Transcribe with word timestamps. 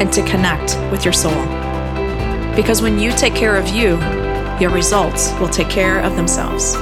and 0.00 0.12
to 0.12 0.22
connect 0.22 0.78
with 0.90 1.04
your 1.04 1.12
soul. 1.12 1.44
Because 2.54 2.82
when 2.82 2.98
you 2.98 3.12
take 3.12 3.34
care 3.34 3.56
of 3.56 3.68
you, 3.68 3.98
your 4.60 4.70
results 4.70 5.32
will 5.40 5.48
take 5.48 5.68
care 5.68 6.00
of 6.00 6.16
themselves. 6.16 6.74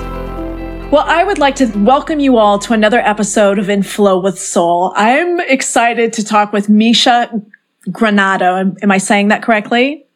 Well, 0.90 1.04
I 1.06 1.24
would 1.24 1.38
like 1.38 1.56
to 1.56 1.66
welcome 1.84 2.20
you 2.20 2.38
all 2.38 2.58
to 2.60 2.72
another 2.72 3.00
episode 3.00 3.58
of 3.58 3.68
In 3.68 3.82
Flow 3.82 4.20
with 4.20 4.38
Soul. 4.38 4.92
I'm 4.94 5.40
excited 5.40 6.12
to 6.14 6.24
talk 6.24 6.52
with 6.52 6.68
Misha 6.68 7.42
Granado. 7.88 8.60
Am, 8.60 8.76
am 8.82 8.90
I 8.90 8.98
saying 8.98 9.28
that 9.28 9.42
correctly? 9.42 10.06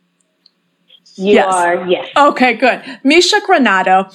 You 1.16 1.34
yes. 1.34 1.52
are, 1.52 1.86
yes. 1.88 2.08
Okay, 2.16 2.54
good. 2.54 2.82
Misha 3.02 3.40
Granado. 3.40 4.10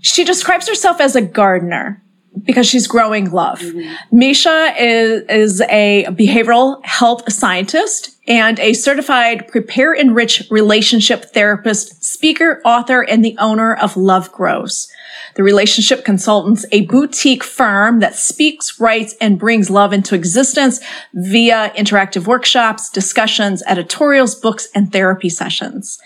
She 0.00 0.24
describes 0.24 0.68
herself 0.68 1.00
as 1.00 1.14
a 1.14 1.22
gardener 1.22 2.02
because 2.44 2.66
she's 2.66 2.86
growing 2.86 3.30
love. 3.30 3.60
Mm-hmm. 3.60 4.16
Misha 4.16 4.74
is, 4.78 5.22
is 5.28 5.60
a 5.62 6.06
behavioral 6.10 6.84
health 6.84 7.30
scientist 7.32 8.16
and 8.26 8.58
a 8.60 8.72
certified 8.72 9.48
prepare 9.48 9.92
enrich 9.92 10.44
relationship 10.50 11.26
therapist, 11.26 12.04
speaker, 12.04 12.60
author, 12.64 13.02
and 13.02 13.24
the 13.24 13.36
owner 13.38 13.74
of 13.74 13.96
Love 13.96 14.32
Grows. 14.32 14.88
The 15.34 15.42
relationship 15.42 16.04
consultants, 16.04 16.66
a 16.72 16.82
boutique 16.86 17.42
firm 17.42 18.00
that 18.00 18.14
speaks, 18.14 18.78
writes, 18.78 19.14
and 19.20 19.38
brings 19.38 19.70
love 19.70 19.92
into 19.92 20.14
existence 20.14 20.80
via 21.14 21.70
interactive 21.70 22.26
workshops, 22.26 22.90
discussions, 22.90 23.62
editorials, 23.66 24.34
books, 24.34 24.68
and 24.74 24.92
therapy 24.92 25.28
sessions. 25.28 25.98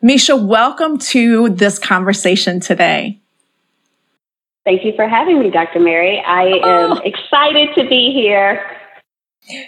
Misha, 0.00 0.36
welcome 0.36 0.98
to 0.98 1.48
this 1.50 1.78
conversation 1.78 2.60
today. 2.60 3.20
Thank 4.68 4.84
you 4.84 4.92
for 4.94 5.08
having 5.08 5.40
me, 5.40 5.48
Dr. 5.48 5.80
Mary. 5.80 6.20
I 6.20 6.42
am 6.42 6.92
oh. 6.92 7.00
excited 7.02 7.70
to 7.74 7.88
be 7.88 8.12
here. 8.12 8.70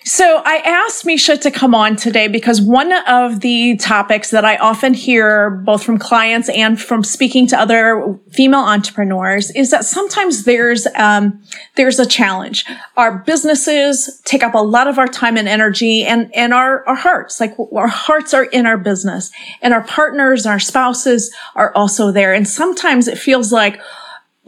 So 0.05 0.43
I 0.45 0.57
asked 0.57 1.07
Misha 1.07 1.39
to 1.39 1.51
come 1.51 1.75
on 1.75 1.97
today 1.97 2.29
because 2.29 2.61
one 2.61 2.93
of 3.09 3.41
the 3.41 3.79
topics 3.79 4.31
that 4.31 4.45
I 4.45 4.57
often 4.59 4.93
hear 4.93 5.49
both 5.49 5.83
from 5.83 5.97
clients 5.97 6.51
and 6.51 6.79
from 6.79 7.03
speaking 7.03 7.47
to 7.47 7.59
other 7.59 8.21
female 8.31 8.61
entrepreneurs 8.61 9.51
is 9.53 9.71
that 9.71 9.87
sometimes 9.87 10.45
there's 10.45 10.87
um, 10.97 11.43
there's 11.77 11.99
a 11.99 12.05
challenge. 12.05 12.67
Our 12.99 13.21
businesses 13.21 14.21
take 14.27 14.43
up 14.43 14.53
a 14.53 14.59
lot 14.59 14.87
of 14.87 14.99
our 14.99 15.09
time 15.09 15.39
and 15.39 15.49
energy, 15.49 16.05
and 16.05 16.31
and 16.35 16.53
our 16.53 16.87
our 16.87 16.95
hearts, 16.95 17.41
like 17.41 17.55
our 17.75 17.89
hearts, 17.89 18.35
are 18.35 18.45
in 18.45 18.67
our 18.67 18.77
business, 18.77 19.31
and 19.63 19.73
our 19.73 19.83
partners, 19.85 20.45
our 20.45 20.61
spouses, 20.61 21.35
are 21.55 21.75
also 21.75 22.13
there. 22.13 22.35
And 22.35 22.47
sometimes 22.47 23.09
it 23.09 23.17
feels 23.17 23.51
like 23.51 23.81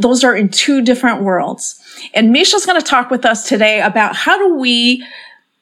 those 0.02 0.24
are 0.24 0.36
in 0.36 0.48
two 0.48 0.82
different 0.82 1.22
worlds. 1.22 1.80
And 2.14 2.32
Misha's 2.32 2.66
going 2.66 2.80
to 2.80 2.86
talk 2.86 3.10
with 3.10 3.24
us 3.24 3.48
today 3.48 3.80
about 3.80 4.16
how 4.16 4.36
do 4.38 4.54
we 4.56 5.04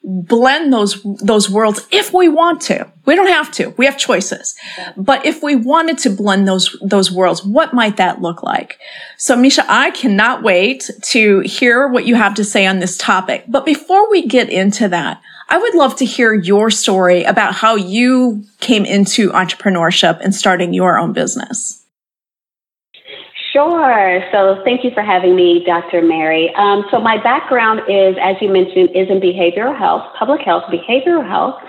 blend 0.03 0.73
those 0.73 1.03
those 1.23 1.51
worlds 1.51 1.87
if 1.91 2.15
we 2.15 2.29
want 2.29 2.63
to. 2.63 2.91
We 3.05 3.17
don't 3.17 3.29
have 3.29 3.51
to. 3.53 3.71
We 3.71 3.85
have 3.85 3.99
choices. 3.99 4.55
But 4.97 5.27
if 5.27 5.43
we 5.43 5.57
wanted 5.57 5.99
to 5.99 6.11
blend 6.11 6.49
those 6.49 6.77
those 6.83 7.13
worlds, 7.13 7.45
what 7.45 7.75
might 7.75 7.99
that 7.99 8.23
look 8.23 8.43
like? 8.43 8.79
So 9.19 9.37
Misha, 9.37 9.65
I 9.69 9.91
cannot 9.91 10.43
wait 10.43 10.89
to 11.03 11.41
hear 11.41 11.87
what 11.89 12.07
you 12.07 12.15
have 12.15 12.35
to 12.35 12.45
say 12.45 12.67
on 12.67 12.79
this 12.79 12.97
topic. 12.97 13.45
But 13.47 13.67
before 13.67 14.11
we 14.11 14.27
get 14.27 14.49
into 14.49 14.89
that, 14.89 15.21
I 15.49 15.59
would 15.59 15.75
love 15.75 15.97
to 15.97 16.05
hear 16.05 16.33
your 16.33 16.71
story 16.71 17.25
about 17.25 17.55
how 17.55 17.75
you 17.75 18.45
came 18.61 18.85
into 18.85 19.31
entrepreneurship 19.31 20.21
and 20.21 20.35
starting 20.35 20.73
your 20.73 20.99
own 20.99 21.13
business. 21.13 21.80
Sure. 23.53 24.23
So 24.31 24.63
thank 24.65 24.85
you 24.85 24.93
for 24.93 25.03
having 25.03 25.35
me, 25.35 25.65
Dr. 25.65 26.03
Mary. 26.03 26.55
Um, 26.55 26.85
so 26.91 27.01
my 27.01 27.21
background 27.21 27.81
is, 27.89 28.17
as 28.21 28.37
you 28.41 28.49
mentioned, 28.49 28.91
is 28.95 29.09
in 29.11 29.19
behavioral 29.19 29.77
health, 29.77 30.05
public 30.17 30.41
health, 30.43 30.65
behavioral 30.71 31.27
health, 31.27 31.61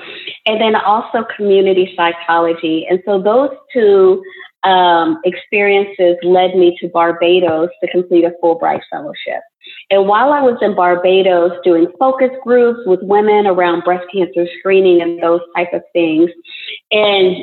and 0.46 0.62
then 0.62 0.76
also 0.76 1.26
community 1.36 1.94
psychology. 1.96 2.86
And 2.88 3.02
so 3.06 3.20
those 3.20 3.50
two 3.74 4.22
um, 4.64 5.20
experiences 5.26 6.18
led 6.24 6.56
me 6.56 6.78
to 6.82 6.88
Barbados 6.90 7.70
to 7.84 7.92
complete 7.92 8.26
a 8.26 8.34
Fulbright 8.44 8.82
fellowship. 8.92 9.42
And 9.90 10.08
while 10.08 10.34
I 10.34 10.42
was 10.42 10.58
in 10.62 10.76
Barbados 10.76 11.54
doing 11.64 11.88
focus 12.00 12.30
groups 12.44 12.80
with 12.86 13.00
women 13.02 13.48
around 13.48 13.84
breast 13.84 14.06
cancer 14.14 14.46
screening 14.60 15.02
and 15.02 15.22
those 15.22 15.42
type 15.56 15.74
of 15.74 15.82
things, 15.94 16.30
and 16.92 17.38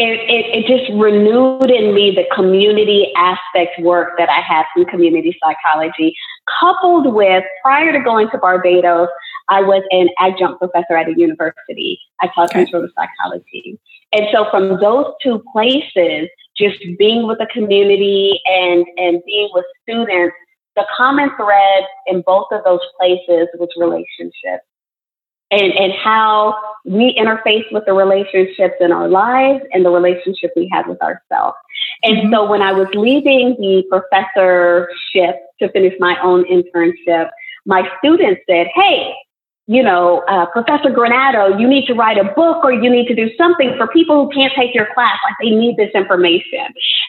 it, 0.00 0.18
it, 0.30 0.64
it, 0.64 0.66
just 0.66 0.90
renewed 0.98 1.70
in 1.70 1.94
me 1.94 2.10
the 2.10 2.24
community 2.34 3.12
aspect 3.16 3.78
work 3.80 4.14
that 4.16 4.30
I 4.30 4.40
had 4.40 4.64
from 4.72 4.86
community 4.86 5.38
psychology, 5.42 6.14
coupled 6.58 7.14
with 7.14 7.44
prior 7.62 7.92
to 7.92 8.00
going 8.00 8.30
to 8.30 8.38
Barbados, 8.38 9.08
I 9.50 9.60
was 9.60 9.82
an 9.90 10.08
adjunct 10.18 10.58
professor 10.58 10.96
at 10.96 11.08
a 11.08 11.14
university. 11.14 12.00
I 12.22 12.28
taught 12.34 12.48
okay. 12.50 12.62
of 12.62 12.90
psychology. 12.96 13.78
And 14.12 14.26
so 14.32 14.46
from 14.50 14.80
those 14.80 15.12
two 15.22 15.42
places, 15.52 16.28
just 16.56 16.78
being 16.98 17.26
with 17.26 17.38
the 17.38 17.48
community 17.52 18.40
and, 18.46 18.86
and 18.96 19.22
being 19.26 19.50
with 19.52 19.66
students, 19.82 20.34
the 20.76 20.86
common 20.96 21.30
thread 21.36 21.84
in 22.06 22.22
both 22.22 22.46
of 22.52 22.64
those 22.64 22.80
places 22.98 23.48
was 23.58 23.68
relationships 23.76 24.64
and, 25.50 25.72
and 25.72 25.92
how 25.92 26.58
we 26.84 27.14
interface 27.18 27.70
with 27.72 27.84
the 27.86 27.92
relationships 27.92 28.74
in 28.80 28.92
our 28.92 29.08
lives 29.08 29.64
and 29.72 29.84
the 29.84 29.90
relationship 29.90 30.52
we 30.56 30.68
had 30.72 30.86
with 30.86 31.00
ourselves. 31.02 31.56
And 32.02 32.16
mm-hmm. 32.16 32.32
so 32.32 32.48
when 32.50 32.62
I 32.62 32.72
was 32.72 32.88
leaving 32.94 33.56
the 33.58 33.84
professorship 33.90 35.40
to 35.60 35.70
finish 35.70 35.94
my 35.98 36.16
own 36.22 36.44
internship, 36.44 37.30
my 37.66 37.88
students 37.98 38.40
said, 38.48 38.68
Hey, 38.74 39.12
you 39.66 39.82
know, 39.82 40.24
uh, 40.26 40.46
Professor 40.46 40.90
Granado, 40.90 41.60
you 41.60 41.68
need 41.68 41.86
to 41.86 41.94
write 41.94 42.18
a 42.18 42.24
book 42.24 42.64
or 42.64 42.72
you 42.72 42.90
need 42.90 43.06
to 43.06 43.14
do 43.14 43.30
something 43.36 43.74
for 43.76 43.86
people 43.86 44.24
who 44.24 44.32
can't 44.32 44.52
take 44.56 44.74
your 44.74 44.88
class. 44.94 45.16
Like 45.22 45.36
they 45.40 45.54
need 45.54 45.76
this 45.76 45.90
information. 45.94 46.66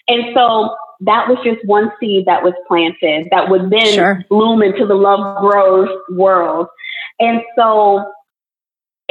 And 0.08 0.26
so 0.36 0.76
that 1.00 1.28
was 1.28 1.40
just 1.44 1.66
one 1.66 1.92
seed 2.00 2.28
that 2.28 2.44
was 2.44 2.54
planted 2.68 3.30
that 3.32 3.50
would 3.50 3.72
then 3.72 3.94
sure. 3.94 4.26
bloom 4.30 4.62
into 4.62 4.86
the 4.86 4.94
love 4.94 5.42
grows 5.42 5.90
world. 6.12 6.68
And 7.20 7.42
so 7.58 8.12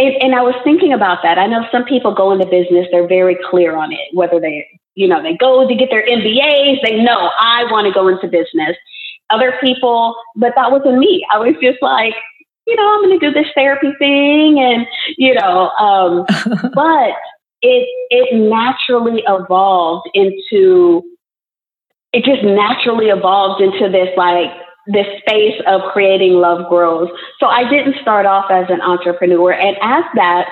and, 0.00 0.22
and 0.22 0.34
I 0.34 0.40
was 0.40 0.54
thinking 0.64 0.92
about 0.92 1.18
that. 1.22 1.38
I 1.38 1.46
know 1.46 1.66
some 1.70 1.84
people 1.84 2.14
go 2.14 2.32
into 2.32 2.46
business, 2.46 2.86
they're 2.90 3.06
very 3.06 3.36
clear 3.50 3.76
on 3.76 3.92
it, 3.92 4.08
whether 4.14 4.40
they, 4.40 4.66
you 4.94 5.06
know, 5.06 5.22
they 5.22 5.36
go 5.36 5.68
to 5.68 5.74
get 5.74 5.90
their 5.90 6.06
MBAs, 6.06 6.78
they 6.82 6.96
know 7.02 7.30
I 7.38 7.64
want 7.70 7.86
to 7.86 7.92
go 7.92 8.08
into 8.08 8.26
business. 8.26 8.76
Other 9.28 9.54
people, 9.60 10.16
but 10.34 10.54
that 10.56 10.72
wasn't 10.72 10.98
me. 10.98 11.24
I 11.30 11.38
was 11.38 11.54
just 11.62 11.78
like, 11.82 12.14
you 12.66 12.74
know, 12.76 12.94
I'm 12.94 13.04
going 13.04 13.20
to 13.20 13.26
do 13.26 13.32
this 13.32 13.46
therapy 13.54 13.92
thing, 13.98 14.58
and 14.58 14.86
you 15.16 15.34
know, 15.34 15.68
um, 15.70 16.26
but 16.74 17.14
it 17.62 17.88
it 18.10 18.34
naturally 18.34 19.22
evolved 19.26 20.08
into 20.14 21.02
it 22.12 22.24
just 22.24 22.42
naturally 22.42 23.06
evolved 23.06 23.62
into 23.62 23.88
this 23.88 24.08
like 24.16 24.50
this 24.92 25.06
space 25.20 25.60
of 25.66 25.80
creating 25.92 26.34
love 26.34 26.68
grows. 26.68 27.08
So 27.38 27.46
I 27.46 27.68
didn't 27.68 27.96
start 28.00 28.26
off 28.26 28.50
as 28.50 28.66
an 28.68 28.80
entrepreneur. 28.80 29.52
And 29.52 29.76
as 29.80 30.04
that, 30.14 30.48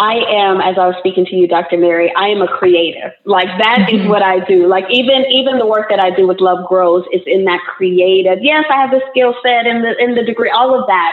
I 0.00 0.14
am, 0.30 0.62
as 0.62 0.78
I 0.78 0.86
was 0.86 0.96
speaking 0.98 1.26
to 1.26 1.36
you, 1.36 1.46
Dr. 1.46 1.76
Mary, 1.76 2.10
I 2.16 2.28
am 2.28 2.40
a 2.40 2.48
creative. 2.48 3.12
Like 3.26 3.48
that 3.58 3.80
mm-hmm. 3.80 4.00
is 4.00 4.08
what 4.08 4.22
I 4.22 4.42
do. 4.46 4.66
Like 4.66 4.86
even 4.88 5.26
even 5.30 5.58
the 5.58 5.66
work 5.66 5.90
that 5.90 6.00
I 6.00 6.10
do 6.10 6.26
with 6.26 6.40
Love 6.40 6.66
Grows 6.68 7.04
is 7.12 7.20
in 7.26 7.44
that 7.44 7.60
creative. 7.68 8.38
Yes, 8.40 8.64
I 8.70 8.80
have 8.80 8.90
the 8.90 9.02
skill 9.10 9.34
set 9.44 9.66
and 9.66 9.84
the 9.84 9.94
in 10.02 10.14
the 10.14 10.22
degree, 10.22 10.50
all 10.50 10.78
of 10.78 10.86
that. 10.86 11.12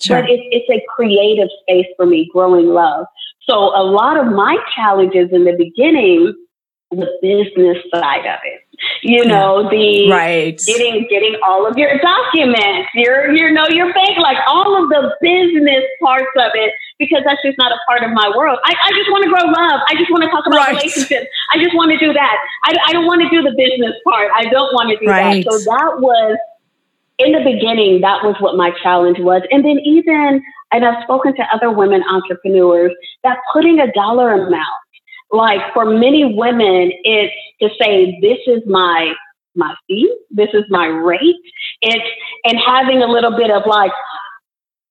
Sure. 0.00 0.20
But 0.20 0.30
it's 0.30 0.44
it's 0.52 0.70
a 0.70 0.86
creative 0.94 1.48
space 1.62 1.86
for 1.96 2.06
me, 2.06 2.30
growing 2.32 2.68
love. 2.68 3.06
So 3.42 3.54
a 3.54 3.82
lot 3.82 4.16
of 4.16 4.32
my 4.32 4.56
challenges 4.76 5.30
in 5.32 5.44
the 5.44 5.56
beginning, 5.58 6.32
the 6.92 7.10
business 7.20 7.78
side 7.92 8.26
of 8.26 8.38
it, 8.44 8.60
you 9.02 9.24
know, 9.24 9.68
the 9.68 10.10
right. 10.10 10.58
getting 10.66 11.06
getting 11.08 11.36
all 11.44 11.66
of 11.66 11.76
your 11.76 11.98
documents, 11.98 12.88
your 12.94 13.32
you 13.32 13.52
know 13.52 13.66
your 13.68 13.92
bank, 13.92 14.18
like 14.18 14.38
all 14.46 14.82
of 14.82 14.88
the 14.88 15.14
business 15.20 15.84
parts 16.02 16.30
of 16.36 16.50
it, 16.54 16.72
because 16.98 17.22
that's 17.24 17.40
just 17.44 17.58
not 17.58 17.72
a 17.72 17.78
part 17.86 18.02
of 18.02 18.10
my 18.12 18.30
world. 18.36 18.58
I, 18.64 18.74
I 18.74 18.90
just 18.92 19.10
want 19.10 19.24
to 19.24 19.30
grow 19.30 19.44
love. 19.44 19.80
I 19.88 19.94
just 19.94 20.10
want 20.10 20.24
to 20.24 20.30
talk 20.30 20.46
about 20.46 20.58
right. 20.58 20.76
relationships. 20.76 21.26
I 21.52 21.62
just 21.62 21.74
want 21.74 21.90
to 21.92 21.98
do 21.98 22.12
that. 22.12 22.36
I, 22.64 22.76
I 22.86 22.92
don't 22.92 23.06
want 23.06 23.22
to 23.22 23.28
do 23.30 23.42
the 23.42 23.54
business 23.56 23.94
part. 24.04 24.30
I 24.34 24.44
don't 24.44 24.72
want 24.74 24.90
to 24.90 24.96
do 25.04 25.10
right. 25.10 25.44
that. 25.44 25.52
So 25.52 25.58
that 25.58 26.00
was 26.00 26.38
in 27.18 27.32
the 27.32 27.42
beginning. 27.42 28.00
That 28.00 28.22
was 28.22 28.36
what 28.40 28.56
my 28.56 28.70
challenge 28.82 29.18
was, 29.18 29.42
and 29.50 29.64
then 29.64 29.78
even 29.84 30.42
and 30.70 30.84
I've 30.84 31.02
spoken 31.04 31.34
to 31.34 31.42
other 31.54 31.70
women 31.70 32.02
entrepreneurs 32.08 32.92
that 33.24 33.38
putting 33.52 33.80
a 33.80 33.90
dollar 33.92 34.34
amount 34.34 34.82
like 35.30 35.60
for 35.74 35.84
many 35.84 36.24
women, 36.24 36.92
it's 37.04 37.34
to 37.60 37.68
say, 37.80 38.18
this 38.20 38.38
is 38.46 38.62
my 38.66 39.12
my 39.54 39.74
fee, 39.86 40.14
this 40.30 40.50
is 40.52 40.64
my 40.70 40.86
rate. 40.86 41.36
It's 41.82 42.04
and 42.44 42.58
having 42.64 43.02
a 43.02 43.06
little 43.06 43.36
bit 43.36 43.50
of 43.50 43.64
like, 43.66 43.92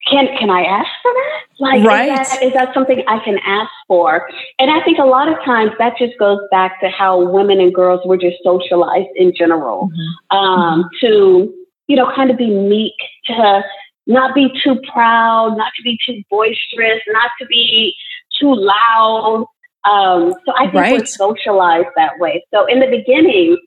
can 0.10 0.28
can 0.38 0.50
I 0.50 0.64
ask 0.64 0.90
for 1.02 1.12
that? 1.14 1.42
Like, 1.60 1.84
right. 1.84 2.22
is, 2.22 2.30
that, 2.30 2.44
is 2.44 2.54
that 2.54 2.74
something 2.74 3.04
I 3.08 3.20
can 3.24 3.40
ask 3.46 3.72
for? 3.88 4.30
And 4.60 4.70
I 4.70 4.84
think 4.84 5.00
a 5.00 5.06
lot 5.06 5.28
of 5.28 5.44
times 5.44 5.72
that 5.80 5.98
just 5.98 6.18
goes 6.20 6.40
back 6.52 6.80
to 6.82 6.90
how 6.90 7.20
women 7.32 7.60
and 7.60 7.74
girls 7.74 8.02
were 8.06 8.18
just 8.18 8.38
socialized 8.44 9.10
in 9.16 9.34
general 9.36 9.90
mm-hmm. 9.90 10.38
Um, 10.38 10.84
mm-hmm. 10.84 11.06
to 11.08 11.54
you 11.88 11.96
know 11.96 12.12
kind 12.16 12.30
of 12.30 12.38
be 12.38 12.50
meek 12.50 12.94
to 13.26 13.64
not 14.08 14.34
be 14.34 14.50
too 14.64 14.80
proud, 14.92 15.58
not 15.58 15.72
to 15.76 15.84
be 15.84 15.98
too 16.06 16.22
boisterous, 16.30 17.02
not 17.10 17.32
to 17.40 17.46
be 17.46 17.96
too 18.40 18.54
loud. 18.56 19.46
Um, 19.90 20.34
so 20.46 20.54
I 20.56 20.64
think 20.64 20.74
right. 20.74 20.92
we're 21.00 21.06
socialized 21.06 21.88
that 21.96 22.20
way. 22.20 22.46
So 22.54 22.66
in 22.66 22.80
the 22.80 22.88
beginning, 22.88 23.58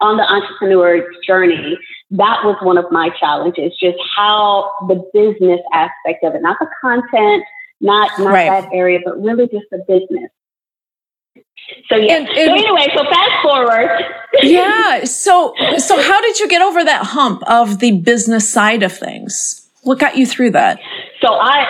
on 0.00 0.16
the 0.16 0.22
entrepreneur 0.22 1.04
journey, 1.26 1.76
that 2.10 2.44
was 2.44 2.56
one 2.62 2.78
of 2.78 2.86
my 2.90 3.10
challenges, 3.18 3.72
just 3.80 3.98
how 4.16 4.70
the 4.86 4.94
business 5.12 5.60
aspect 5.72 6.24
of 6.24 6.34
it, 6.34 6.42
not 6.42 6.56
the 6.60 6.68
content, 6.80 7.44
not, 7.80 8.10
not 8.18 8.32
right. 8.32 8.62
that 8.62 8.70
area, 8.72 9.00
but 9.04 9.20
really 9.20 9.46
just 9.48 9.66
the 9.70 9.84
business. 9.86 10.30
So 11.88 11.96
yeah. 11.96 12.16
And, 12.16 12.28
and, 12.28 12.48
so 12.48 12.54
anyway, 12.54 12.86
so 12.96 13.04
fast 13.04 13.42
forward. 13.42 14.04
yeah. 14.42 15.04
So 15.04 15.52
so 15.76 16.00
how 16.00 16.20
did 16.22 16.38
you 16.38 16.48
get 16.48 16.62
over 16.62 16.82
that 16.84 17.04
hump 17.04 17.42
of 17.46 17.78
the 17.78 18.00
business 18.00 18.48
side 18.48 18.82
of 18.82 18.92
things? 18.96 19.68
What 19.82 19.98
got 19.98 20.16
you 20.16 20.26
through 20.26 20.52
that? 20.52 20.80
So 21.20 21.34
I 21.34 21.66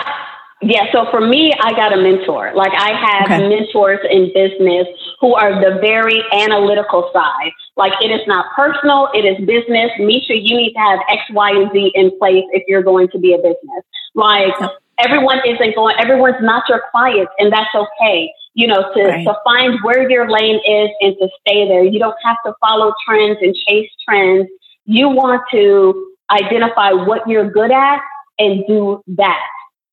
yeah, 0.61 0.91
so 0.91 1.05
for 1.09 1.21
me, 1.21 1.53
I 1.53 1.71
got 1.71 1.93
a 1.93 1.97
mentor. 1.97 2.51
Like 2.53 2.73
I 2.75 2.91
have 2.91 3.31
okay. 3.31 3.47
mentors 3.47 3.99
in 4.11 4.31
business 4.33 4.87
who 5.21 5.33
are 5.33 5.55
the 5.55 5.79
very 5.79 6.21
analytical 6.33 7.09
side. 7.13 7.51
Like 7.77 7.93
it 8.01 8.11
is 8.11 8.19
not 8.27 8.45
personal, 8.55 9.07
it 9.13 9.23
is 9.23 9.37
business. 9.45 9.91
Misha, 9.99 10.35
you 10.35 10.57
need 10.57 10.73
to 10.73 10.79
have 10.79 10.99
X, 11.09 11.21
Y, 11.31 11.49
and 11.51 11.71
Z 11.71 11.91
in 11.95 12.17
place 12.19 12.43
if 12.51 12.63
you're 12.67 12.83
going 12.83 13.07
to 13.09 13.19
be 13.19 13.33
a 13.33 13.37
business. 13.37 13.83
Like 14.15 14.53
everyone 14.97 15.39
isn't 15.47 15.75
going, 15.75 15.95
everyone's 15.97 16.41
not 16.41 16.63
your 16.67 16.81
client, 16.91 17.29
and 17.37 17.53
that's 17.53 17.73
okay. 17.73 18.29
You 18.53 18.67
know, 18.67 18.91
to, 18.93 19.03
right. 19.03 19.23
to 19.23 19.33
find 19.45 19.79
where 19.83 20.09
your 20.09 20.29
lane 20.29 20.59
is 20.67 20.89
and 20.99 21.15
to 21.21 21.29
stay 21.39 21.69
there. 21.69 21.85
You 21.85 21.99
don't 21.99 22.17
have 22.25 22.37
to 22.45 22.53
follow 22.59 22.91
trends 23.07 23.37
and 23.41 23.55
chase 23.55 23.89
trends. 24.05 24.49
You 24.83 25.07
want 25.07 25.41
to 25.51 26.11
identify 26.29 26.91
what 26.91 27.25
you're 27.29 27.49
good 27.49 27.71
at 27.71 28.01
and 28.39 28.65
do 28.67 29.01
that 29.15 29.39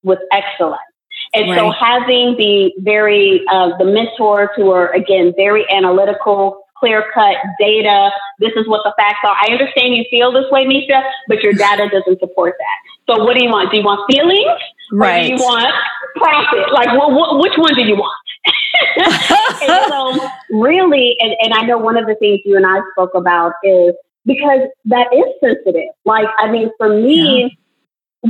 with 0.06 0.20
excellence. 0.32 0.80
And 1.34 1.50
right. 1.50 1.58
so 1.58 1.70
having 1.72 2.36
the 2.38 2.72
very, 2.78 3.44
uh, 3.52 3.76
the 3.76 3.84
mentors 3.84 4.48
who 4.56 4.70
are, 4.70 4.92
again, 4.92 5.34
very 5.36 5.66
analytical, 5.70 6.62
clear 6.78 7.04
cut 7.12 7.36
data. 7.58 8.10
This 8.38 8.52
is 8.56 8.68
what 8.68 8.82
the 8.84 8.94
facts 8.96 9.18
are. 9.24 9.34
I 9.34 9.52
understand 9.52 9.94
you 9.94 10.04
feel 10.08 10.32
this 10.32 10.44
way, 10.50 10.64
Misha, 10.66 11.02
but 11.28 11.42
your 11.42 11.52
data 11.52 11.88
doesn't 11.92 12.20
support 12.20 12.54
that. 12.58 13.12
So 13.12 13.24
what 13.24 13.36
do 13.36 13.44
you 13.44 13.50
want? 13.50 13.70
Do 13.70 13.78
you 13.78 13.84
want 13.84 14.10
feelings? 14.10 14.60
Right. 14.92 15.24
Or 15.24 15.36
do 15.36 15.42
you 15.42 15.48
want 15.48 15.74
profit? 16.16 16.72
Like, 16.72 16.88
well, 16.88 17.40
which 17.40 17.56
one 17.56 17.74
do 17.74 17.82
you 17.82 17.96
want? 17.96 18.16
and 18.96 19.84
so 19.88 20.28
really, 20.50 21.16
and, 21.18 21.34
and 21.40 21.54
I 21.54 21.62
know 21.66 21.78
one 21.78 21.96
of 21.96 22.06
the 22.06 22.14
things 22.14 22.40
you 22.44 22.56
and 22.56 22.66
I 22.66 22.80
spoke 22.92 23.14
about 23.14 23.52
is 23.64 23.94
because 24.24 24.60
that 24.86 25.06
is 25.12 25.24
sensitive. 25.40 25.90
Like, 26.04 26.28
I 26.38 26.50
mean, 26.50 26.70
for 26.78 26.88
me, 26.88 27.42
yeah 27.42 27.48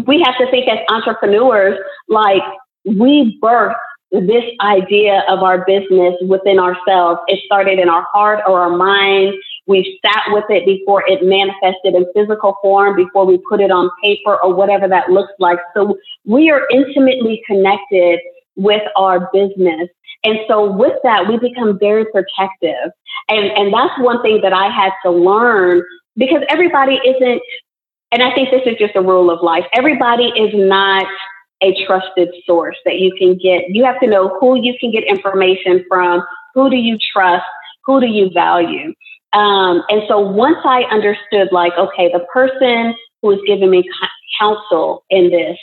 we 0.07 0.23
have 0.23 0.37
to 0.39 0.51
think 0.51 0.69
as 0.69 0.79
entrepreneurs, 0.89 1.79
like 2.09 2.43
we 2.85 3.39
birthed 3.43 3.75
this 4.13 4.45
idea 4.61 5.23
of 5.29 5.41
our 5.41 5.65
business 5.65 6.15
within 6.29 6.59
ourselves. 6.59 7.21
It 7.27 7.41
started 7.45 7.79
in 7.79 7.89
our 7.89 8.07
heart 8.13 8.41
or 8.47 8.61
our 8.61 8.77
mind. 8.77 9.35
We 9.67 9.99
sat 10.05 10.23
with 10.29 10.45
it 10.49 10.65
before 10.65 11.03
it 11.07 11.25
manifested 11.25 11.95
in 11.95 12.07
physical 12.15 12.57
form, 12.63 12.95
before 12.95 13.27
we 13.27 13.39
put 13.49 13.61
it 13.61 13.71
on 13.71 13.91
paper 14.03 14.41
or 14.43 14.55
whatever 14.55 14.87
that 14.89 15.11
looks 15.11 15.33
like. 15.41 15.59
So 15.75 15.99
we 16.25 16.51
are 16.51 16.63
intimately 16.73 17.43
connected 17.47 18.21
with 18.55 18.83
our 18.97 19.29
business. 19.33 19.89
And 20.25 20.39
so 20.49 20.71
with 20.71 20.95
that, 21.03 21.29
we 21.29 21.39
become 21.39 21.79
very 21.79 22.05
protective. 22.07 22.93
And, 23.29 23.47
and 23.57 23.73
that's 23.73 23.99
one 23.99 24.23
thing 24.23 24.41
that 24.43 24.53
I 24.53 24.71
had 24.71 24.93
to 25.05 25.11
learn 25.11 25.83
because 26.17 26.43
everybody 26.49 26.95
isn't 27.05 27.43
and 28.13 28.23
I 28.23 28.35
think 28.35 28.51
this 28.51 28.63
is 28.67 28.77
just 28.79 28.97
a 28.97 29.03
rule 29.03 29.31
of 29.31 29.43
life. 29.43 29.65
Everybody 29.73 30.29
is 30.29 30.53
not 30.55 31.07
a 31.63 31.75
trusted 31.87 32.29
source 32.45 32.77
that 32.85 32.99
you 32.99 33.15
can 33.19 33.37
get. 33.37 33.65
You 33.69 33.85
have 33.85 33.99
to 34.01 34.07
know 34.07 34.37
who 34.41 34.61
you 34.61 34.75
can 34.79 34.91
get 34.91 35.05
information 35.05 35.85
from, 35.89 36.23
who 36.55 36.71
do 36.71 36.77
you 36.77 36.99
trust, 37.13 37.47
who 37.85 38.01
do 38.01 38.07
you 38.07 38.31
value. 38.31 38.93
Um, 39.33 39.83
and 39.89 40.03
so 40.09 40.21
once 40.21 40.59
I 40.65 40.83
understood, 40.85 41.49
like, 41.53 41.73
okay, 41.79 42.11
the 42.13 42.25
person 42.33 42.95
who 43.23 43.33
is 43.33 43.41
giving 43.47 43.71
me 43.71 43.89
counsel 44.39 45.05
in 45.11 45.31
this, 45.31 45.59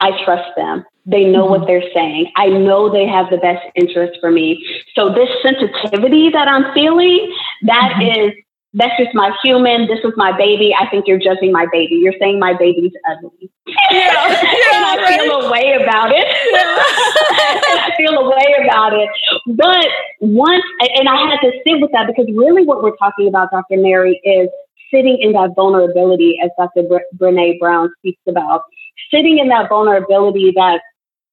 I 0.00 0.10
trust 0.24 0.50
them. 0.56 0.84
They 1.06 1.24
know 1.24 1.42
mm-hmm. 1.44 1.60
what 1.60 1.66
they're 1.66 1.92
saying. 1.94 2.32
I 2.36 2.48
know 2.48 2.90
they 2.90 3.06
have 3.06 3.30
the 3.30 3.36
best 3.36 3.64
interest 3.74 4.18
for 4.20 4.30
me. 4.30 4.66
So 4.94 5.12
this 5.12 5.28
sensitivity 5.42 6.30
that 6.30 6.48
I'm 6.48 6.72
feeling, 6.74 7.32
that 7.62 7.92
mm-hmm. 7.96 8.28
is 8.28 8.43
that's 8.74 8.96
just 8.98 9.14
my 9.14 9.30
human. 9.42 9.86
This 9.86 10.00
is 10.04 10.12
my 10.16 10.36
baby. 10.36 10.74
I 10.78 10.88
think 10.90 11.06
you're 11.06 11.18
judging 11.18 11.52
my 11.52 11.66
baby. 11.70 11.94
You're 11.94 12.14
saying 12.20 12.40
my 12.40 12.54
baby's 12.54 12.92
ugly. 13.08 13.50
Yeah, 13.66 13.76
yeah 13.90 14.74
and 14.74 14.84
I 14.84 14.96
right. 14.96 15.20
feel 15.20 15.40
a 15.40 15.50
way 15.50 15.78
about 15.80 16.10
it. 16.10 16.26
I 17.86 17.92
feel 17.96 18.14
a 18.14 18.28
way 18.28 18.64
about 18.64 18.92
it. 18.92 19.08
But 19.46 19.88
once, 20.20 20.64
and 20.96 21.08
I 21.08 21.30
had 21.30 21.38
to 21.40 21.52
sit 21.66 21.80
with 21.80 21.92
that 21.92 22.08
because 22.08 22.26
really 22.34 22.64
what 22.64 22.82
we're 22.82 22.96
talking 22.96 23.28
about, 23.28 23.50
Dr. 23.52 23.76
Mary, 23.76 24.20
is 24.24 24.48
sitting 24.92 25.18
in 25.20 25.32
that 25.32 25.50
vulnerability, 25.54 26.38
as 26.42 26.50
Dr. 26.58 26.82
Brene 27.16 27.58
Brown 27.60 27.92
speaks 27.98 28.22
about, 28.28 28.62
sitting 29.12 29.38
in 29.38 29.48
that 29.48 29.68
vulnerability 29.68 30.52
that 30.56 30.80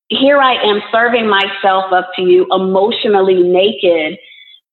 here 0.09 0.39
I 0.39 0.61
am 0.61 0.81
serving 0.91 1.27
myself 1.27 1.91
up 1.91 2.09
to 2.17 2.21
you 2.21 2.45
emotionally 2.51 3.41
naked 3.41 4.19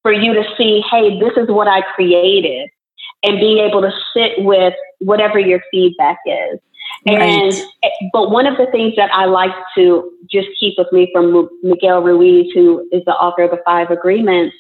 for 0.02 0.12
you 0.12 0.34
to 0.34 0.44
see, 0.56 0.82
hey, 0.90 1.18
this 1.18 1.32
is 1.36 1.48
what 1.48 1.68
I 1.68 1.82
created, 1.94 2.70
and 3.22 3.40
being 3.40 3.58
able 3.58 3.82
to 3.82 3.92
sit 4.14 4.32
with 4.44 4.74
whatever 5.00 5.38
your 5.38 5.60
feedback 5.70 6.18
is. 6.26 6.60
Right. 7.06 7.20
And 7.20 7.52
but 8.12 8.30
one 8.30 8.46
of 8.46 8.56
the 8.56 8.66
things 8.66 8.94
that 8.96 9.12
I 9.14 9.26
like 9.26 9.54
to 9.76 10.10
just 10.30 10.48
keep 10.58 10.74
with 10.78 10.90
me 10.92 11.10
from 11.12 11.48
Miguel 11.62 12.02
Ruiz, 12.02 12.52
who 12.54 12.88
is 12.92 13.04
the 13.04 13.12
author 13.12 13.42
of 13.42 13.50
the 13.50 13.62
Five 13.64 13.90
Agreements, 13.90 14.54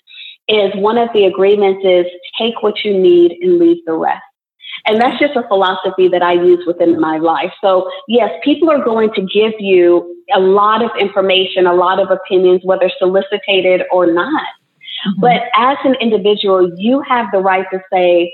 is 0.48 0.72
one 0.74 0.98
of 0.98 1.08
the 1.12 1.24
agreements 1.24 1.84
is 1.84 2.06
take 2.38 2.62
what 2.62 2.84
you 2.84 2.98
need 2.98 3.32
and 3.40 3.58
leave 3.58 3.84
the 3.86 3.92
rest. 3.92 4.22
And 4.86 5.00
that's 5.00 5.18
just 5.18 5.36
a 5.36 5.46
philosophy 5.48 6.08
that 6.08 6.22
I 6.22 6.32
use 6.32 6.64
within 6.66 7.00
my 7.00 7.18
life. 7.18 7.52
So 7.60 7.90
yes, 8.06 8.30
people 8.42 8.70
are 8.70 8.82
going 8.82 9.12
to 9.14 9.22
give 9.22 9.54
you 9.58 10.16
a 10.34 10.40
lot 10.40 10.82
of 10.82 10.90
information, 10.98 11.66
a 11.66 11.74
lot 11.74 12.00
of 12.00 12.10
opinions, 12.10 12.60
whether 12.64 12.90
solicited 12.98 13.82
or 13.90 14.06
not. 14.06 14.46
Mm-hmm. 15.06 15.20
But 15.20 15.42
as 15.54 15.78
an 15.84 15.94
individual, 16.00 16.70
you 16.76 17.02
have 17.02 17.26
the 17.32 17.38
right 17.38 17.66
to 17.72 17.80
say, 17.92 18.32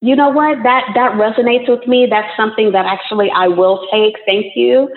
you 0.00 0.16
know 0.16 0.30
what, 0.30 0.62
that, 0.62 0.90
that 0.94 1.12
resonates 1.12 1.68
with 1.68 1.86
me. 1.86 2.06
That's 2.08 2.34
something 2.36 2.72
that 2.72 2.86
actually 2.86 3.30
I 3.30 3.48
will 3.48 3.86
take. 3.92 4.16
Thank 4.26 4.56
you. 4.56 4.88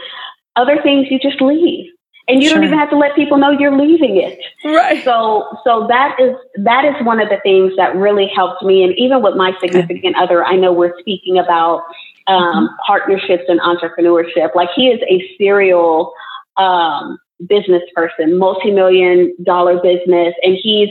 Other 0.56 0.82
things 0.82 1.08
you 1.10 1.20
just 1.20 1.42
leave. 1.42 1.92
And 2.28 2.42
you 2.42 2.48
sure. 2.48 2.60
don't 2.60 2.68
even 2.68 2.80
have 2.80 2.90
to 2.92 2.98
let 2.98 3.16
people 3.16 3.38
know 3.38 3.52
you're 3.52 3.78
leaving 3.78 4.16
it. 4.16 4.40
Right. 4.64 5.04
So 5.04 5.46
so 5.66 5.88
that 5.90 6.16
is 6.22 6.36
that 6.64 6.86
is 6.86 7.06
one 7.06 7.20
of 7.20 7.28
the 7.28 7.38
things 7.44 7.74
that 7.76 7.98
really 7.98 8.32
helped 8.34 8.64
me. 8.64 8.82
And 8.82 8.94
even 8.98 9.22
with 9.22 9.36
my 9.36 9.52
significant 9.60 10.16
okay. 10.16 10.24
other, 10.24 10.46
I 10.46 10.56
know 10.56 10.72
we're 10.72 10.98
speaking 11.02 11.38
about 11.38 11.84
um, 12.28 12.68
mm-hmm. 12.68 12.76
partnerships 12.88 13.44
and 13.50 13.60
entrepreneurship. 13.60 14.56
Like 14.56 14.70
he 14.74 14.88
is 14.88 15.02
a 15.10 15.36
serial 15.38 16.14
um, 16.56 17.18
business 17.48 17.84
person, 17.96 18.38
multi-million 18.38 19.34
dollar 19.44 19.82
business, 19.82 20.34
and 20.44 20.58
he's 20.62 20.90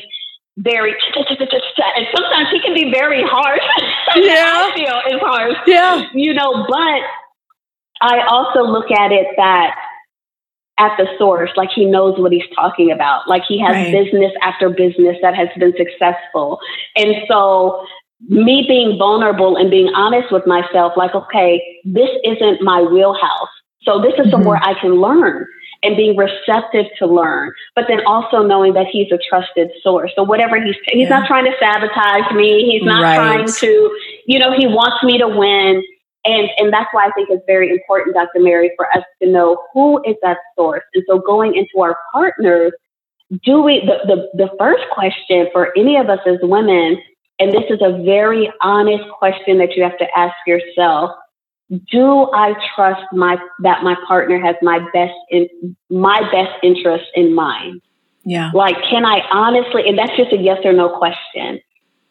very 0.58 0.94
and 1.16 2.06
sometimes 2.14 2.48
he 2.50 2.60
can 2.60 2.74
be 2.74 2.90
very 2.90 3.22
harsh. 3.22 3.62
Yeah. 4.14 4.70
I 4.70 4.72
feel 4.76 5.16
is 5.16 5.22
harsh. 5.22 5.56
Yeah. 5.66 6.04
You 6.12 6.34
know, 6.34 6.66
but 6.68 7.00
I 8.02 8.26
also 8.28 8.60
look 8.70 8.90
at 8.90 9.10
it 9.10 9.26
that 9.38 9.74
at 10.78 10.96
the 10.98 11.06
source, 11.18 11.50
like 11.56 11.70
he 11.74 11.86
knows 11.86 12.18
what 12.18 12.32
he's 12.32 12.48
talking 12.54 12.90
about. 12.90 13.26
Like 13.26 13.42
he 13.48 13.58
has 13.60 13.72
right. 13.72 13.92
business 13.92 14.32
after 14.42 14.68
business 14.68 15.16
that 15.22 15.34
has 15.34 15.48
been 15.58 15.72
successful. 15.78 16.58
And 16.96 17.14
so 17.26 17.86
me 18.28 18.64
being 18.68 18.98
vulnerable 18.98 19.56
and 19.56 19.70
being 19.70 19.88
honest 19.94 20.32
with 20.32 20.46
myself, 20.46 20.92
like, 20.96 21.14
okay, 21.14 21.62
this 21.84 22.10
isn't 22.24 22.62
my 22.62 22.82
wheelhouse. 22.82 23.48
So 23.82 24.00
this 24.00 24.12
is 24.14 24.20
mm-hmm. 24.20 24.30
somewhere 24.30 24.60
I 24.62 24.78
can 24.80 25.00
learn 25.00 25.46
and 25.82 25.96
being 25.96 26.16
receptive 26.16 26.86
to 26.98 27.06
learn, 27.06 27.52
but 27.74 27.84
then 27.88 28.00
also 28.06 28.42
knowing 28.42 28.72
that 28.74 28.86
he's 28.86 29.10
a 29.10 29.18
trusted 29.28 29.70
source. 29.82 30.12
So 30.14 30.22
whatever 30.22 30.62
he's, 30.62 30.76
he's 30.86 31.08
yeah. 31.08 31.18
not 31.18 31.26
trying 31.26 31.44
to 31.44 31.52
sabotage 31.58 32.32
me. 32.34 32.70
He's 32.70 32.84
not 32.84 33.02
right. 33.02 33.16
trying 33.16 33.46
to, 33.46 33.98
you 34.26 34.38
know, 34.38 34.52
he 34.56 34.66
wants 34.66 35.02
me 35.02 35.18
to 35.18 35.28
win. 35.28 35.82
And, 36.24 36.48
and 36.58 36.72
that's 36.72 36.88
why 36.92 37.06
I 37.06 37.10
think 37.12 37.30
it's 37.30 37.42
very 37.46 37.70
important, 37.70 38.14
Dr. 38.14 38.40
Mary, 38.40 38.70
for 38.76 38.86
us 38.96 39.02
to 39.20 39.28
know 39.28 39.60
who 39.72 40.00
is 40.04 40.14
that 40.22 40.38
source. 40.56 40.84
And 40.94 41.02
so 41.08 41.18
going 41.18 41.56
into 41.56 41.82
our 41.84 41.96
partners, 42.12 42.72
do 43.44 43.60
we, 43.60 43.80
the, 43.80 43.98
the, 44.06 44.44
the 44.44 44.50
first 44.58 44.84
question 44.92 45.48
for 45.52 45.76
any 45.76 45.96
of 45.96 46.08
us 46.08 46.20
as 46.26 46.36
women, 46.42 46.98
and 47.40 47.50
this 47.50 47.64
is 47.70 47.80
a 47.82 48.02
very 48.04 48.52
honest 48.60 49.04
question 49.18 49.58
that 49.58 49.74
you 49.74 49.82
have 49.82 49.98
to 49.98 50.06
ask 50.16 50.34
yourself 50.46 51.10
do 51.90 52.30
I 52.32 52.54
trust 52.74 53.02
my 53.12 53.38
that 53.60 53.82
my 53.82 53.96
partner 54.06 54.40
has 54.40 54.56
my 54.62 54.78
best 54.92 55.14
in 55.30 55.48
my 55.90 56.20
best 56.30 56.52
interest 56.62 57.06
in 57.14 57.34
mind? 57.34 57.80
Yeah. 58.24 58.50
Like, 58.54 58.76
can 58.88 59.04
I 59.04 59.20
honestly, 59.32 59.88
and 59.88 59.98
that's 59.98 60.16
just 60.16 60.32
a 60.32 60.36
yes 60.36 60.58
or 60.64 60.72
no 60.72 60.96
question. 60.96 61.60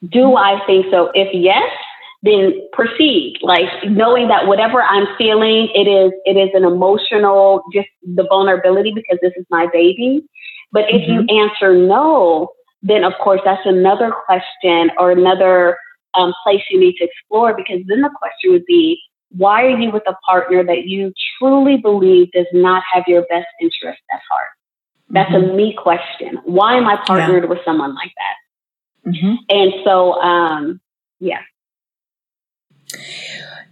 Do 0.10 0.36
I 0.36 0.60
think 0.66 0.88
so? 0.92 1.12
If 1.14 1.30
yes, 1.34 1.70
then 2.24 2.54
proceed. 2.74 3.38
Like 3.42 3.70
knowing 3.86 4.28
that 4.28 4.48
whatever 4.48 4.82
I'm 4.82 5.08
feeling, 5.18 5.70
it 5.74 5.88
is 5.88 6.12
it 6.26 6.38
is 6.38 6.50
an 6.54 6.64
emotional, 6.64 7.64
just 7.74 7.88
the 8.04 8.26
vulnerability 8.28 8.92
because 8.94 9.20
this 9.22 9.34
is 9.36 9.46
my 9.50 9.68
baby. 9.72 10.24
But 10.72 10.86
if 10.90 11.02
mm-hmm. 11.02 11.30
you 11.30 11.42
answer 11.44 11.76
no, 11.76 12.50
then 12.82 13.04
of 13.04 13.14
course 13.22 13.42
that's 13.46 13.66
another 13.66 14.12
question 14.26 14.92
or 14.98 15.12
another 15.12 15.78
um, 16.14 16.34
place 16.44 16.62
you 16.70 16.80
need 16.80 16.96
to 16.96 17.06
explore 17.06 17.56
because 17.56 17.82
then 17.88 18.02
the 18.02 18.10
question 18.18 18.52
would 18.52 18.66
be, 18.66 19.00
why 19.36 19.64
are 19.64 19.80
you 19.80 19.92
with 19.92 20.04
a 20.08 20.16
partner 20.28 20.64
that 20.64 20.86
you 20.86 21.14
truly 21.38 21.78
believe 21.78 22.32
does 22.32 22.48
not 22.54 22.84
have 22.94 23.04
your 23.08 23.22
best 23.24 23.48
interest 23.62 24.02
at 24.12 24.20
heart? 24.30 24.50
That's 25.10 25.32
mm-hmm. 25.32 25.52
a 25.52 25.56
me 25.56 25.76
question. 25.78 26.40
Why 26.44 26.78
am 26.78 26.88
I 26.88 26.98
partnered 27.06 27.44
yeah. 27.44 27.50
with 27.50 27.60
someone 27.66 27.96
like 27.96 28.12
that? 28.18 29.12
Mm-hmm. 29.12 29.34
And 29.50 29.74
so, 29.84 30.14
um, 30.14 30.82
yeah. 31.20 31.42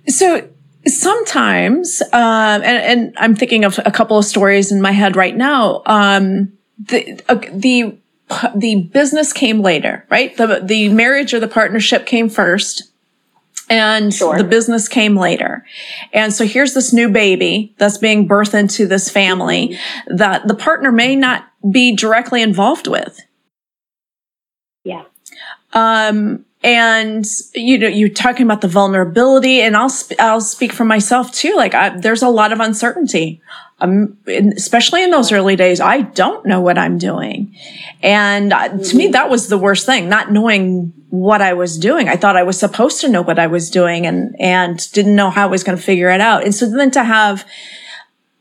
So 0.08 0.50
sometimes, 0.88 2.02
um, 2.14 2.62
and, 2.62 2.66
and, 2.66 3.14
I'm 3.18 3.36
thinking 3.36 3.64
of 3.64 3.80
a 3.86 3.92
couple 3.92 4.18
of 4.18 4.26
stories 4.26 4.72
in 4.72 4.82
my 4.82 4.92
head 4.92 5.16
right 5.16 5.36
now. 5.36 5.82
Um, 5.86 6.54
the 6.78 7.20
uh, 7.28 7.36
the 7.52 7.98
the 8.56 8.90
business 8.94 9.34
came 9.34 9.62
later, 9.62 10.06
right? 10.10 10.36
The 10.38 10.62
the 10.64 10.90
marriage 10.90 11.34
or 11.34 11.40
the 11.40 11.48
partnership 11.48 12.06
came 12.06 12.30
first, 12.30 12.89
and 13.70 14.14
sure. 14.14 14.38
the 14.38 14.44
business 14.44 14.88
came 14.88 15.16
later. 15.16 15.66
And 16.12 16.34
so 16.34 16.46
here's 16.46 16.74
this 16.74 16.92
new 16.92 17.10
baby 17.10 17.76
that's 17.78 17.98
being 17.98 18.28
birthed 18.28 18.54
into 18.54 18.88
this 18.88 19.10
family 19.10 19.78
that 20.08 20.48
the 20.48 20.56
partner 20.56 20.92
may 20.92 21.16
not 21.16 21.46
be 21.70 21.96
directly 21.96 22.42
involved 22.42 22.88
with. 22.88 23.20
Yeah. 24.84 25.04
Um, 25.74 26.46
and 26.64 27.26
you 27.54 27.78
know, 27.78 27.88
you're 27.88 28.10
talking 28.10 28.46
about 28.46 28.62
the 28.62 28.68
vulnerability 28.68 29.62
and 29.62 29.78
I'll, 29.78 29.90
sp- 29.94 30.20
I'll 30.20 30.42
speak 30.42 30.74
for 30.74 30.84
myself 30.84 31.32
too. 31.32 31.56
Like 31.56 31.74
I, 31.74 31.90
there's 31.98 32.24
a 32.24 32.30
lot 32.30 32.52
of 32.52 32.60
uncertainty. 32.60 33.42
Um, 33.82 34.18
especially 34.28 35.04
in 35.04 35.12
those 35.12 35.32
early 35.32 35.56
days, 35.56 35.80
I 35.80 36.02
don't 36.02 36.46
know 36.46 36.60
what 36.60 36.78
I'm 36.78 36.98
doing. 36.98 37.56
And 38.04 38.52
uh, 38.52 38.78
to 38.78 38.98
me, 38.98 39.08
that 39.08 39.30
was 39.30 39.48
the 39.48 39.58
worst 39.58 39.86
thing, 39.86 40.10
not 40.10 40.32
knowing 40.32 40.92
what 41.10 41.42
I 41.42 41.54
was 41.54 41.78
doing. 41.78 42.10
I 42.10 42.18
thought 42.18 42.36
I 42.36 42.44
was 42.44 42.60
supposed 42.60 43.00
to 43.02 43.08
know 43.08 43.22
what 43.22 43.40
I 43.40 43.48
was 43.48 43.70
doing 43.70 44.06
and, 44.06 44.36
and 44.40 44.92
didn't 44.92 45.16
know 45.16 45.30
how 45.30 45.44
I 45.44 45.50
was 45.50 45.64
going 45.64 45.78
to 45.78 45.84
figure 45.84 46.10
it 46.10 46.20
out. 46.20 46.44
And 46.44 46.54
so 46.54 46.70
then 46.70 46.92
to 46.92 47.04
have, 47.04 47.48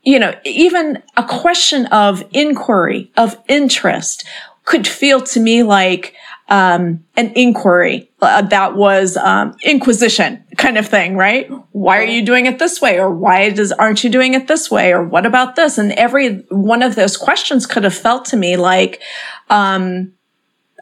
you 0.03 0.19
know, 0.19 0.35
even 0.43 1.01
a 1.15 1.23
question 1.23 1.85
of 1.87 2.23
inquiry, 2.31 3.09
of 3.15 3.37
interest 3.47 4.25
could 4.65 4.87
feel 4.87 5.21
to 5.21 5.39
me 5.39 5.63
like, 5.63 6.15
um, 6.49 7.05
an 7.15 7.31
inquiry 7.35 8.09
uh, 8.21 8.41
that 8.41 8.75
was 8.75 9.15
um, 9.17 9.55
inquisition 9.63 10.43
kind 10.57 10.77
of 10.77 10.87
thing, 10.87 11.15
right? 11.15 11.49
Why 11.71 11.99
are 11.99 12.05
you 12.05 12.25
doing 12.25 12.47
it 12.47 12.59
this 12.59 12.81
way, 12.81 12.99
or 12.99 13.09
why 13.09 13.49
does 13.51 13.71
aren't 13.71 14.03
you 14.03 14.09
doing 14.09 14.33
it 14.33 14.47
this 14.47 14.69
way, 14.69 14.91
or 14.91 15.03
what 15.03 15.25
about 15.25 15.55
this? 15.55 15.77
And 15.77 15.91
every 15.93 16.37
one 16.49 16.81
of 16.81 16.95
those 16.95 17.17
questions 17.17 17.65
could 17.65 17.83
have 17.83 17.95
felt 17.95 18.25
to 18.25 18.37
me 18.37 18.57
like 18.57 19.01
um, 19.49 20.13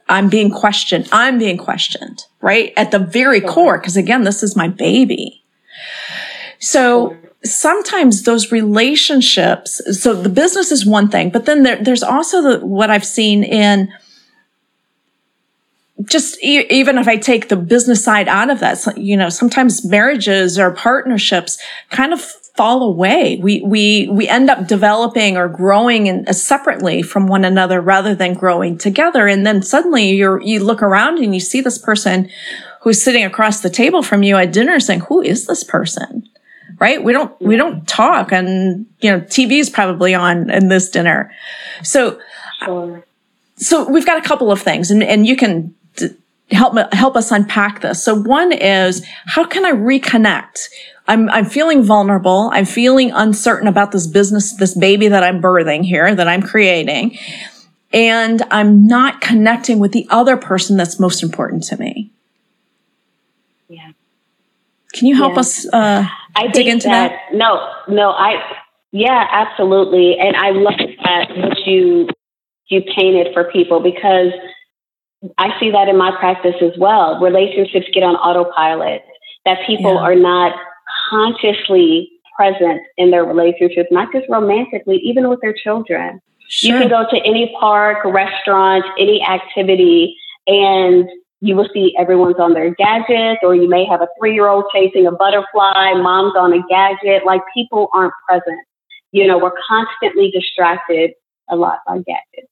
I'm 0.10 0.30
being 0.30 0.50
questioned. 0.50 1.10
I'm 1.12 1.38
being 1.38 1.58
questioned, 1.58 2.24
right? 2.42 2.74
At 2.78 2.92
the 2.92 3.00
very 3.00 3.42
core, 3.42 3.78
because 3.78 3.98
again, 3.98 4.24
this 4.24 4.44
is 4.44 4.56
my 4.56 4.70
baby. 4.70 5.44
So 6.60 7.16
sometimes 7.44 8.24
those 8.24 8.52
relationships, 8.52 9.82
so 10.02 10.14
the 10.14 10.30
business 10.30 10.72
is 10.72 10.86
one 10.86 11.10
thing, 11.10 11.30
but 11.30 11.46
then 11.46 11.64
there, 11.64 11.84
there's 11.84 12.04
also 12.04 12.42
the, 12.42 12.66
what 12.66 12.90
I've 12.90 13.06
seen 13.06 13.44
in 13.44 13.94
just 16.06 16.42
e- 16.44 16.68
even 16.70 16.98
if 16.98 17.08
I 17.08 17.18
take 17.18 17.50
the 17.50 17.56
business 17.56 18.04
side 18.04 18.28
out 18.28 18.50
of 18.50 18.60
that, 18.60 18.98
you 18.98 19.18
know, 19.18 19.30
sometimes 19.30 19.86
marriages 19.86 20.60
or 20.60 20.72
partnerships 20.72 21.58
kind 21.90 22.14
of 22.14 22.22
fall 22.58 22.82
away. 22.84 23.40
We, 23.42 23.62
we, 23.62 24.08
we 24.10 24.28
end 24.28 24.50
up 24.50 24.68
developing 24.68 25.38
or 25.38 25.48
growing 25.48 26.08
in, 26.08 26.28
uh, 26.28 26.34
separately 26.34 27.04
from 27.04 27.28
one 27.28 27.46
another 27.46 27.80
rather 27.80 28.16
than 28.16 28.34
growing 28.34 28.78
together. 28.80 29.28
And 29.28 29.46
then 29.46 29.62
suddenly 29.62 30.10
you're, 30.10 30.42
you 30.42 30.64
look 30.64 30.82
around 30.82 31.20
and 31.20 31.34
you 31.36 31.40
see 31.40 31.62
this 31.62 31.78
person 31.78 32.30
who's 32.82 33.02
sitting 33.02 33.24
across 33.24 33.62
the 33.62 33.70
table 33.70 34.02
from 34.02 34.24
you 34.24 34.36
at 34.38 34.52
dinner 34.52 34.80
saying, 34.80 35.02
who 35.02 35.22
is 35.22 35.46
this 35.46 35.64
person? 35.64 36.28
Right? 36.80 37.04
We 37.04 37.14
don't, 37.14 37.40
we 37.42 37.56
don't 37.56 37.88
talk 37.88 38.32
and, 38.32 38.88
you 39.02 39.12
know, 39.12 39.22
TV 39.22 39.60
is 39.60 39.70
probably 39.70 40.14
on 40.16 40.50
in 40.50 40.68
this 40.68 40.90
dinner. 40.90 41.32
So, 41.84 42.20
sure. 42.64 43.06
so 43.56 43.88
we've 43.88 44.06
got 44.06 44.18
a 44.18 44.28
couple 44.28 44.52
of 44.52 44.62
things 44.62 44.90
and, 44.90 45.04
and 45.04 45.28
you 45.28 45.36
can 45.36 45.76
help 46.52 46.76
help 46.94 47.16
us 47.16 47.32
unpack 47.32 47.82
this. 47.82 48.04
So 48.04 48.16
one 48.16 48.52
is 48.52 49.06
how 49.26 49.46
can 49.46 49.66
I 49.66 49.72
reconnect? 49.72 50.70
I'm 51.08 51.30
I'm 51.30 51.46
feeling 51.46 51.84
vulnerable. 51.84 52.50
I'm 52.54 52.66
feeling 52.66 53.12
uncertain 53.12 53.68
about 53.68 53.92
this 53.92 54.08
business, 54.08 54.56
this 54.56 54.78
baby 54.78 55.08
that 55.08 55.24
I'm 55.24 55.42
birthing 55.42 55.84
here, 55.84 56.14
that 56.14 56.28
I'm 56.28 56.42
creating, 56.42 57.18
and 57.94 58.42
I'm 58.52 58.88
not 58.88 59.22
connecting 59.22 59.80
with 59.80 59.92
the 59.92 60.08
other 60.10 60.38
person 60.38 60.78
that's 60.78 61.00
most 61.00 61.24
important 61.24 61.64
to 61.64 61.78
me. 61.78 62.12
Yeah. 63.70 63.92
Can 64.94 65.08
you 65.08 65.16
help 65.16 65.34
yeah. 65.34 65.40
us 65.40 65.68
uh, 65.72 66.08
I 66.36 66.48
dig 66.48 66.68
into 66.68 66.88
that, 66.88 67.10
that? 67.32 67.38
No, 67.38 67.72
no, 67.88 68.12
I 68.12 68.58
yeah, 68.92 69.28
absolutely, 69.32 70.18
and 70.18 70.36
I 70.36 70.52
love 70.52 70.80
that 71.04 71.38
what 71.38 71.60
you 71.66 72.10
you 72.68 72.82
painted 72.96 73.34
for 73.34 73.46
people 73.46 73.80
because 73.80 74.34
I 75.38 75.60
see 75.60 75.72
that 75.72 75.88
in 75.88 75.98
my 75.98 76.12
practice 76.20 76.56
as 76.62 76.78
well. 76.78 77.20
Relationships 77.20 77.88
get 77.94 78.04
on 78.04 78.16
autopilot, 78.16 79.04
that 79.46 79.66
people 79.66 79.96
yeah. 79.96 80.02
are 80.02 80.16
not 80.16 80.56
consciously 81.10 82.10
present 82.36 82.82
in 82.98 83.10
their 83.12 83.26
relationships, 83.26 83.90
not 83.92 84.12
just 84.12 84.26
romantically, 84.30 84.98
even 84.98 85.28
with 85.28 85.42
their 85.42 85.54
children. 85.54 86.22
Sure. 86.50 86.76
You 86.76 86.80
can 86.80 86.90
go 86.90 87.06
to 87.10 87.18
any 87.26 87.54
park, 87.60 88.06
restaurant, 88.06 88.86
any 89.00 89.22
activity, 89.24 90.16
and 90.46 91.10
you 91.42 91.56
will 91.56 91.68
see 91.74 91.96
everyone's 92.00 92.40
on 92.40 92.54
their 92.54 92.74
gadget, 92.76 93.40
or 93.42 93.56
you 93.56 93.68
may 93.68 93.86
have 93.86 94.02
a 94.02 94.08
three 94.20 94.34
year 94.34 94.48
old 94.48 94.66
chasing 94.74 95.08
a 95.08 95.12
butterfly, 95.12 95.94
mom's 95.94 96.36
on 96.38 96.54
a 96.54 96.62
gadget. 96.70 97.26
Like 97.26 97.42
people 97.54 97.90
aren't 97.94 98.14
present. 98.28 98.60
You 99.12 99.26
know, 99.26 99.38
we're 99.38 99.52
constantly 99.68 100.32
distracted 100.32 101.12
a 101.50 101.56
lot 101.56 101.80
by 101.88 101.98
gadgets 101.98 102.52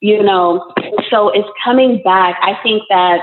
you 0.00 0.22
know, 0.22 0.72
so 1.10 1.30
it's 1.30 1.48
coming 1.64 2.02
back. 2.02 2.36
I 2.42 2.58
think 2.62 2.82
that 2.88 3.20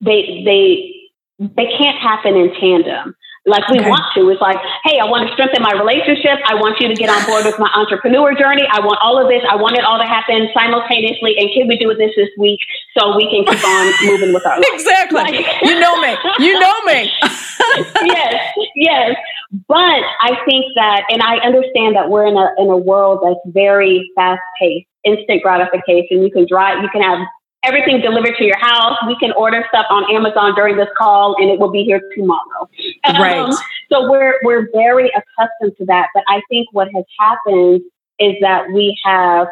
they 0.00 0.42
they 0.44 0.94
they 1.38 1.66
can't 1.78 1.98
happen 1.98 2.36
in 2.36 2.54
tandem 2.60 3.14
like 3.44 3.66
we 3.68 3.80
okay. 3.80 3.90
want 3.90 4.06
to. 4.14 4.30
It's 4.30 4.40
like, 4.40 4.58
hey, 4.86 5.02
I 5.02 5.06
want 5.10 5.26
to 5.26 5.34
strengthen 5.34 5.62
my 5.62 5.74
relationship. 5.74 6.38
I 6.46 6.54
want 6.54 6.78
you 6.78 6.86
to 6.86 6.94
get 6.94 7.10
on 7.10 7.26
board 7.26 7.44
with 7.44 7.58
my 7.58 7.70
entrepreneur 7.74 8.34
journey. 8.38 8.62
I 8.70 8.78
want 8.78 9.02
all 9.02 9.18
of 9.18 9.26
this. 9.26 9.42
I 9.50 9.58
want 9.58 9.74
it 9.74 9.82
all 9.82 9.98
to 9.98 10.06
happen 10.06 10.46
simultaneously. 10.54 11.34
And 11.38 11.50
can 11.50 11.66
we 11.66 11.74
do 11.74 11.90
this 11.94 12.14
this 12.14 12.30
week 12.38 12.60
so 12.94 13.16
we 13.18 13.26
can 13.26 13.42
keep 13.42 13.64
on 13.66 13.84
moving 14.06 14.32
with 14.32 14.46
our 14.46 14.62
life? 14.62 14.70
Exactly. 14.70 15.26
Like, 15.26 15.42
you 15.66 15.74
know 15.74 15.98
me. 15.98 16.14
You 16.38 16.54
know 16.54 16.76
me. 16.86 17.10
yes, 18.06 18.34
yes. 18.76 19.16
But 19.66 20.02
I 20.22 20.38
think 20.46 20.66
that, 20.76 21.02
and 21.10 21.22
I 21.22 21.42
understand 21.42 21.96
that 21.96 22.10
we're 22.10 22.26
in 22.26 22.36
a 22.36 22.54
in 22.58 22.70
a 22.70 22.76
world 22.76 23.20
that's 23.22 23.42
very 23.52 24.10
fast 24.14 24.40
paced 24.60 24.86
instant 25.04 25.42
gratification. 25.42 26.22
You 26.22 26.30
can 26.30 26.46
drive, 26.46 26.82
you 26.82 26.88
can 26.90 27.02
have 27.02 27.18
everything 27.64 28.00
delivered 28.00 28.34
to 28.38 28.44
your 28.44 28.58
house. 28.58 28.96
We 29.06 29.16
can 29.18 29.32
order 29.32 29.64
stuff 29.68 29.86
on 29.90 30.10
Amazon 30.14 30.54
during 30.54 30.76
this 30.76 30.88
call 30.96 31.36
and 31.38 31.50
it 31.50 31.60
will 31.60 31.70
be 31.70 31.84
here 31.84 32.00
tomorrow. 32.14 32.68
Right. 33.06 33.36
Um, 33.36 33.52
so 33.90 34.10
we're, 34.10 34.38
we're 34.42 34.68
very 34.72 35.10
accustomed 35.10 35.76
to 35.78 35.86
that. 35.86 36.08
But 36.14 36.24
I 36.28 36.42
think 36.48 36.68
what 36.72 36.88
has 36.94 37.04
happened 37.18 37.82
is 38.18 38.34
that 38.40 38.70
we 38.72 38.98
have 39.04 39.46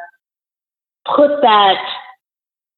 put 1.04 1.40
that 1.42 1.78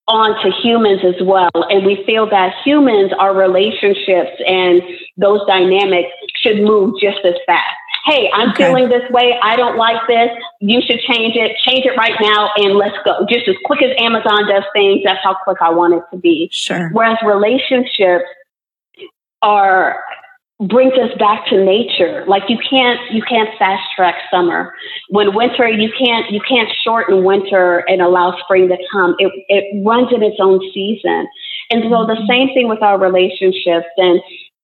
onto 0.08 0.50
humans 0.62 1.00
as 1.04 1.22
well. 1.22 1.50
And 1.54 1.86
we 1.86 2.02
feel 2.04 2.28
that 2.30 2.54
humans, 2.64 3.12
our 3.18 3.34
relationships 3.34 4.32
and 4.46 4.82
those 5.16 5.40
dynamics 5.46 6.10
should 6.36 6.62
move 6.62 7.00
just 7.00 7.18
as 7.24 7.34
fast. 7.46 7.76
Hey, 8.04 8.30
I'm 8.34 8.50
okay. 8.50 8.66
feeling 8.66 8.88
this 8.88 9.08
way. 9.10 9.38
I 9.42 9.56
don't 9.56 9.76
like 9.76 10.06
this. 10.08 10.28
You 10.60 10.80
should 10.80 11.00
change 11.00 11.36
it. 11.36 11.56
Change 11.64 11.86
it 11.86 11.96
right 11.96 12.18
now 12.20 12.50
and 12.56 12.74
let's 12.74 12.96
go. 13.04 13.24
Just 13.28 13.46
as 13.48 13.54
quick 13.64 13.80
as 13.82 13.90
Amazon 13.98 14.48
does 14.48 14.64
things, 14.72 15.02
that's 15.04 15.20
how 15.22 15.36
quick 15.44 15.58
I 15.60 15.70
want 15.70 15.94
it 15.94 16.02
to 16.12 16.18
be. 16.18 16.48
Sure. 16.50 16.90
Whereas 16.92 17.18
relationships 17.24 18.24
are 19.42 20.02
brings 20.68 20.92
us 20.94 21.10
back 21.18 21.46
to 21.46 21.64
nature. 21.64 22.24
Like 22.26 22.44
you 22.48 22.58
can't 22.58 23.00
you 23.10 23.22
can't 23.22 23.48
fast 23.58 23.82
track 23.96 24.16
summer. 24.30 24.74
When 25.10 25.34
winter 25.34 25.68
you 25.68 25.90
can't 25.98 26.30
you 26.30 26.40
can't 26.48 26.68
shorten 26.84 27.24
winter 27.24 27.84
and 27.88 28.00
allow 28.00 28.36
spring 28.44 28.68
to 28.68 28.76
come. 28.92 29.14
It 29.18 29.32
it 29.48 29.84
runs 29.84 30.08
in 30.12 30.22
its 30.22 30.36
own 30.40 30.60
season. 30.72 31.26
And 31.70 31.82
so 31.84 32.06
the 32.06 32.14
mm-hmm. 32.14 32.26
same 32.26 32.48
thing 32.54 32.68
with 32.68 32.82
our 32.82 32.98
relationships 32.98 33.88
and 33.96 34.20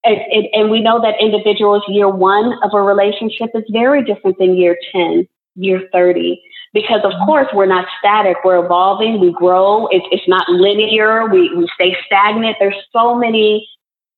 it, 0.09 0.19
it, 0.31 0.51
and 0.53 0.71
we 0.71 0.81
know 0.81 1.01
that 1.01 1.15
individuals 1.21 1.83
year 1.89 2.09
one 2.09 2.55
of 2.63 2.71
a 2.75 2.81
relationship 2.81 3.51
is 3.55 3.65
very 3.71 4.05
different 4.05 4.39
than 4.39 4.57
year 4.57 4.77
10, 4.93 5.29
year 5.57 5.89
30 5.93 6.43
because 6.75 7.01
of 7.03 7.13
course 7.25 7.47
we're 7.55 7.67
not 7.67 7.87
static 7.99 8.37
we're 8.45 8.63
evolving 8.63 9.19
we 9.19 9.33
grow 9.33 9.87
it, 9.87 10.03
it's 10.11 10.29
not 10.29 10.47
linear 10.51 11.27
we, 11.27 11.53
we 11.57 11.67
stay 11.75 11.97
stagnant 12.07 12.55
there's 12.61 12.77
so 12.93 13.15
many 13.15 13.67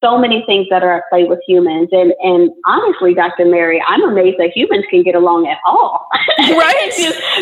so 0.02 0.18
many 0.18 0.42
things 0.46 0.66
that 0.70 0.82
are 0.82 0.92
at 0.92 1.04
play 1.10 1.24
with 1.24 1.40
humans. 1.46 1.88
And 1.92 2.12
and 2.22 2.50
honestly, 2.66 3.14
Dr. 3.14 3.46
Mary, 3.46 3.82
I'm 3.86 4.02
amazed 4.02 4.38
that 4.38 4.52
humans 4.54 4.84
can 4.90 5.02
get 5.02 5.14
along 5.14 5.46
at 5.46 5.58
all. 5.66 6.06
Right. 6.38 6.90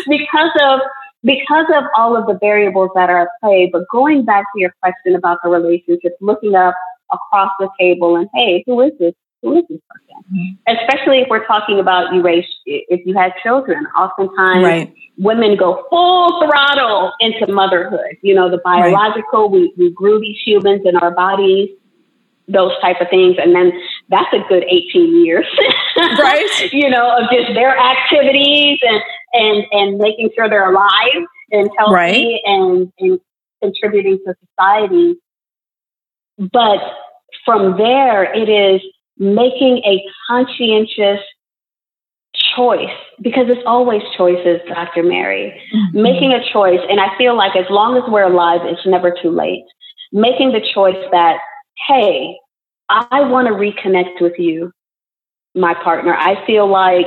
because 0.07 0.51
of 0.61 0.81
because 1.23 1.65
of 1.75 1.83
all 1.97 2.15
of 2.15 2.25
the 2.27 2.37
variables 2.39 2.89
that 2.95 3.09
are 3.09 3.21
at 3.21 3.29
play. 3.41 3.69
But 3.71 3.83
going 3.91 4.25
back 4.25 4.45
to 4.53 4.59
your 4.59 4.73
question 4.81 5.15
about 5.15 5.39
the 5.43 5.49
relationship, 5.49 6.17
looking 6.21 6.55
up 6.55 6.75
across 7.11 7.51
the 7.59 7.69
table 7.79 8.15
and 8.15 8.29
hey, 8.33 8.63
who 8.65 8.81
is 8.81 8.91
this? 8.99 9.13
Who 9.41 9.57
is 9.57 9.63
this 9.69 9.79
person? 9.89 10.23
Mm-hmm. 10.33 10.77
Especially 10.77 11.19
if 11.19 11.27
we're 11.29 11.45
talking 11.45 11.79
about 11.79 12.13
you 12.13 12.21
raise 12.21 12.45
if 12.65 13.05
you 13.05 13.17
had 13.17 13.31
children, 13.41 13.85
oftentimes 13.97 14.63
right. 14.63 14.93
women 15.17 15.55
go 15.55 15.85
full 15.89 16.43
throttle 16.43 17.13
into 17.21 17.51
motherhood. 17.51 18.17
You 18.21 18.35
know, 18.35 18.49
the 18.49 18.59
biological, 18.63 19.43
right. 19.43 19.51
we, 19.51 19.73
we 19.77 19.91
grew 19.93 20.19
these 20.19 20.37
humans 20.45 20.81
in 20.85 20.97
our 20.97 21.11
bodies 21.11 21.69
those 22.49 22.71
type 22.81 22.99
of 22.99 23.07
things. 23.09 23.37
And 23.39 23.55
then 23.55 23.71
that's 24.09 24.31
a 24.33 24.39
good 24.49 24.63
18 24.63 25.23
years, 25.23 25.45
right? 25.97 26.69
you 26.73 26.89
know, 26.89 27.17
of 27.17 27.29
just 27.31 27.53
their 27.53 27.77
activities 27.77 28.79
and, 28.81 29.01
and, 29.33 29.65
and 29.71 29.97
making 29.97 30.31
sure 30.35 30.49
they're 30.49 30.71
alive 30.71 31.25
and 31.51 31.69
healthy 31.77 31.93
right. 31.93 32.41
and, 32.45 32.91
and 32.99 33.19
contributing 33.61 34.19
to 34.25 34.35
society. 34.47 35.15
But 36.39 36.79
from 37.45 37.77
there, 37.77 38.33
it 38.33 38.49
is 38.49 38.81
making 39.17 39.81
a 39.85 40.01
conscientious 40.27 41.19
choice 42.55 42.95
because 43.21 43.45
it's 43.49 43.61
always 43.65 44.01
choices, 44.17 44.61
Dr. 44.67 45.03
Mary. 45.03 45.61
Mm-hmm. 45.75 46.01
Making 46.01 46.33
a 46.33 46.51
choice. 46.51 46.79
And 46.89 46.99
I 46.99 47.15
feel 47.17 47.35
like 47.35 47.55
as 47.55 47.65
long 47.69 47.97
as 47.97 48.03
we're 48.07 48.23
alive, 48.23 48.61
it's 48.63 48.85
never 48.85 49.13
too 49.21 49.31
late. 49.31 49.65
Making 50.11 50.53
the 50.53 50.61
choice 50.73 50.97
that 51.11 51.37
hey, 51.87 52.35
I 52.89 53.21
want 53.21 53.47
to 53.47 53.53
reconnect 53.53 54.21
with 54.21 54.33
you, 54.37 54.71
my 55.55 55.73
partner. 55.73 56.13
I 56.13 56.45
feel 56.45 56.69
like 56.69 57.05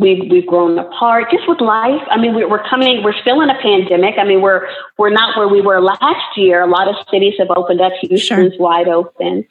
we've 0.00 0.30
we've 0.30 0.46
grown 0.46 0.78
apart 0.78 1.30
just 1.30 1.48
with 1.48 1.60
life. 1.60 2.02
I 2.10 2.18
mean, 2.18 2.34
we're 2.34 2.68
coming. 2.68 3.02
We're 3.02 3.18
still 3.20 3.40
in 3.40 3.50
a 3.50 3.60
pandemic. 3.60 4.14
I 4.18 4.24
mean, 4.24 4.40
we're 4.40 4.66
we're 4.98 5.10
not 5.10 5.36
where 5.36 5.48
we 5.48 5.60
were 5.60 5.80
last 5.80 6.36
year. 6.36 6.62
A 6.62 6.66
lot 6.66 6.88
of 6.88 6.96
cities 7.10 7.34
have 7.38 7.50
opened 7.50 7.80
up. 7.80 7.92
Houston's 8.00 8.54
sure. 8.54 8.58
wide 8.58 8.88
open. 8.88 9.44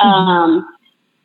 Mm-hmm. 0.00 0.08
Um, 0.08 0.68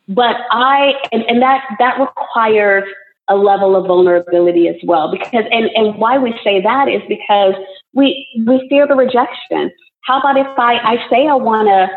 but 0.08 0.36
I 0.50 0.94
and, 1.12 1.22
and 1.24 1.42
that 1.42 1.64
that 1.78 1.98
requires 1.98 2.84
a 3.28 3.36
level 3.36 3.76
of 3.76 3.86
vulnerability 3.86 4.68
as 4.68 4.76
well 4.84 5.10
because 5.10 5.44
and, 5.50 5.70
and 5.74 5.96
why 5.96 6.18
we 6.18 6.34
say 6.42 6.60
that 6.60 6.88
is 6.88 7.02
because 7.08 7.54
we 7.94 8.26
we 8.46 8.66
fear 8.68 8.86
the 8.86 8.96
rejection 8.96 9.70
how 10.00 10.18
about 10.18 10.36
if 10.36 10.58
i 10.58 10.74
i 10.78 11.08
say 11.08 11.28
i 11.28 11.34
want 11.34 11.68
to 11.68 11.88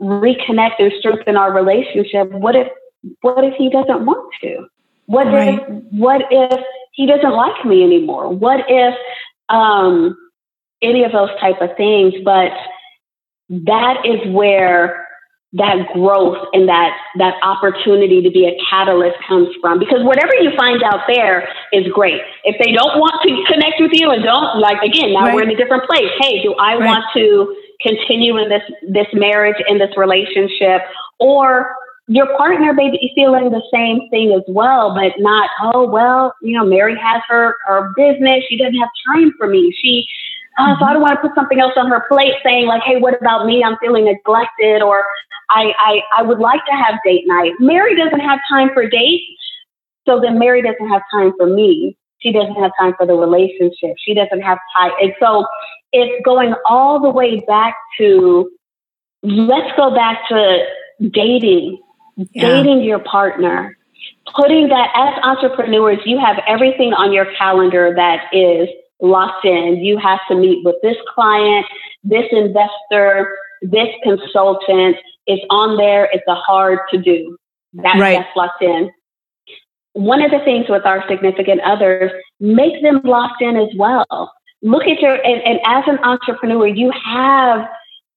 reconnect 0.00 0.74
and 0.78 0.92
strengthen 0.98 1.36
our 1.36 1.52
relationship, 1.52 2.30
what 2.30 2.54
if 2.54 2.68
what 3.20 3.44
if 3.44 3.54
he 3.54 3.70
doesn't 3.70 4.04
want 4.04 4.32
to? 4.42 4.66
What 5.08 5.26
right. 5.26 5.58
if 5.58 5.84
what 5.90 6.22
if 6.30 6.60
he 6.92 7.06
doesn't 7.06 7.32
like 7.32 7.64
me 7.64 7.82
anymore? 7.82 8.28
What 8.28 8.60
if 8.68 8.94
um, 9.48 10.14
any 10.82 11.02
of 11.02 11.12
those 11.12 11.30
type 11.40 11.62
of 11.62 11.74
things? 11.78 12.12
But 12.22 12.52
that 13.48 14.04
is 14.04 14.20
where 14.34 15.08
that 15.54 15.88
growth 15.94 16.36
and 16.52 16.68
that 16.68 16.94
that 17.16 17.34
opportunity 17.42 18.20
to 18.20 18.30
be 18.30 18.44
a 18.44 18.52
catalyst 18.68 19.16
comes 19.26 19.48
from 19.62 19.78
because 19.78 20.04
whatever 20.04 20.34
you 20.42 20.50
find 20.54 20.82
out 20.82 21.00
there 21.08 21.48
is 21.72 21.90
great 21.90 22.20
if 22.44 22.62
they 22.62 22.70
don't 22.70 23.00
want 23.00 23.16
to 23.22 23.32
connect 23.50 23.80
with 23.80 23.92
you 23.94 24.10
and 24.10 24.22
don't 24.22 24.60
like 24.60 24.76
again 24.82 25.14
now 25.14 25.22
right. 25.22 25.34
we're 25.34 25.42
in 25.42 25.50
a 25.50 25.56
different 25.56 25.88
place 25.88 26.10
hey 26.20 26.42
do 26.42 26.52
i 26.60 26.76
right. 26.76 26.84
want 26.84 27.02
to 27.14 27.56
continue 27.80 28.36
in 28.36 28.50
this 28.50 28.60
this 28.90 29.06
marriage 29.14 29.56
in 29.68 29.78
this 29.78 29.88
relationship 29.96 30.82
or 31.18 31.74
your 32.08 32.26
partner 32.38 32.72
may 32.72 32.90
be 32.90 33.12
feeling 33.14 33.50
the 33.50 33.62
same 33.72 34.08
thing 34.08 34.32
as 34.32 34.42
well, 34.48 34.94
but 34.94 35.12
not, 35.18 35.50
oh, 35.62 35.86
well, 35.86 36.34
you 36.40 36.58
know, 36.58 36.64
Mary 36.64 36.98
has 36.98 37.22
her, 37.28 37.54
her 37.66 37.92
business. 37.96 38.42
She 38.48 38.56
doesn't 38.56 38.78
have 38.78 38.88
time 39.14 39.32
for 39.36 39.46
me. 39.46 39.74
She, 39.78 40.06
uh, 40.58 40.74
so 40.78 40.86
I 40.86 40.94
don't 40.94 41.02
want 41.02 41.20
to 41.20 41.28
put 41.28 41.34
something 41.34 41.60
else 41.60 41.74
on 41.76 41.90
her 41.90 42.04
plate 42.08 42.32
saying 42.42 42.66
like, 42.66 42.82
hey, 42.82 42.96
what 42.96 43.20
about 43.20 43.44
me? 43.44 43.62
I'm 43.62 43.76
feeling 43.78 44.06
neglected 44.06 44.82
or 44.82 45.04
I, 45.50 45.72
I, 45.78 46.00
I 46.18 46.22
would 46.22 46.38
like 46.38 46.64
to 46.64 46.72
have 46.72 46.94
date 47.04 47.24
night. 47.26 47.52
Mary 47.60 47.94
doesn't 47.94 48.20
have 48.20 48.38
time 48.50 48.70
for 48.72 48.88
dates. 48.88 49.24
So 50.06 50.18
then 50.18 50.38
Mary 50.38 50.62
doesn't 50.62 50.88
have 50.88 51.02
time 51.12 51.32
for 51.36 51.46
me. 51.46 51.96
She 52.20 52.32
doesn't 52.32 52.54
have 52.54 52.72
time 52.80 52.94
for 52.96 53.06
the 53.06 53.14
relationship. 53.14 53.96
She 53.98 54.14
doesn't 54.14 54.40
have 54.40 54.58
time. 54.76 54.92
And 55.00 55.12
so 55.20 55.46
it's 55.92 56.24
going 56.24 56.54
all 56.64 57.00
the 57.00 57.10
way 57.10 57.40
back 57.46 57.76
to 57.98 58.50
let's 59.22 59.70
go 59.76 59.94
back 59.94 60.26
to 60.30 60.64
dating, 61.12 61.78
yeah. 62.32 62.62
dating 62.62 62.82
your 62.82 62.98
partner, 62.98 63.76
putting 64.34 64.68
that 64.68 64.90
as 64.94 65.24
entrepreneurs, 65.24 65.98
you 66.04 66.18
have 66.18 66.38
everything 66.46 66.92
on 66.92 67.12
your 67.12 67.26
calendar 67.36 67.94
that 67.94 68.24
is 68.32 68.68
locked 69.00 69.44
in. 69.44 69.76
You 69.76 69.98
have 69.98 70.20
to 70.28 70.34
meet 70.34 70.64
with 70.64 70.76
this 70.82 70.96
client, 71.14 71.66
this 72.02 72.26
investor, 72.32 73.36
this 73.62 73.88
consultant. 74.02 74.96
It's 75.26 75.44
on 75.50 75.76
there. 75.76 76.08
It's 76.12 76.26
a 76.26 76.34
hard 76.34 76.78
to 76.90 76.98
do. 76.98 77.36
That, 77.74 77.98
right. 77.98 78.18
That's 78.18 78.36
locked 78.36 78.62
in. 78.62 78.90
One 79.92 80.22
of 80.22 80.30
the 80.30 80.38
things 80.44 80.66
with 80.68 80.86
our 80.86 81.04
significant 81.08 81.60
others, 81.62 82.12
make 82.40 82.82
them 82.82 83.00
locked 83.04 83.42
in 83.42 83.56
as 83.56 83.68
well 83.76 84.32
look 84.62 84.84
at 84.84 85.00
your 85.00 85.14
and, 85.14 85.42
and 85.42 85.60
as 85.66 85.84
an 85.86 85.98
entrepreneur 86.02 86.66
you 86.66 86.90
have 86.90 87.68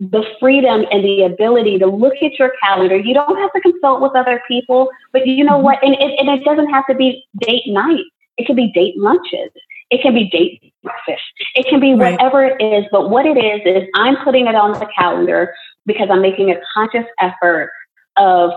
the 0.01 0.23
freedom 0.39 0.83
and 0.91 1.05
the 1.05 1.21
ability 1.21 1.77
to 1.77 1.85
look 1.85 2.15
at 2.23 2.39
your 2.39 2.51
calendar. 2.63 2.97
You 2.97 3.13
don't 3.13 3.37
have 3.37 3.53
to 3.53 3.61
consult 3.61 4.01
with 4.01 4.15
other 4.15 4.41
people, 4.47 4.89
but 5.13 5.27
you 5.27 5.43
know 5.43 5.53
mm-hmm. 5.53 5.63
what? 5.63 5.83
And 5.83 5.93
it, 5.93 6.19
and 6.19 6.27
it 6.27 6.43
doesn't 6.43 6.69
have 6.69 6.85
to 6.89 6.95
be 6.95 7.23
date 7.37 7.67
night. 7.67 8.03
It 8.37 8.47
can 8.47 8.55
be 8.55 8.71
date 8.71 8.97
lunches. 8.97 9.51
It 9.91 10.01
can 10.01 10.15
be 10.15 10.27
date 10.29 10.73
breakfast. 10.81 11.21
It 11.53 11.67
can 11.69 11.79
be 11.79 11.93
right. 11.93 12.13
whatever 12.13 12.43
it 12.45 12.63
is. 12.63 12.85
But 12.91 13.11
what 13.11 13.27
it 13.27 13.37
is, 13.37 13.61
is 13.65 13.87
I'm 13.93 14.17
putting 14.23 14.47
it 14.47 14.55
on 14.55 14.71
the 14.71 14.87
calendar 14.97 15.53
because 15.85 16.07
I'm 16.09 16.21
making 16.21 16.49
a 16.49 16.55
conscious 16.73 17.05
effort 17.19 17.71
of 18.17 18.51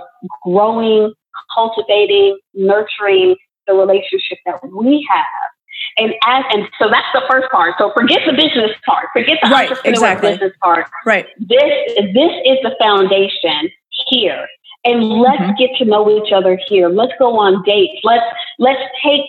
growing, 0.44 1.12
cultivating, 1.54 2.38
nurturing 2.54 3.36
the 3.66 3.74
relationship 3.74 4.38
that 4.46 4.60
we 4.72 5.06
have 5.10 5.53
and 5.96 6.12
as 6.26 6.44
and 6.52 6.68
so 6.78 6.88
that's 6.90 7.06
the 7.14 7.22
first 7.30 7.50
part. 7.50 7.74
So 7.78 7.92
forget 7.92 8.20
the 8.26 8.32
business 8.32 8.70
part. 8.84 9.06
Forget 9.12 9.38
the 9.42 9.50
right, 9.50 9.70
entrepreneur 9.70 9.94
exactly. 9.94 10.30
business 10.32 10.52
part. 10.62 10.86
Right. 11.06 11.26
This 11.38 11.94
this 12.14 12.32
is 12.44 12.58
the 12.62 12.74
foundation 12.80 13.70
here. 14.08 14.46
And 14.84 15.02
let's 15.02 15.40
mm-hmm. 15.40 15.56
get 15.58 15.70
to 15.78 15.84
know 15.86 16.10
each 16.10 16.30
other 16.32 16.58
here. 16.68 16.88
Let's 16.88 17.12
go 17.18 17.38
on 17.38 17.62
dates. 17.64 18.00
Let's 18.04 18.24
let's 18.58 18.82
take 19.02 19.22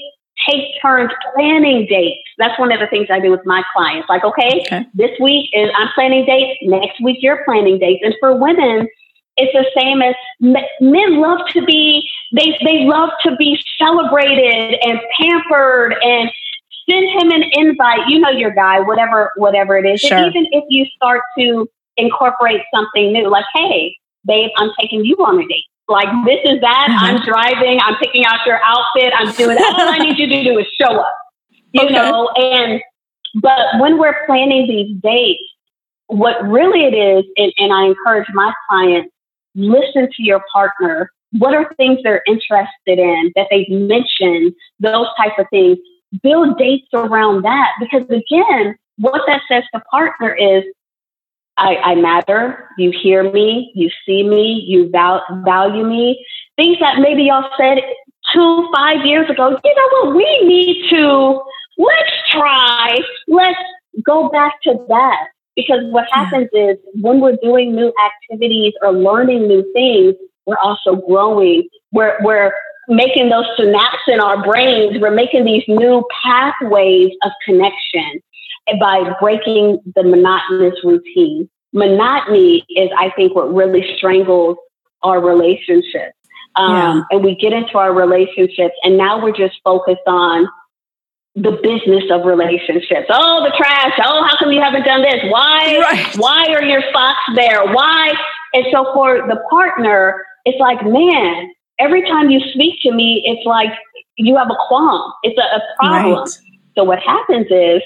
take 0.49 0.81
turns 0.81 1.11
planning 1.33 1.87
dates. 1.89 2.27
That's 2.37 2.57
one 2.59 2.71
of 2.71 2.79
the 2.79 2.87
things 2.87 3.07
I 3.09 3.19
do 3.19 3.31
with 3.31 3.45
my 3.45 3.63
clients. 3.73 4.09
Like, 4.09 4.23
okay, 4.23 4.63
okay. 4.65 4.85
this 4.93 5.11
week 5.21 5.49
is 5.53 5.69
I'm 5.77 5.89
planning 5.95 6.25
dates. 6.25 6.59
Next 6.63 7.01
week 7.01 7.17
you're 7.21 7.43
planning 7.45 7.79
dates. 7.79 8.01
And 8.03 8.13
for 8.19 8.37
women, 8.37 8.87
it's 9.37 9.53
the 9.53 9.65
same 9.79 10.01
as 10.01 10.15
men 10.81 11.21
love 11.21 11.39
to 11.49 11.63
be 11.65 12.09
they 12.33 12.57
they 12.65 12.85
love 12.85 13.09
to 13.23 13.35
be 13.35 13.59
celebrated 13.77 14.77
and 14.81 14.99
pampered 15.19 15.95
and 16.01 16.29
send 16.89 17.09
him 17.09 17.31
an 17.31 17.43
invite. 17.53 18.07
You 18.07 18.19
know 18.19 18.29
your 18.29 18.51
guy, 18.51 18.79
whatever 18.79 19.31
whatever 19.35 19.77
it 19.77 19.85
is. 19.85 19.99
Sure. 20.01 20.17
And 20.17 20.27
even 20.27 20.47
if 20.51 20.63
you 20.69 20.85
start 20.95 21.21
to 21.39 21.67
incorporate 21.97 22.61
something 22.73 23.13
new, 23.13 23.29
like, 23.29 23.45
hey, 23.53 23.95
babe, 24.25 24.49
I'm 24.57 24.71
taking 24.79 25.05
you 25.05 25.15
on 25.17 25.39
a 25.39 25.47
date. 25.47 25.65
Like 25.87 26.07
this 26.25 26.39
is 26.45 26.61
that. 26.61 26.87
Mm-hmm. 26.89 27.05
I'm 27.05 27.21
driving. 27.25 27.79
I'm 27.81 27.95
picking 27.95 28.25
out 28.25 28.45
your 28.45 28.59
outfit. 28.63 29.13
I'm 29.15 29.31
doing 29.33 29.57
all 29.57 29.89
I 29.89 29.97
need 29.99 30.17
you 30.17 30.27
to 30.27 30.43
do 30.43 30.57
is 30.57 30.65
show 30.79 30.99
up. 30.99 31.15
you 31.71 31.83
okay. 31.83 31.93
know, 31.93 32.29
and 32.35 32.81
but 33.35 33.79
when 33.79 33.97
we're 33.97 34.25
planning 34.25 34.67
these 34.67 34.95
dates, 35.01 35.43
what 36.07 36.41
really 36.47 36.85
it 36.85 36.95
is, 36.95 37.25
and, 37.37 37.51
and 37.57 37.73
I 37.73 37.85
encourage 37.87 38.27
my 38.33 38.53
clients, 38.69 39.11
listen 39.55 40.07
to 40.11 40.23
your 40.23 40.41
partner. 40.51 41.11
What 41.37 41.53
are 41.53 41.69
things 41.75 41.99
they're 42.03 42.23
interested 42.27 42.99
in 42.99 43.33
that 43.35 43.47
they've 43.51 43.69
mentioned, 43.69 44.53
those 44.79 45.07
types 45.17 45.35
of 45.37 45.47
things. 45.49 45.77
Build 46.21 46.57
dates 46.57 46.87
around 46.93 47.43
that 47.43 47.71
because 47.79 48.03
again, 48.03 48.75
what 48.97 49.21
that 49.27 49.41
says 49.49 49.63
to 49.73 49.81
partner 49.91 50.33
is 50.33 50.63
I, 51.57 51.75
I 51.77 51.95
matter, 51.95 52.69
you 52.77 52.91
hear 52.91 53.31
me, 53.31 53.71
you 53.75 53.89
see 54.05 54.27
me, 54.27 54.63
you 54.67 54.89
val- 54.89 55.23
value 55.45 55.85
me. 55.85 56.25
Things 56.57 56.77
that 56.79 56.99
maybe 56.99 57.23
y'all 57.23 57.49
said 57.57 57.79
two, 58.33 58.69
five 58.75 59.05
years 59.05 59.29
ago, 59.29 59.57
you 59.63 59.75
know 59.75 59.89
what, 59.91 60.15
we 60.15 60.41
need 60.43 60.89
to, 60.89 61.41
let's 61.77 62.11
try, 62.31 62.97
let's 63.27 63.59
go 64.05 64.29
back 64.29 64.61
to 64.63 64.85
that. 64.89 65.27
Because 65.55 65.79
what 65.85 66.05
happens 66.11 66.49
is 66.51 66.75
when 66.95 67.21
we're 67.21 67.37
doing 67.41 67.73
new 67.73 67.93
activities 68.05 68.73
or 68.81 68.91
learning 68.91 69.47
new 69.47 69.63
things, 69.71 70.15
we're 70.45 70.57
also 70.61 70.97
growing. 70.97 71.69
We're, 71.93 72.17
we're 72.21 72.51
making 72.87 73.29
those 73.29 73.45
synapses 73.59 74.07
in 74.07 74.19
our 74.19 74.43
brains. 74.43 74.97
We're 74.99 75.11
making 75.11 75.45
these 75.45 75.63
new 75.67 76.03
pathways 76.23 77.11
of 77.23 77.31
connection 77.45 78.21
by 78.79 79.15
breaking 79.19 79.79
the 79.95 80.03
monotonous 80.03 80.75
routine. 80.83 81.49
Monotony 81.73 82.63
is, 82.69 82.89
I 82.97 83.11
think, 83.15 83.35
what 83.35 83.53
really 83.53 83.95
strangles 83.97 84.57
our 85.03 85.19
relationships. 85.19 86.13
Um, 86.55 86.71
yeah. 86.71 87.01
And 87.11 87.23
we 87.23 87.35
get 87.35 87.53
into 87.53 87.77
our 87.77 87.93
relationships, 87.93 88.75
and 88.83 88.97
now 88.97 89.21
we're 89.21 89.35
just 89.35 89.59
focused 89.63 90.07
on 90.07 90.47
the 91.35 91.51
business 91.51 92.05
of 92.11 92.25
relationships. 92.25 93.07
Oh, 93.09 93.43
the 93.43 93.53
trash. 93.57 93.91
Oh, 94.01 94.25
how 94.25 94.37
come 94.39 94.53
you 94.53 94.61
haven't 94.61 94.83
done 94.83 95.01
this? 95.01 95.21
Why? 95.29 95.79
Right. 95.79 96.15
Why 96.15 96.45
are 96.53 96.63
your 96.63 96.81
socks 96.93 97.19
there? 97.35 97.65
Why? 97.73 98.13
And 98.53 98.65
so 98.71 98.93
for 98.93 99.27
the 99.27 99.43
partner, 99.49 100.25
it's 100.45 100.59
like, 100.59 100.85
man, 100.85 101.51
every 101.79 102.01
time 102.03 102.29
you 102.29 102.39
speak 102.53 102.79
to 102.83 102.91
me, 102.91 103.21
it's 103.25 103.45
like 103.45 103.71
you 104.17 104.35
have 104.37 104.49
a 104.49 104.57
qualm. 104.67 105.11
It's 105.23 105.37
a, 105.37 105.57
a 105.57 105.61
problem. 105.77 106.19
Right. 106.19 106.29
So 106.75 106.83
what 106.83 106.99
happens 106.99 107.47
is 107.49 107.81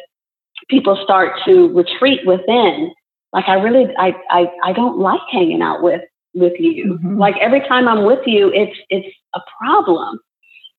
people 0.69 0.99
start 1.04 1.39
to 1.45 1.69
retreat 1.69 2.21
within. 2.25 2.91
Like 3.34 3.45
I 3.47 3.54
really, 3.56 3.86
I, 3.97 4.13
I, 4.30 4.47
I 4.63 4.73
don't 4.73 4.99
like 4.99 5.21
hanging 5.32 5.62
out 5.62 5.84
with 5.84 6.02
with 6.34 6.54
you. 6.60 6.93
Mm-hmm. 6.93 7.17
Like 7.17 7.36
every 7.41 7.62
time 7.62 7.88
I'm 7.88 8.06
with 8.06 8.25
you, 8.25 8.52
it's 8.54 8.78
it's 8.89 9.08
a 9.36 9.39
problem. 9.60 10.19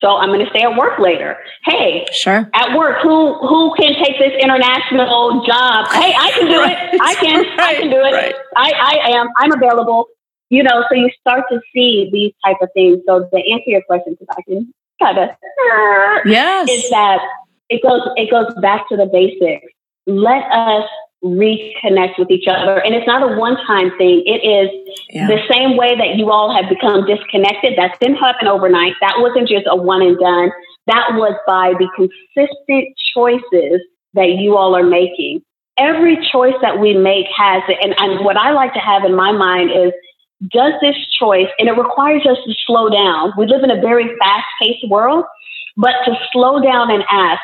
So 0.01 0.17
I'm 0.17 0.31
going 0.31 0.41
to 0.41 0.49
stay 0.49 0.63
at 0.63 0.77
work 0.77 0.99
later. 0.99 1.37
Hey, 1.65 2.07
sure. 2.13 2.49
At 2.55 2.77
work, 2.77 3.03
who 3.03 3.35
who 3.47 3.75
can 3.77 3.93
take 4.03 4.19
this 4.19 4.33
international 4.41 5.45
job? 5.45 5.89
Hey, 5.89 6.15
I 6.19 6.31
can 6.35 6.47
do 6.47 6.59
right. 6.59 6.95
it. 6.95 7.01
I 7.03 7.15
can. 7.15 7.37
Right. 7.37 7.61
I 7.61 7.75
can 7.75 7.91
do 7.91 7.97
it. 7.97 8.13
Right. 8.13 8.35
I 8.57 8.73
I 9.05 9.11
am. 9.11 9.29
I'm 9.37 9.53
available. 9.53 10.07
You 10.51 10.63
know, 10.63 10.85
so 10.89 10.95
you 10.95 11.11
start 11.21 11.45
to 11.51 11.61
see 11.73 12.11
these 12.13 12.33
type 12.45 12.57
of 12.61 12.69
things. 12.75 13.01
So 13.07 13.21
to 13.21 13.37
answer 13.37 13.65
your 13.67 13.83
question, 13.83 14.17
because 14.19 14.35
I 14.37 14.43
can 14.43 14.75
kind 15.01 15.19
of 15.19 15.29
yes, 16.27 16.69
is 16.69 16.91
that 16.91 17.21
it 17.69 17.83
goes 17.83 18.03
it 18.17 18.31
goes 18.31 18.53
back 18.61 18.89
to 18.89 18.97
the 18.97 19.07
basics. 19.07 19.73
Let 20.07 20.43
us 20.53 20.89
reconnect 21.23 22.19
with 22.19 22.31
each 22.31 22.49
other. 22.49 22.79
And 22.79 22.95
it's 22.95 23.07
not 23.07 23.23
a 23.23 23.37
one 23.37 23.57
time 23.67 23.91
thing. 23.99 24.23
It 24.25 24.41
is 24.41 24.71
yeah. 25.11 25.27
the 25.27 25.39
same 25.51 25.77
way 25.77 25.97
that 25.97 26.17
you 26.17 26.31
all 26.31 26.55
have 26.55 26.69
become 26.69 27.07
disconnected. 27.07 27.77
That 27.77 27.99
didn't 28.01 28.17
happen 28.17 28.49
overnight. 28.49 28.95
That 29.01 29.17
wasn't 29.19 29.49
just 29.49 29.67
a 29.69 29.77
one 29.77 30.03
and 30.03 30.19
done. 30.19 30.51
That 30.87 31.13
was 31.15 31.35
by 31.47 31.75
the 31.79 31.89
consistent 31.95 32.97
choices 33.15 33.83
that 34.15 34.31
you 34.39 34.57
all 34.57 34.75
are 34.75 34.85
making. 34.85 35.43
Every 35.77 36.17
choice 36.33 36.55
that 36.63 36.81
we 36.81 36.95
make 36.95 37.27
has 37.37 37.63
it. 37.69 37.79
And, 37.83 37.95
and 37.99 38.25
what 38.25 38.37
I 38.37 38.53
like 38.53 38.73
to 38.75 38.81
have 38.81 39.05
in 39.05 39.15
my 39.15 39.33
mind 39.33 39.71
is 39.71 39.93
does 40.49 40.73
this 40.81 40.97
choice, 41.19 41.49
and 41.59 41.69
it 41.69 41.73
requires 41.73 42.23
us 42.27 42.39
to 42.47 42.55
slow 42.67 42.89
down. 42.89 43.33
We 43.37 43.47
live 43.47 43.63
in 43.63 43.71
a 43.71 43.81
very 43.81 44.09
fast 44.19 44.47
paced 44.61 44.89
world, 44.89 45.25
but 45.77 45.93
to 46.07 46.15
slow 46.33 46.61
down 46.63 46.91
and 46.91 47.05
ask, 47.11 47.41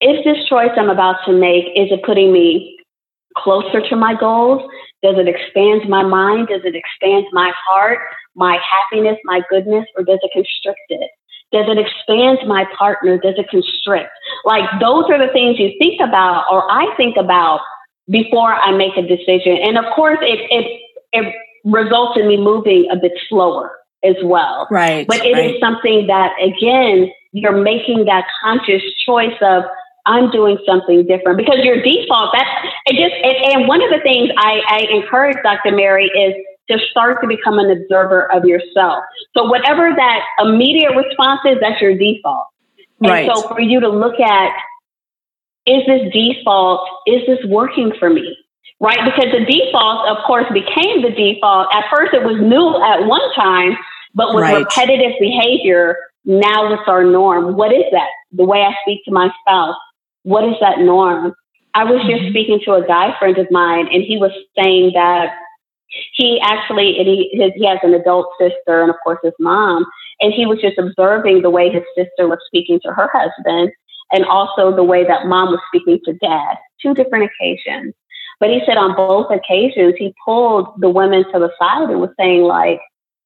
is 0.00 0.24
this 0.24 0.48
choice 0.48 0.70
I'm 0.76 0.88
about 0.88 1.16
to 1.26 1.32
make, 1.32 1.64
is 1.76 1.90
it 1.90 2.02
putting 2.04 2.32
me 2.32 2.78
closer 3.36 3.80
to 3.88 3.96
my 3.96 4.14
goals? 4.18 4.62
Does 5.02 5.16
it 5.18 5.28
expand 5.28 5.88
my 5.88 6.02
mind? 6.02 6.48
Does 6.48 6.62
it 6.64 6.74
expand 6.74 7.26
my 7.32 7.52
heart, 7.66 7.98
my 8.34 8.58
happiness, 8.58 9.18
my 9.24 9.42
goodness, 9.50 9.86
or 9.96 10.04
does 10.04 10.18
it 10.22 10.30
constrict 10.32 10.80
it? 10.88 11.10
Does 11.52 11.66
it 11.68 11.78
expand 11.78 12.38
my 12.46 12.64
partner? 12.78 13.18
Does 13.18 13.34
it 13.36 13.48
constrict? 13.50 14.10
Like 14.44 14.64
those 14.80 15.04
are 15.10 15.18
the 15.18 15.32
things 15.32 15.58
you 15.58 15.72
think 15.80 16.00
about 16.00 16.44
or 16.50 16.70
I 16.70 16.94
think 16.96 17.16
about 17.16 17.60
before 18.08 18.54
I 18.54 18.72
make 18.72 18.96
a 18.96 19.02
decision. 19.02 19.58
And 19.58 19.76
of 19.76 19.84
course 19.94 20.18
it 20.22 20.46
it 20.50 20.80
it 21.12 21.34
results 21.64 22.18
in 22.18 22.28
me 22.28 22.36
moving 22.36 22.88
a 22.90 22.96
bit 22.96 23.12
slower 23.28 23.72
as 24.04 24.16
well. 24.24 24.66
Right. 24.70 25.06
But 25.06 25.24
it 25.24 25.32
right. 25.32 25.54
is 25.54 25.60
something 25.60 26.06
that 26.06 26.32
again, 26.42 27.10
you're 27.32 27.60
making 27.60 28.06
that 28.06 28.24
conscious 28.42 28.82
choice 29.04 29.36
of 29.40 29.64
I'm 30.06 30.30
doing 30.30 30.58
something 30.66 31.06
different 31.06 31.36
because 31.38 31.58
your 31.62 31.82
default, 31.82 32.34
that's 32.34 32.48
it 32.86 32.96
just, 32.96 33.14
and 33.54 33.68
one 33.68 33.82
of 33.82 33.90
the 33.90 34.00
things 34.02 34.30
I, 34.36 34.60
I 34.66 34.78
encourage 34.90 35.36
Dr. 35.42 35.76
Mary 35.76 36.06
is 36.06 36.34
to 36.70 36.78
start 36.90 37.20
to 37.20 37.28
become 37.28 37.58
an 37.58 37.70
observer 37.70 38.30
of 38.32 38.44
yourself. 38.44 39.04
So 39.36 39.44
whatever 39.44 39.90
that 39.94 40.20
immediate 40.40 40.96
response 40.96 41.40
is, 41.44 41.58
that's 41.60 41.80
your 41.80 41.96
default. 41.96 42.46
Right. 43.00 43.30
So 43.32 43.48
for 43.48 43.60
you 43.60 43.80
to 43.80 43.88
look 43.88 44.18
at, 44.20 44.52
is 45.66 45.82
this 45.86 46.12
default, 46.12 46.88
is 47.06 47.22
this 47.26 47.38
working 47.46 47.92
for 47.98 48.08
me? 48.08 48.36
Right? 48.80 48.98
Because 49.04 49.30
the 49.32 49.44
default, 49.44 50.08
of 50.08 50.24
course, 50.26 50.46
became 50.52 51.02
the 51.02 51.10
default. 51.10 51.68
At 51.72 51.84
first 51.94 52.14
it 52.14 52.24
was 52.24 52.40
new 52.40 52.80
at 52.82 53.06
one 53.06 53.20
time, 53.34 53.76
but 54.14 54.34
with 54.34 54.42
right. 54.42 54.64
repetitive 54.64 55.12
behavior, 55.20 55.96
now 56.24 56.72
it's 56.72 56.88
our 56.88 57.04
norm. 57.04 57.56
What 57.56 57.72
is 57.72 57.84
that? 57.92 58.08
The 58.32 58.44
way 58.44 58.62
I 58.62 58.72
speak 58.82 59.04
to 59.04 59.10
my 59.10 59.28
spouse, 59.42 59.76
what 60.22 60.44
is 60.44 60.54
that 60.60 60.78
norm? 60.78 61.34
I 61.74 61.84
was 61.84 62.00
just 62.02 62.22
mm-hmm. 62.22 62.30
speaking 62.30 62.60
to 62.64 62.74
a 62.74 62.86
guy 62.86 63.16
friend 63.18 63.38
of 63.38 63.46
mine, 63.50 63.86
and 63.92 64.02
he 64.02 64.16
was 64.16 64.32
saying 64.58 64.92
that 64.94 65.34
he 66.14 66.40
actually 66.42 66.98
and 66.98 67.06
he 67.06 67.30
his, 67.32 67.52
he 67.54 67.66
has 67.66 67.78
an 67.82 67.94
adult 67.94 68.28
sister 68.38 68.80
and 68.80 68.90
of 68.90 68.96
course 69.02 69.18
his 69.22 69.34
mom, 69.38 69.84
and 70.20 70.32
he 70.32 70.46
was 70.46 70.60
just 70.60 70.78
observing 70.78 71.42
the 71.42 71.50
way 71.50 71.70
his 71.70 71.84
sister 71.96 72.28
was 72.28 72.38
speaking 72.46 72.80
to 72.84 72.92
her 72.92 73.08
husband, 73.12 73.72
and 74.12 74.24
also 74.24 74.74
the 74.74 74.84
way 74.84 75.04
that 75.04 75.26
mom 75.26 75.50
was 75.50 75.60
speaking 75.68 76.00
to 76.04 76.12
dad. 76.14 76.56
Two 76.82 76.94
different 76.94 77.30
occasions. 77.30 77.94
But 78.40 78.50
he 78.50 78.60
said 78.66 78.76
on 78.76 78.96
both 78.96 79.30
occasions 79.30 79.94
he 79.98 80.14
pulled 80.24 80.80
the 80.80 80.88
women 80.88 81.24
to 81.32 81.38
the 81.38 81.50
side 81.58 81.90
and 81.90 82.00
was 82.00 82.10
saying 82.18 82.42
like, 82.42 82.80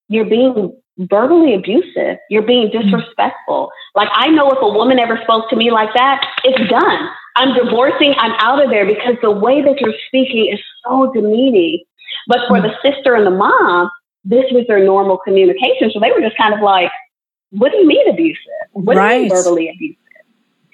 "You're 0.09 0.25
being 0.25 0.75
verbally 0.97 1.53
abusive. 1.53 2.17
You're 2.29 2.43
being 2.43 2.69
mm. 2.69 2.81
disrespectful. 2.81 3.71
Like 3.95 4.09
I 4.13 4.27
know 4.27 4.49
if 4.51 4.59
a 4.61 4.69
woman 4.69 4.99
ever 4.99 5.19
spoke 5.23 5.49
to 5.49 5.55
me 5.55 5.71
like 5.71 5.93
that, 5.95 6.25
it's 6.43 6.69
done. 6.69 7.09
I'm 7.35 7.53
divorcing. 7.53 8.13
I'm 8.17 8.33
out 8.39 8.63
of 8.63 8.69
there 8.69 8.85
because 8.85 9.15
the 9.21 9.31
way 9.31 9.61
that 9.61 9.79
you're 9.81 9.93
speaking 10.07 10.51
is 10.51 10.59
so 10.85 11.11
demeaning. 11.13 11.83
But 12.27 12.39
for 12.47 12.61
the 12.61 12.71
sister 12.81 13.15
and 13.15 13.25
the 13.25 13.31
mom, 13.31 13.91
this 14.23 14.45
was 14.51 14.65
their 14.67 14.83
normal 14.83 15.17
communication. 15.17 15.91
So 15.91 15.99
they 15.99 16.11
were 16.11 16.21
just 16.21 16.37
kind 16.37 16.53
of 16.53 16.61
like, 16.61 16.91
what 17.51 17.71
do 17.71 17.77
you 17.77 17.87
mean 17.87 18.09
abusive? 18.09 18.39
What 18.71 18.95
right. 18.95 19.09
do 19.09 19.15
you 19.15 19.21
mean 19.23 19.29
verbally 19.29 19.69
abusive? 19.69 20.04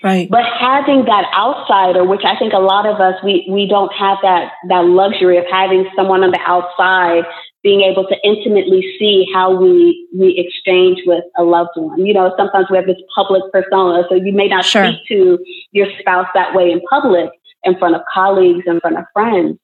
Right. 0.04 0.28
But 0.30 0.46
having 0.60 1.06
that 1.06 1.26
outsider, 1.36 2.04
which 2.04 2.26
I 2.26 2.38
think 2.38 2.54
a 2.54 2.60
lot 2.60 2.88
of 2.88 3.00
us 3.00 3.16
we 3.24 3.46
we 3.50 3.68
don't 3.68 3.94
have 3.94 4.18
that 4.24 4.54
that 4.70 4.86
luxury 4.86 5.38
of 5.38 5.46
having 5.52 5.88
someone 5.96 6.24
on 6.24 6.32
the 6.32 6.40
outside 6.46 7.24
being 7.64 7.82
able 7.82 8.08
to 8.08 8.16
intimately 8.24 8.82
see 8.98 9.28
how 9.32 9.56
we 9.56 10.08
we 10.18 10.36
exchange 10.38 11.00
with 11.06 11.24
a 11.38 11.44
loved 11.44 11.76
one. 11.76 12.04
You 12.04 12.14
know, 12.14 12.34
sometimes 12.36 12.68
we 12.72 12.78
have 12.78 12.88
this 12.88 13.02
public 13.14 13.44
persona, 13.52 14.04
so 14.10 14.16
you 14.16 14.34
may 14.34 14.48
not 14.48 14.66
sure. 14.66 14.88
speak 14.88 15.08
to 15.10 15.40
your 15.72 15.88
spouse 16.00 16.28
that 16.34 16.56
way 16.56 16.72
in 16.72 16.82
public, 16.90 17.30
in 17.64 17.78
front 17.78 17.96
of 17.96 18.02
colleagues, 18.12 18.64
in 18.66 18.80
front 18.80 18.98
of 18.98 19.06
friends. 19.14 19.60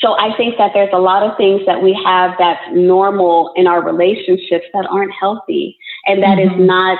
So 0.00 0.18
I 0.18 0.34
think 0.36 0.56
that 0.58 0.72
there's 0.74 0.92
a 0.92 0.98
lot 0.98 1.22
of 1.22 1.36
things 1.36 1.62
that 1.66 1.82
we 1.82 1.98
have 2.04 2.32
that's 2.38 2.62
normal 2.72 3.52
in 3.56 3.66
our 3.66 3.82
relationships 3.82 4.66
that 4.72 4.86
aren't 4.90 5.12
healthy, 5.12 5.76
and 6.06 6.22
that 6.22 6.38
mm-hmm. 6.38 6.60
is 6.60 6.66
not 6.66 6.98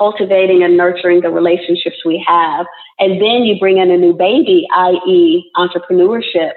cultivating 0.00 0.62
and 0.62 0.78
nurturing 0.78 1.20
the 1.20 1.28
relationships 1.28 1.96
we 2.06 2.24
have. 2.26 2.64
And 2.98 3.20
then 3.20 3.44
you 3.44 3.58
bring 3.60 3.76
in 3.76 3.90
a 3.90 3.98
new 3.98 4.14
baby, 4.14 4.66
i.e., 4.74 5.50
entrepreneurship. 5.56 6.52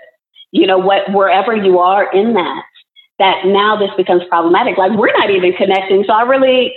You 0.51 0.65
know, 0.67 0.77
what 0.77 1.11
wherever 1.11 1.55
you 1.55 1.79
are 1.79 2.09
in 2.13 2.33
that, 2.35 2.63
that 3.19 3.45
now 3.45 3.75
this 3.75 3.89
becomes 3.97 4.21
problematic. 4.29 4.77
Like 4.77 4.91
we're 4.91 5.11
not 5.11 5.29
even 5.29 5.51
connecting. 5.53 6.03
So 6.07 6.13
I 6.13 6.21
really 6.23 6.73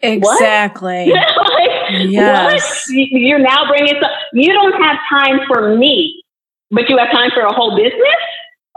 exactly. 0.00 1.06
like, 1.12 2.10
yes. 2.10 2.88
What? 2.88 3.08
You're 3.10 3.38
now 3.38 3.66
bringing 3.68 3.94
some. 4.00 4.10
You 4.34 4.52
don't 4.52 4.82
have 4.82 4.96
time 5.08 5.40
for 5.46 5.76
me, 5.76 6.22
but 6.70 6.90
you 6.90 6.98
have 6.98 7.10
time 7.12 7.30
for 7.32 7.42
a 7.42 7.52
whole 7.52 7.76
business. 7.76 7.92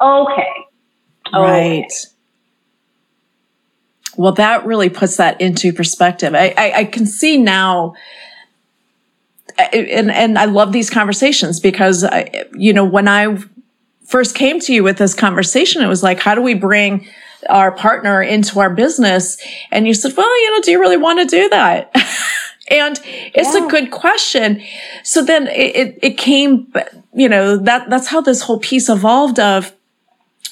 Okay. 0.01 0.47
Right. 1.33 1.91
Well, 4.21 4.33
that 4.33 4.65
really 4.65 4.89
puts 4.89 5.17
that 5.17 5.41
into 5.41 5.73
perspective. 5.73 6.35
I, 6.35 6.53
I, 6.57 6.71
I 6.77 6.85
can 6.85 7.05
see 7.05 7.37
now 7.37 7.95
and 9.73 10.11
and 10.11 10.37
I 10.37 10.45
love 10.45 10.71
these 10.71 10.89
conversations 10.89 11.59
because 11.59 12.03
I, 12.03 12.45
you 12.55 12.73
know 12.73 12.85
when 12.85 13.07
I 13.07 13.37
first 14.05 14.35
came 14.35 14.59
to 14.59 14.73
you 14.73 14.83
with 14.83 14.97
this 14.97 15.13
conversation, 15.13 15.81
it 15.81 15.87
was 15.87 16.03
like, 16.03 16.19
how 16.19 16.35
do 16.35 16.41
we 16.41 16.53
bring 16.53 17.07
our 17.49 17.71
partner 17.71 18.21
into 18.21 18.59
our 18.59 18.69
business? 18.69 19.37
And 19.71 19.87
you 19.87 19.93
said, 19.93 20.13
well, 20.15 20.41
you 20.43 20.51
know, 20.51 20.61
do 20.61 20.71
you 20.71 20.79
really 20.79 20.97
want 20.97 21.19
to 21.19 21.25
do 21.25 21.49
that? 21.49 21.91
and 22.69 22.99
it's 23.05 23.55
yeah. 23.55 23.65
a 23.65 23.69
good 23.69 23.89
question. 23.89 24.61
So 25.03 25.23
then 25.23 25.47
it, 25.47 25.75
it, 25.75 25.99
it 26.03 26.17
came, 26.17 26.71
you 27.13 27.29
know, 27.29 27.55
that, 27.57 27.89
that's 27.89 28.07
how 28.07 28.19
this 28.19 28.41
whole 28.41 28.59
piece 28.59 28.89
evolved 28.89 29.39
of 29.39 29.73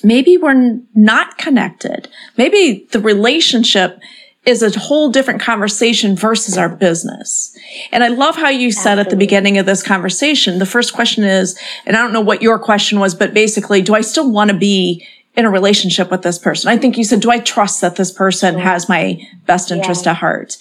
maybe 0.04 0.38
we're 0.38 0.80
not 0.96 1.38
connected. 1.38 2.08
Maybe 2.38 2.88
the 2.92 3.00
relationship 3.00 4.00
is 4.46 4.64
a 4.64 4.80
whole 4.80 5.10
different 5.10 5.42
conversation 5.42 6.16
versus 6.16 6.58
our 6.58 6.70
business. 6.70 7.56
And 7.92 8.04
I 8.04 8.08
love 8.08 8.36
how 8.36 8.50
you 8.50 8.72
said 8.72 8.94
Absolutely. 8.94 9.02
at 9.02 9.10
the 9.10 9.18
beginning 9.18 9.58
of 9.58 9.66
this 9.66 9.84
conversation, 9.84 10.60
the 10.60 10.66
first 10.66 10.94
question 10.94 11.24
is, 11.24 11.60
and 11.86 11.96
I 11.96 12.00
don't 12.02 12.14
know 12.14 12.22
what 12.22 12.42
your 12.42 12.58
question 12.58 13.00
was, 13.00 13.14
but 13.14 13.34
basically, 13.34 13.82
do 13.82 13.94
I 13.94 14.02
still 14.02 14.32
want 14.32 14.50
to 14.50 14.58
be 14.58 15.06
in 15.36 15.46
a 15.46 15.52
relationship 15.52 16.10
with 16.10 16.22
this 16.22 16.40
person? 16.40 16.70
I 16.70 16.78
think 16.78 16.98
you 16.98 17.04
said, 17.04 17.20
do 17.20 17.30
I 17.30 17.40
trust 17.40 17.82
that 17.82 17.96
this 17.96 18.12
person 18.12 18.58
has 18.58 18.90
my 18.90 19.22
best 19.46 19.72
interest 19.72 20.06
yeah. 20.06 20.12
at 20.12 20.18
heart? 20.18 20.58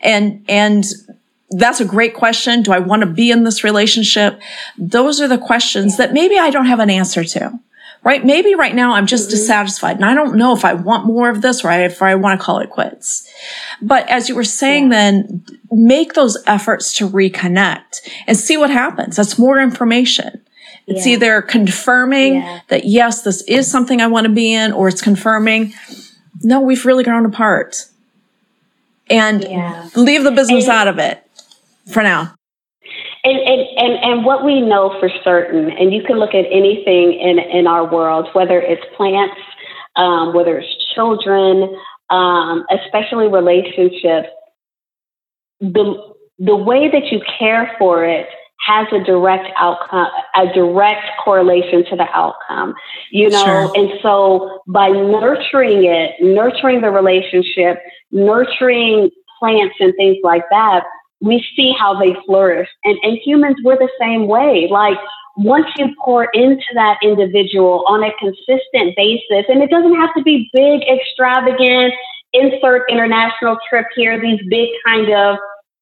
And, 0.00 0.44
and 0.48 0.84
that's 1.50 1.80
a 1.80 1.84
great 1.84 2.14
question. 2.14 2.62
Do 2.62 2.72
I 2.72 2.78
want 2.78 3.00
to 3.00 3.06
be 3.06 3.30
in 3.30 3.44
this 3.44 3.62
relationship? 3.64 4.40
Those 4.78 5.20
are 5.20 5.28
the 5.28 5.38
questions 5.38 5.92
yeah. 5.92 6.06
that 6.06 6.14
maybe 6.14 6.38
I 6.38 6.50
don't 6.50 6.66
have 6.66 6.80
an 6.80 6.90
answer 6.90 7.24
to 7.24 7.58
right? 8.06 8.24
Maybe 8.24 8.54
right 8.54 8.72
now 8.72 8.92
I'm 8.92 9.06
just 9.06 9.24
mm-hmm. 9.24 9.32
dissatisfied 9.32 9.96
and 9.96 10.04
I 10.04 10.14
don't 10.14 10.36
know 10.36 10.54
if 10.54 10.64
I 10.64 10.74
want 10.74 11.06
more 11.06 11.28
of 11.28 11.42
this 11.42 11.64
or 11.64 11.72
if 11.72 12.00
I 12.00 12.14
want 12.14 12.38
to 12.38 12.44
call 12.44 12.60
it 12.60 12.70
quits. 12.70 13.28
But 13.82 14.08
as 14.08 14.28
you 14.28 14.36
were 14.36 14.44
saying 14.44 14.84
yeah. 14.84 15.10
then, 15.10 15.44
make 15.72 16.14
those 16.14 16.38
efforts 16.46 16.94
to 16.98 17.08
reconnect 17.08 18.08
and 18.28 18.36
see 18.36 18.56
what 18.56 18.70
happens. 18.70 19.16
That's 19.16 19.40
more 19.40 19.58
information. 19.58 20.40
It's 20.86 21.04
yeah. 21.04 21.14
either 21.14 21.42
confirming 21.42 22.36
yeah. 22.36 22.60
that 22.68 22.84
yes, 22.84 23.22
this 23.22 23.42
is 23.48 23.68
something 23.68 24.00
I 24.00 24.06
want 24.06 24.28
to 24.28 24.32
be 24.32 24.54
in, 24.54 24.70
or 24.70 24.86
it's 24.86 25.02
confirming, 25.02 25.74
no, 26.42 26.60
we've 26.60 26.86
really 26.86 27.02
grown 27.02 27.26
apart. 27.26 27.86
And 29.10 29.42
leave 29.96 30.22
the 30.22 30.30
business 30.30 30.68
and, 30.68 30.72
out 30.72 30.86
of 30.86 31.00
it 31.00 31.28
for 31.92 32.04
now. 32.04 32.35
And, 33.26 33.38
and, 33.40 33.60
and, 33.76 34.04
and 34.04 34.24
what 34.24 34.44
we 34.44 34.60
know 34.60 34.96
for 35.00 35.10
certain, 35.24 35.72
and 35.72 35.92
you 35.92 36.04
can 36.04 36.16
look 36.20 36.32
at 36.32 36.44
anything 36.48 37.12
in, 37.14 37.40
in 37.40 37.66
our 37.66 37.84
world, 37.84 38.28
whether 38.34 38.60
it's 38.60 38.84
plants, 38.96 39.34
um, 39.96 40.32
whether 40.32 40.58
it's 40.58 40.94
children, 40.94 41.76
um, 42.08 42.64
especially 42.70 43.26
relationships, 43.26 44.28
the, 45.60 46.14
the 46.38 46.54
way 46.54 46.88
that 46.88 47.10
you 47.10 47.20
care 47.36 47.74
for 47.80 48.04
it 48.04 48.28
has 48.64 48.86
a 48.92 49.02
direct 49.02 49.48
outcome, 49.56 50.08
a 50.36 50.46
direct 50.54 51.04
correlation 51.24 51.84
to 51.90 51.96
the 51.96 52.06
outcome, 52.14 52.74
you 53.10 53.28
know? 53.28 53.44
Sure. 53.44 53.72
And 53.74 53.90
so 54.02 54.60
by 54.68 54.88
nurturing 54.88 55.84
it, 55.84 56.12
nurturing 56.20 56.80
the 56.80 56.90
relationship, 56.90 57.82
nurturing 58.12 59.10
plants 59.40 59.74
and 59.80 59.92
things 59.96 60.18
like 60.22 60.44
that, 60.50 60.84
we 61.26 61.44
see 61.56 61.74
how 61.78 61.98
they 61.98 62.16
flourish. 62.26 62.68
And, 62.84 62.98
and 63.02 63.18
humans, 63.24 63.56
we're 63.64 63.78
the 63.78 63.90
same 64.00 64.26
way. 64.26 64.68
Like, 64.70 64.98
once 65.36 65.66
you 65.76 65.94
pour 66.02 66.24
into 66.32 66.64
that 66.74 66.98
individual 67.02 67.84
on 67.88 68.02
a 68.02 68.10
consistent 68.18 68.96
basis, 68.96 69.44
and 69.48 69.62
it 69.62 69.70
doesn't 69.70 69.94
have 69.96 70.14
to 70.16 70.22
be 70.22 70.48
big, 70.52 70.82
extravagant, 70.88 71.92
insert 72.32 72.90
international 72.90 73.58
trip 73.68 73.86
here, 73.94 74.20
these 74.20 74.40
big 74.48 74.68
kind 74.86 75.12
of 75.12 75.36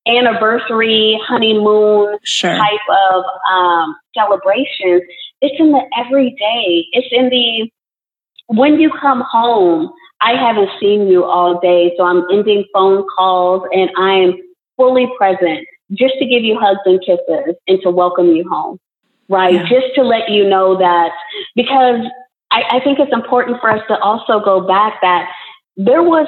anniversary, 0.07 1.19
honeymoon 1.27 2.19
sure. 2.25 2.57
type 2.57 2.89
of 3.13 3.25
um, 3.51 3.97
celebrations. 4.15 5.03
It's 5.41 5.59
in 5.59 5.73
the 5.73 5.83
everyday. 5.97 6.87
It's 6.93 7.09
in 7.11 7.31
the 7.31 7.71
when 8.49 8.81
you 8.81 8.91
come 9.01 9.23
home. 9.31 9.91
I 10.21 10.37
haven't 10.37 10.71
seen 10.81 11.07
you 11.07 11.25
all 11.25 11.61
day, 11.61 11.93
so 11.97 12.05
I'm 12.05 12.25
ending 12.33 12.65
phone 12.73 13.05
calls 13.15 13.63
and 13.73 13.91
I'm 13.97 14.35
fully 14.77 15.09
present 15.19 15.67
just 15.93 16.15
to 16.19 16.27
give 16.27 16.43
you 16.43 16.59
hugs 16.59 16.81
and 16.85 17.01
kisses 17.01 17.57
and 17.69 17.81
to 17.83 17.91
welcome 17.91 18.29
you 18.29 18.49
home, 18.49 18.79
right? 19.29 19.55
Yeah. 19.55 19.69
Just 19.69 19.95
to 19.97 20.03
let 20.03 20.31
you 20.31 20.49
know 20.49 20.79
that 20.79 21.11
because 21.55 22.01
I, 22.51 22.63
I 22.71 22.81
think 22.81 22.99
it's 22.99 23.13
important 23.13 23.61
for 23.61 23.71
us 23.71 23.83
to 23.89 23.99
also 23.99 24.41
go 24.41 24.67
back 24.67 25.01
that 25.03 25.29
there 25.77 26.03
was, 26.03 26.27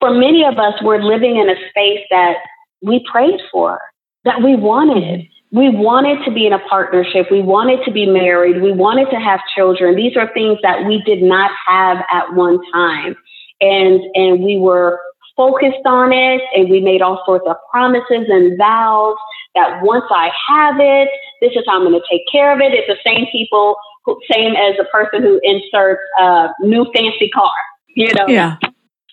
for 0.00 0.10
many 0.10 0.44
of 0.44 0.58
us, 0.58 0.74
we're 0.82 1.02
living 1.02 1.36
in 1.36 1.48
a 1.48 1.56
space 1.70 2.04
that 2.10 2.36
we 2.82 3.04
prayed 3.10 3.40
for, 3.50 3.80
that 4.24 4.42
we 4.42 4.56
wanted. 4.56 5.20
Mm-hmm. 5.20 5.58
We 5.58 5.70
wanted 5.70 6.24
to 6.26 6.30
be 6.30 6.46
in 6.46 6.52
a 6.52 6.58
partnership. 6.58 7.28
We 7.30 7.40
wanted 7.40 7.82
to 7.86 7.90
be 7.90 8.04
married. 8.04 8.60
We 8.60 8.72
wanted 8.72 9.08
to 9.10 9.16
have 9.16 9.40
children. 9.56 9.96
These 9.96 10.16
are 10.16 10.30
things 10.34 10.58
that 10.62 10.84
we 10.86 11.02
did 11.06 11.22
not 11.22 11.50
have 11.66 12.04
at 12.12 12.34
one 12.34 12.60
time. 12.70 13.16
And, 13.60 14.00
and 14.14 14.44
we 14.44 14.58
were 14.58 15.00
focused 15.38 15.86
on 15.86 16.12
it 16.12 16.42
and 16.54 16.68
we 16.68 16.80
made 16.80 17.00
all 17.00 17.22
sorts 17.24 17.46
of 17.48 17.56
promises 17.70 18.26
and 18.28 18.58
vows 18.58 19.16
that 19.54 19.80
once 19.82 20.04
I 20.10 20.30
have 20.48 20.74
it, 20.80 21.08
this 21.40 21.52
is 21.52 21.62
how 21.66 21.76
I'm 21.76 21.88
going 21.88 21.94
to 21.94 22.06
take 22.10 22.22
care 22.30 22.52
of 22.52 22.60
it. 22.60 22.74
It's 22.74 22.88
the 22.88 22.98
same 23.06 23.26
people, 23.30 23.76
who, 24.04 24.18
same 24.30 24.56
as 24.56 24.76
the 24.76 24.84
person 24.92 25.22
who 25.22 25.40
inserts 25.44 26.02
a 26.18 26.48
new 26.60 26.84
fancy 26.92 27.30
car, 27.30 27.54
you 27.94 28.12
know? 28.14 28.26
Yeah. 28.26 28.56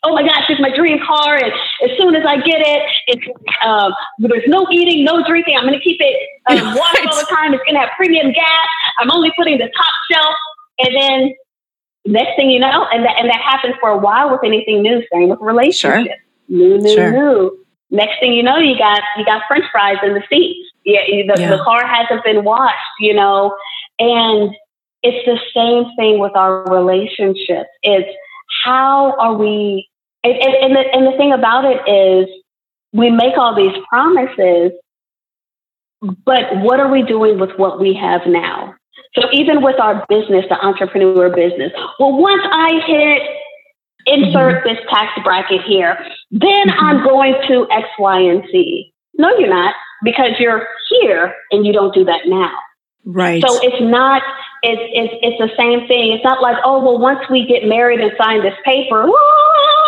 Oh 0.04 0.14
my 0.14 0.22
gosh, 0.22 0.44
it's 0.50 0.62
my 0.62 0.76
dream 0.76 1.00
car. 1.06 1.36
And 1.36 1.54
as 1.84 1.98
soon 1.98 2.16
as 2.16 2.24
I 2.28 2.38
get 2.38 2.62
it, 2.62 2.82
it's, 3.08 3.26
um, 3.64 3.94
there's 4.20 4.48
no 4.48 4.68
eating, 4.72 5.04
no 5.04 5.24
drinking. 5.26 5.58
I'm 5.58 5.66
going 5.66 5.78
to 5.78 5.84
keep 5.84 5.98
it 6.00 6.30
um, 6.50 6.58
water 6.76 7.02
all 7.08 7.18
the 7.18 7.28
time. 7.30 7.54
It's 7.54 7.64
going 7.64 7.76
to 7.76 7.82
have 7.82 7.90
premium 7.96 8.32
gas. 8.34 8.68
I'm 9.00 9.12
only 9.12 9.32
putting 9.38 9.58
the 9.58 9.70
top 9.78 9.94
shelf. 10.12 10.36
And 10.80 10.96
then 11.00 11.34
next 12.06 12.36
thing 12.36 12.50
you 12.50 12.60
know, 12.60 12.86
and 12.92 13.04
that, 13.06 13.16
and 13.20 13.30
that 13.30 13.42
happens 13.42 13.76
for 13.80 13.90
a 13.90 13.98
while 13.98 14.32
with 14.32 14.42
anything 14.44 14.82
new, 14.82 15.04
same 15.12 15.30
with 15.30 15.40
relationships. 15.42 16.06
Sure. 16.08 16.16
New, 16.48 16.78
new, 16.78 16.94
sure. 16.94 17.12
new. 17.12 17.66
Next 17.92 18.20
thing 18.20 18.34
you 18.34 18.44
know, 18.44 18.58
you 18.58 18.78
got 18.78 19.02
you 19.18 19.26
got 19.26 19.44
French 19.48 19.66
fries 19.72 19.98
in 20.04 20.14
the 20.14 20.24
seats. 20.30 20.70
Yeah, 20.84 21.02
the, 21.08 21.42
yeah. 21.42 21.50
the 21.50 21.64
car 21.64 21.86
hasn't 21.86 22.24
been 22.24 22.44
washed, 22.44 22.76
you 23.00 23.14
know, 23.14 23.56
and 23.98 24.56
it's 25.02 25.26
the 25.26 25.40
same 25.54 25.96
thing 25.96 26.20
with 26.20 26.36
our 26.36 26.64
relationships. 26.66 27.70
It's 27.82 28.10
how 28.64 29.16
are 29.18 29.34
we? 29.34 29.88
And, 30.24 30.34
and, 30.34 30.76
the, 30.76 30.80
and 30.80 31.08
the 31.08 31.18
thing 31.18 31.32
about 31.32 31.66
it 31.66 31.88
is, 31.88 32.28
we 32.94 33.12
make 33.12 33.38
all 33.38 33.56
these 33.56 33.76
promises, 33.90 34.72
but 36.02 36.58
what 36.58 36.80
are 36.80 36.92
we 36.92 37.04
doing 37.04 37.40
with 37.40 37.52
what 37.58 37.80
we 37.80 37.94
have 37.94 38.22
now? 38.26 38.74
So 39.16 39.30
even 39.32 39.62
with 39.62 39.80
our 39.80 40.06
business, 40.10 40.46
the 40.50 40.60
entrepreneur 40.64 41.30
business, 41.30 41.72
well, 42.00 42.18
once 42.18 42.44
I 42.52 42.82
hit 42.86 43.22
insert 44.06 44.64
mm-hmm. 44.64 44.68
this 44.68 44.78
tax 44.90 45.12
bracket 45.24 45.62
here, 45.62 45.98
then 46.32 46.68
mm-hmm. 46.68 46.86
I'm 46.86 47.04
going 47.04 47.36
to 47.48 47.68
X, 47.72 47.88
Y, 47.98 48.20
and 48.20 48.44
Z. 48.52 48.94
No, 49.18 49.38
you're 49.38 49.50
not, 49.50 49.74
because 50.04 50.32
you're 50.40 50.68
here 50.90 51.34
and 51.52 51.66
you 51.66 51.72
don't 51.72 51.94
do 51.94 52.04
that 52.06 52.22
now. 52.26 52.52
Right. 53.06 53.44
So 53.46 53.60
it's 53.62 53.82
not, 53.82 54.22
it's, 54.62 54.82
it's, 54.94 55.14
it's 55.22 55.38
the 55.40 55.56
same 55.58 55.88
thing. 55.88 56.12
It's 56.12 56.24
not 56.24 56.42
like, 56.42 56.58
oh, 56.66 56.84
well, 56.84 57.00
once 57.00 57.20
we 57.30 57.46
get 57.46 57.68
married 57.68 58.02
and 58.02 58.12
sign 58.18 58.42
this 58.42 58.56
paper, 58.66 59.08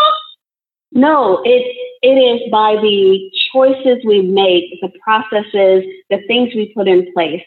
no, 0.91 1.41
it, 1.43 1.75
it 2.01 2.07
is 2.07 2.49
by 2.51 2.75
the 2.81 3.29
choices 3.51 4.05
we 4.05 4.21
make, 4.21 4.79
the 4.81 4.91
processes, 5.03 5.83
the 6.09 6.19
things 6.27 6.53
we 6.55 6.71
put 6.75 6.87
in 6.87 7.11
place 7.13 7.41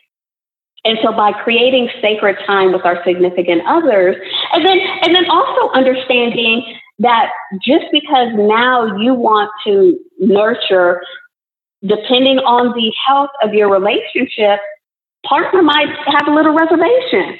and 0.84 0.98
so 1.02 1.12
by 1.12 1.32
creating 1.32 1.88
sacred 2.00 2.38
time 2.46 2.72
with 2.72 2.84
our 2.84 3.02
significant 3.04 3.62
others, 3.66 4.16
and 4.52 4.64
then 4.64 4.78
and 4.78 5.14
then 5.14 5.28
also 5.30 5.70
understanding 5.72 6.76
that 7.00 7.30
just 7.62 7.86
because 7.92 8.28
now 8.34 8.96
you 8.96 9.14
want 9.14 9.50
to 9.64 9.98
nurture, 10.18 11.02
depending 11.82 12.38
on 12.38 12.72
the 12.74 12.92
health 13.06 13.30
of 13.42 13.52
your 13.52 13.70
relationship, 13.70 14.60
partner 15.26 15.62
might 15.62 15.88
have 16.06 16.28
a 16.28 16.30
little 16.30 16.54
reservation. 16.54 17.38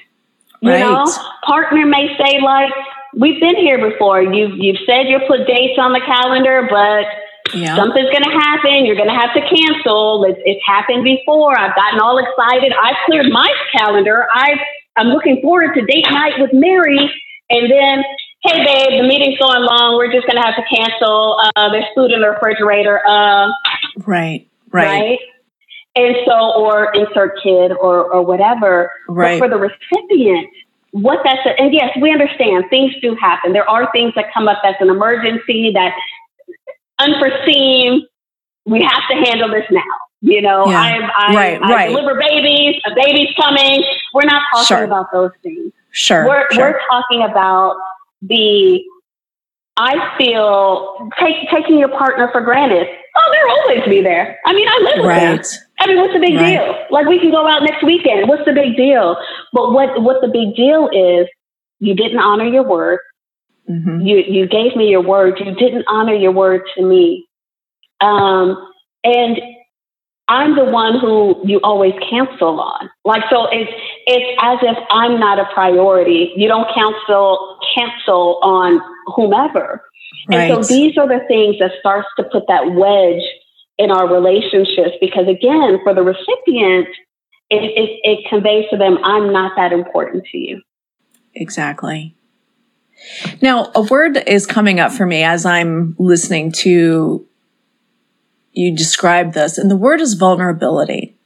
You 0.63 0.73
right. 0.73 0.81
know, 0.81 1.11
partner 1.47 1.87
may 1.87 2.15
say 2.19 2.41
like, 2.43 2.73
"We've 3.17 3.41
been 3.41 3.57
here 3.57 3.91
before. 3.91 4.23
You've 4.23 4.59
you've 4.59 4.81
said 4.85 5.09
you'll 5.09 5.27
put 5.27 5.47
dates 5.47 5.79
on 5.79 5.93
the 5.93 6.01
calendar, 6.01 6.67
but." 6.69 7.07
Yeah. 7.55 7.77
Something's 7.77 8.11
going 8.11 8.25
to 8.25 8.37
happen. 8.39 8.87
You're 8.87 8.97
going 8.97 9.09
to 9.09 9.15
have 9.15 9.35
to 9.35 9.41
cancel. 9.41 10.25
It's, 10.25 10.41
it's 10.45 10.61
happened 10.67 11.05
before. 11.05 11.59
I've 11.59 11.75
gotten 11.75 12.01
all 12.01 12.19
excited. 12.19 12.73
I've 12.73 12.97
cleared 13.07 13.27
my 13.31 13.49
calendar. 13.77 14.27
i 14.33 14.55
I'm 14.97 15.09
looking 15.09 15.41
forward 15.43 15.75
to 15.75 15.83
date 15.83 16.07
night 16.11 16.35
with 16.39 16.51
Mary. 16.53 16.99
And 17.51 17.71
then, 17.71 18.05
hey, 18.45 18.65
babe, 18.65 19.03
the 19.03 19.09
meeting's 19.09 19.39
going 19.39 19.63
long. 19.63 19.97
We're 19.97 20.13
just 20.13 20.27
going 20.27 20.41
to 20.41 20.47
have 20.47 20.57
to 20.57 20.65
cancel. 20.75 21.41
Uh, 21.57 21.71
there's 21.71 21.87
food 21.95 22.13
in 22.13 22.21
the 22.21 22.29
refrigerator. 22.29 23.01
Uh, 23.07 23.49
right, 24.05 24.47
right. 24.71 25.01
Right. 25.01 25.19
And 25.97 26.15
so, 26.25 26.53
or 26.57 26.93
insert 26.95 27.35
kid 27.43 27.73
or, 27.73 28.05
or 28.05 28.23
whatever. 28.25 28.91
Right. 29.09 29.41
But 29.41 29.47
for 29.47 29.51
the 29.51 29.57
recipient, 29.57 30.49
what 30.93 31.19
that's, 31.25 31.45
a, 31.47 31.61
and 31.61 31.73
yes, 31.73 31.97
we 32.01 32.13
understand 32.13 32.65
things 32.71 32.93
do 33.03 33.17
happen. 33.21 33.53
There 33.53 33.69
are 33.69 33.91
things 33.93 34.13
that 34.15 34.27
come 34.33 34.49
up 34.49 34.59
as 34.65 34.75
an 34.81 34.89
emergency 34.89 35.73
that 35.75 35.93
unforeseen. 37.01 38.07
We 38.67 38.83
have 38.83 39.03
to 39.11 39.17
handle 39.17 39.49
this 39.49 39.65
now. 39.71 39.83
You 40.23 40.43
know, 40.43 40.69
yeah. 40.69 40.79
I, 40.79 41.31
I, 41.31 41.35
right, 41.35 41.63
I 41.63 41.73
right. 41.73 41.89
deliver 41.89 42.21
babies, 42.21 42.77
a 42.85 42.95
baby's 42.95 43.35
coming. 43.41 43.83
We're 44.13 44.27
not 44.27 44.43
talking 44.53 44.67
sure. 44.67 44.85
about 44.85 45.07
those 45.13 45.31
things. 45.43 45.73
Sure. 45.93 46.29
We're, 46.29 46.47
sure. 46.53 46.73
we're 46.73 46.81
talking 46.91 47.23
about 47.23 47.77
the, 48.21 48.85
I 49.79 50.15
feel, 50.19 51.09
take, 51.19 51.49
taking 51.51 51.79
your 51.79 51.89
partner 51.89 52.29
for 52.33 52.43
granted. 52.43 52.87
Oh, 53.17 53.33
they'll 53.33 53.57
always 53.61 53.89
be 53.89 54.03
there. 54.03 54.39
I 54.45 54.53
mean, 54.53 54.69
I 54.69 54.79
live 54.83 54.99
with 54.99 55.07
right. 55.07 55.43
them. 55.43 55.61
I 55.79 55.87
mean, 55.87 55.97
what's 55.97 56.13
the 56.13 56.21
big 56.21 56.35
right. 56.35 56.59
deal? 56.59 56.87
Like, 56.91 57.07
we 57.07 57.19
can 57.19 57.31
go 57.31 57.49
out 57.49 57.63
next 57.63 57.83
weekend. 57.83 58.29
What's 58.29 58.45
the 58.45 58.53
big 58.53 58.77
deal? 58.77 59.17
But 59.55 59.73
what, 59.73 60.03
what 60.03 60.21
the 60.21 60.29
big 60.29 60.55
deal 60.55 60.91
is, 60.93 61.29
you 61.79 61.95
didn't 61.95 62.19
honor 62.19 62.45
your 62.45 62.63
word. 62.63 62.99
Mm-hmm. 63.71 64.01
You, 64.01 64.17
you 64.27 64.49
gave 64.49 64.75
me 64.75 64.89
your 64.89 65.03
word. 65.03 65.39
You 65.39 65.55
didn't 65.55 65.85
honor 65.87 66.15
your 66.15 66.33
word 66.33 66.63
to 66.77 66.83
me. 66.83 67.27
Um, 68.01 68.57
and 69.05 69.39
I'm 70.31 70.55
the 70.55 70.65
one 70.65 70.99
who 71.01 71.41
you 71.45 71.61
always 71.63 71.93
cancel 72.09 72.61
on. 72.61 72.89
Like 73.05 73.23
so 73.31 73.47
it's 73.51 73.71
it's 74.07 74.41
as 74.41 74.59
if 74.63 74.79
I'm 74.91 75.19
not 75.19 75.39
a 75.39 75.45
priority. 75.53 76.33
You 76.37 76.47
don't 76.47 76.69
cancel 76.75 77.59
cancel 77.75 78.39
on 78.43 78.81
whomever. 79.15 79.83
Right. 80.29 80.51
And 80.51 80.65
so 80.65 80.75
these 80.75 80.97
are 80.97 81.09
the 81.09 81.25
things 81.27 81.57
that 81.59 81.73
starts 81.81 82.09
to 82.17 82.25
put 82.25 82.45
that 82.47 82.73
wedge 82.73 83.23
in 83.79 83.91
our 83.91 84.13
relationships 84.13 84.97
because 85.01 85.27
again, 85.27 85.81
for 85.83 85.95
the 85.95 86.03
recipient, 86.03 86.89
it, 87.49 87.65
it, 87.65 88.01
it 88.05 88.29
conveys 88.29 88.67
to 88.71 88.77
them, 88.77 88.99
I'm 89.03 89.33
not 89.33 89.53
that 89.57 89.73
important 89.73 90.25
to 90.31 90.39
you. 90.39 90.61
Exactly. 91.35 92.15
Now, 93.41 93.71
a 93.75 93.83
word 93.83 94.17
is 94.27 94.47
coming 94.47 94.81
up 94.81 94.93
for 94.93 95.07
me 95.07 95.23
as 95.23 95.47
I'm 95.47 95.97
listening 95.99 96.53
to 96.53 97.27
you 98.53 98.77
describe 98.77 99.33
this, 99.33 99.59
and 99.59 99.71
the 99.71 99.77
word 99.77 100.01
is 100.01 100.15
vulnerability. 100.15 101.17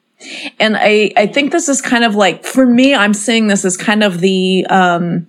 And 0.61 0.77
I, 0.77 1.13
I 1.17 1.27
think 1.27 1.53
this 1.53 1.69
is 1.69 1.81
kind 1.81 2.05
of 2.05 2.15
like, 2.15 2.45
for 2.45 2.65
me, 2.65 2.95
I'm 2.95 3.15
seeing 3.15 3.47
this 3.47 3.65
as 3.65 3.77
kind 3.77 4.03
of 4.03 4.21
the, 4.21 4.67
um, 4.67 5.27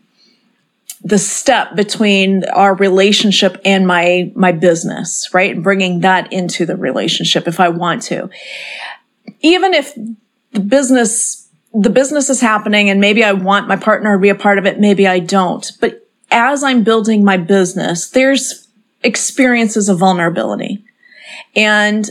the 1.04 1.18
step 1.18 1.76
between 1.76 2.44
our 2.46 2.76
relationship 2.76 3.60
and 3.66 3.88
my, 3.88 4.32
my 4.36 4.52
business, 4.52 5.30
right? 5.34 5.54
And 5.54 5.64
bringing 5.64 6.02
that 6.02 6.32
into 6.32 6.66
the 6.66 6.78
relationship 6.78 7.48
if 7.48 7.60
I 7.60 7.70
want 7.70 8.04
to. 8.04 8.30
Even 9.42 9.74
if 9.74 9.94
the 10.52 10.60
business, 10.60 11.50
the 11.74 11.90
business 11.90 12.30
is 12.30 12.40
happening 12.40 12.90
and 12.90 13.02
maybe 13.02 13.24
I 13.24 13.34
want 13.34 13.68
my 13.68 13.76
partner 13.76 14.16
to 14.16 14.22
be 14.22 14.30
a 14.30 14.36
part 14.36 14.58
of 14.58 14.66
it, 14.66 14.80
maybe 14.80 15.08
I 15.08 15.20
don't. 15.20 15.70
But 15.82 16.05
as 16.32 16.64
I'm 16.64 16.84
building 16.84 17.24
my 17.24 17.38
business, 17.38 18.10
there's 18.10 18.68
experiences 19.04 19.90
of 19.90 20.00
vulnerability. 20.00 20.84
And 21.56 22.10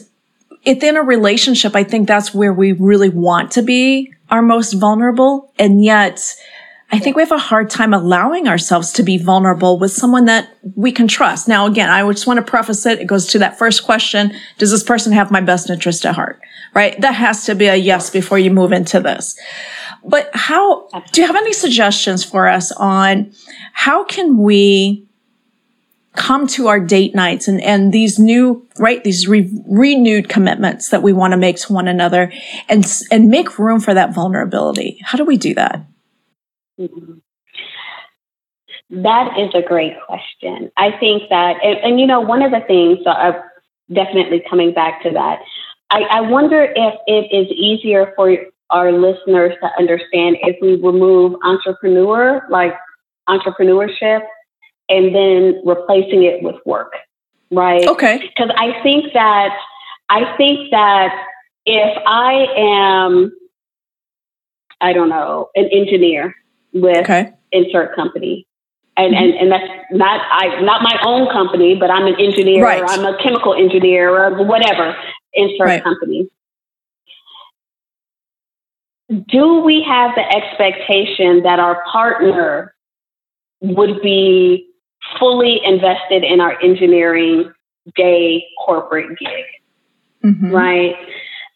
within 0.66 0.96
a 0.96 1.03
relationship, 1.03 1.74
I 1.74 1.85
think 1.85 2.09
that's 2.09 2.35
where 2.35 2.53
we 2.53 2.72
really 2.72 3.09
want 3.09 3.50
to 3.53 3.62
be 3.62 4.12
our 4.31 4.42
most 4.42 4.72
vulnerable. 4.74 5.53
And 5.59 5.85
yet, 5.85 6.35
I 6.90 6.98
think 6.98 7.16
we 7.16 7.22
have 7.22 7.33
a 7.33 7.38
hard 7.38 7.70
time 7.70 7.92
allowing 7.92 8.46
ourselves 8.46 8.92
to 8.92 9.03
be 9.03 9.18
vulnerable 9.18 9.79
with 9.79 9.92
someone 9.92 10.27
that 10.27 10.57
we 10.77 10.92
can 10.92 11.09
trust. 11.09 11.48
Now, 11.48 11.66
again, 11.66 11.90
I 11.90 12.09
just 12.12 12.27
want 12.27 12.38
to 12.38 12.50
preface 12.50 12.87
it. 12.87 13.00
It 13.00 13.07
goes 13.07 13.27
to 13.29 13.38
that 13.40 13.59
first 13.59 13.85
question. 13.85 14.33
Does 14.59 14.70
this 14.70 14.85
person 14.85 15.12
have 15.12 15.31
my 15.31 15.40
best 15.40 15.70
interest 15.70 16.07
at 16.07 16.14
heart? 16.14 16.40
Right? 16.72 17.00
That 17.00 17.14
has 17.14 17.46
to 17.46 17.55
be 17.55 17.66
a 17.66 17.74
yes 17.74 18.11
before 18.11 18.38
you 18.38 18.50
move 18.50 18.72
into 18.72 19.00
this. 19.00 19.38
But 20.07 20.31
how, 20.35 20.88
do 21.12 21.21
you 21.21 21.27
have 21.27 21.37
any 21.37 21.53
suggestions 21.53 22.25
for 22.25 22.47
us 22.49 22.73
on 22.73 23.33
how 23.73 24.05
can 24.05 24.38
we 24.38 25.07
come 26.14 26.47
to 26.47 26.69
our 26.69 26.79
date 26.79 27.14
nights 27.14 27.49
and, 27.49 27.61
and 27.62 27.93
these 27.93 28.19
new, 28.19 28.67
right, 28.79 29.03
these 29.03 29.27
re- 29.27 29.51
renewed 29.67 30.29
commitments 30.29 30.90
that 30.90 31.03
we 31.03 31.12
want 31.12 31.33
to 31.33 31.37
make 31.37 31.57
to 31.57 31.73
one 31.73 31.88
another 31.88 32.33
and, 32.69 32.87
and 33.11 33.29
make 33.29 33.59
room 33.59 33.81
for 33.81 33.95
that 33.95 34.14
vulnerability. 34.14 34.99
How 35.03 35.19
do 35.19 35.25
we 35.25 35.37
do 35.37 35.55
that? 35.55 35.85
Mm-hmm. 36.79 37.14
That 39.03 39.38
is 39.38 39.51
a 39.55 39.67
great 39.67 39.95
question. 40.07 40.71
I 40.77 40.90
think 41.01 41.25
that, 41.31 41.57
and, 41.64 41.79
and 41.79 42.01
you 42.01 42.07
know, 42.07 42.21
one 42.21 42.43
of 42.43 42.53
the 42.53 42.61
things, 42.61 42.99
so 43.03 43.11
I'm 43.11 43.35
definitely 43.93 44.43
coming 44.49 44.73
back 44.73 45.03
to 45.03 45.11
that, 45.11 45.40
I, 45.90 46.03
I 46.03 46.21
wonder 46.21 46.62
if 46.62 46.95
it 47.07 47.35
is 47.35 47.51
easier 47.51 48.12
for 48.14 48.37
our 48.70 48.92
listeners 48.92 49.53
to 49.62 49.68
understand 49.79 50.37
if 50.42 50.57
we 50.61 50.77
remove 50.77 51.35
entrepreneur, 51.44 52.46
like 52.50 52.74
entrepreneurship, 53.29 54.22
and 54.88 55.14
then 55.14 55.62
replacing 55.64 56.24
it 56.24 56.42
with 56.42 56.57
work, 56.66 56.92
right? 57.50 57.87
Okay. 57.87 58.18
Because 58.18 58.50
I 58.57 58.83
think 58.83 59.12
that 59.14 59.57
I 60.09 60.37
think 60.37 60.70
that 60.70 61.11
if 61.66 61.98
I 62.07 62.46
am, 62.57 63.33
I 64.81 64.92
don't 64.92 65.09
know, 65.09 65.48
an 65.55 65.68
engineer 65.72 66.35
with 66.72 66.98
okay. 66.98 67.33
insert 67.53 67.94
company, 67.94 68.46
and, 68.96 69.14
mm-hmm. 69.14 69.24
and 69.24 69.35
and 69.35 69.53
that's 69.53 69.72
not 69.90 70.20
I 70.31 70.61
not 70.61 70.83
my 70.83 70.98
own 71.07 71.31
company, 71.33 71.74
but 71.74 71.90
I'm 71.90 72.07
an 72.07 72.16
engineer, 72.20 72.64
right. 72.64 72.83
or 72.83 72.87
I'm 72.87 73.05
a 73.05 73.16
chemical 73.22 73.55
engineer, 73.55 74.11
or 74.11 74.44
whatever 74.44 74.96
insert 75.33 75.66
right. 75.66 75.83
company. 75.83 76.29
Do 79.09 79.61
we 79.61 79.85
have 79.87 80.12
the 80.14 80.25
expectation 80.35 81.43
that 81.43 81.59
our 81.59 81.83
partner 81.90 82.75
would 83.61 84.01
be 84.03 84.69
fully 85.19 85.61
invested 85.64 86.25
in 86.25 86.40
our 86.40 86.61
engineering 86.62 87.53
day 87.97 88.45
corporate 88.64 89.19
gig, 89.19 89.45
mm-hmm. 90.25 90.51
right? 90.51 90.95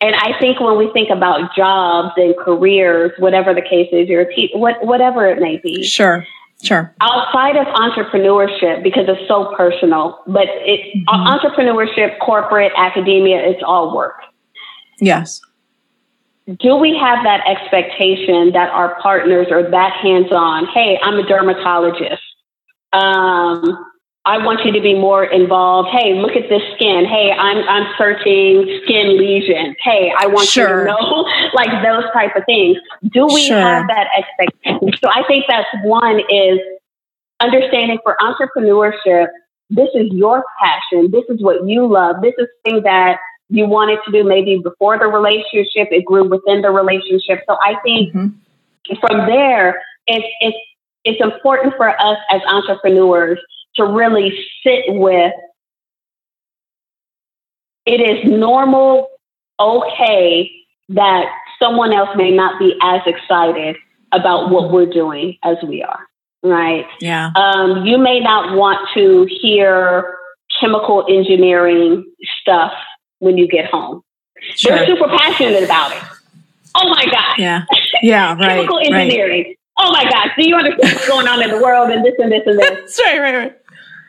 And 0.01 0.15
I 0.15 0.39
think 0.39 0.61
when 0.61 0.79
we 0.79 0.91
think 0.93 1.11
about 1.11 1.57
jobs 1.57 2.13
and 2.17 2.37
careers, 2.37 3.13
whatever 3.19 3.53
the 3.53 3.63
case 3.63 3.89
is, 3.93 4.09
your 4.09 4.27
te- 4.27 4.53
what, 4.55 4.85
whatever 4.85 5.27
it 5.27 5.41
may 5.41 5.59
be. 5.59 5.83
Sure. 5.83 6.27
Sure. 6.63 6.93
Outside 7.01 7.57
of 7.57 7.67
entrepreneurship, 7.69 8.83
because 8.83 9.05
it's 9.07 9.29
so 9.29 9.55
personal, 9.57 10.21
but 10.27 10.49
it, 10.49 10.81
mm-hmm. 10.97 11.09
entrepreneurship, 11.09 12.19
corporate, 12.19 12.73
academia, 12.77 13.39
it's 13.39 13.63
all 13.65 13.95
work. 13.95 14.17
Yes. 15.01 15.41
Do 16.57 16.77
we 16.77 16.97
have 16.97 17.25
that 17.25 17.47
expectation 17.47 18.53
that 18.53 18.71
our 18.71 18.99
partners 19.03 19.49
are 19.51 19.71
that 19.71 19.93
hands 20.01 20.33
on? 20.33 20.67
Hey, 20.67 20.99
I'm 21.03 21.19
a 21.19 21.27
dermatologist. 21.27 22.23
Um, 22.93 23.85
I 24.25 24.39
want 24.39 24.65
you 24.65 24.73
to 24.73 24.81
be 24.81 24.95
more 24.95 25.25
involved. 25.25 25.91
Hey, 25.91 26.15
look 26.15 26.37
at 26.37 26.49
this 26.49 26.63
skin. 26.75 27.05
Hey, 27.05 27.33
I'm 27.33 27.69
I'm 27.69 27.93
searching 27.99 28.81
skin 28.85 29.19
lesions. 29.19 29.77
Hey, 29.83 30.11
I 30.17 30.27
want 30.27 30.49
sure. 30.49 30.81
you 30.81 30.85
to 30.87 30.91
know 30.91 31.27
like 31.55 31.83
those 31.83 32.05
type 32.15 32.35
of 32.35 32.45
things. 32.47 32.79
Do 33.13 33.27
we 33.27 33.47
sure. 33.47 33.61
have 33.61 33.87
that 33.89 34.09
expectation? 34.17 34.93
So 35.03 35.11
I 35.11 35.25
think 35.29 35.45
that's 35.49 35.69
one 35.85 36.21
is 36.31 36.61
understanding 37.41 37.99
for 38.03 38.17
entrepreneurship. 38.21 39.29
This 39.69 39.89
is 39.95 40.09
your 40.13 40.45
passion. 40.63 41.11
This 41.11 41.25
is 41.29 41.43
what 41.43 41.67
you 41.67 41.87
love. 41.87 42.17
This 42.23 42.35
is 42.39 42.49
thing 42.65 42.83
that 42.85 43.19
you 43.49 43.67
wanted 43.67 43.99
to 44.05 44.13
do 44.13 44.25
maybe 44.25 44.61
before 44.63 44.99
the 44.99 45.07
relationship. 45.07 45.89
It 45.91 46.05
grew 46.05 46.29
within 46.29 46.63
the 46.63 46.71
relationship. 46.71 47.45
So 47.49 47.57
I 47.63 47.77
think 47.83 48.15
mm-hmm. 48.15 48.95
from 49.01 49.27
there, 49.27 49.83
it's 50.07 50.27
it's 50.41 50.57
it's 51.05 51.21
important 51.23 51.75
for 51.77 51.89
us 51.89 52.19
as 52.31 52.41
entrepreneurs 52.47 53.39
to 53.77 53.85
really 53.85 54.33
sit 54.63 54.85
with 54.89 55.33
it 57.87 58.01
is 58.03 58.31
normal, 58.31 59.09
okay, 59.59 60.51
that 60.91 61.25
someone 61.59 61.95
else 61.95 62.11
may 62.17 62.31
not 62.31 62.59
be 62.59 62.77
as 62.83 63.01
excited 63.07 63.77
about 64.13 64.51
what 64.51 64.71
we're 64.71 64.91
doing 64.91 65.39
as 65.43 65.57
we 65.67 65.83
are, 65.83 66.01
right? 66.43 66.85
Yeah. 67.01 67.31
Um, 67.35 67.87
you 67.87 67.97
may 67.97 68.21
not 68.21 68.57
want 68.57 68.89
to 68.95 69.27
hear 69.41 70.19
chemical 70.61 71.07
engineering 71.09 72.05
stuff 72.41 72.73
when 73.19 73.39
you 73.39 73.49
get 73.49 73.67
home. 73.71 74.03
Sure. 74.55 74.77
They're 74.77 74.87
super 74.87 75.09
passionate 75.09 75.63
about 75.63 75.93
it. 75.93 76.03
Oh 76.75 76.89
my 76.89 77.05
God. 77.07 77.39
Yeah. 77.39 77.65
Yeah, 78.01 78.37
right. 78.39 78.59
chemical 78.59 78.79
engineering. 78.79 79.45
Right 79.45 79.59
oh 79.79 79.93
my 79.93 80.05
gosh, 80.05 80.29
do 80.39 80.47
you 80.47 80.57
understand 80.57 80.95
what's 80.95 81.09
going 81.09 81.29
on 81.29 81.43
in 81.43 81.51
the 81.51 81.63
world 81.63 81.91
and 81.91 82.05
this 82.05 82.15
and 82.19 82.31
this 82.31 82.43
and 82.47 82.59
this? 82.59 82.69
That's 82.69 83.01
right, 83.07 83.19
right, 83.19 83.35
right. 83.35 83.57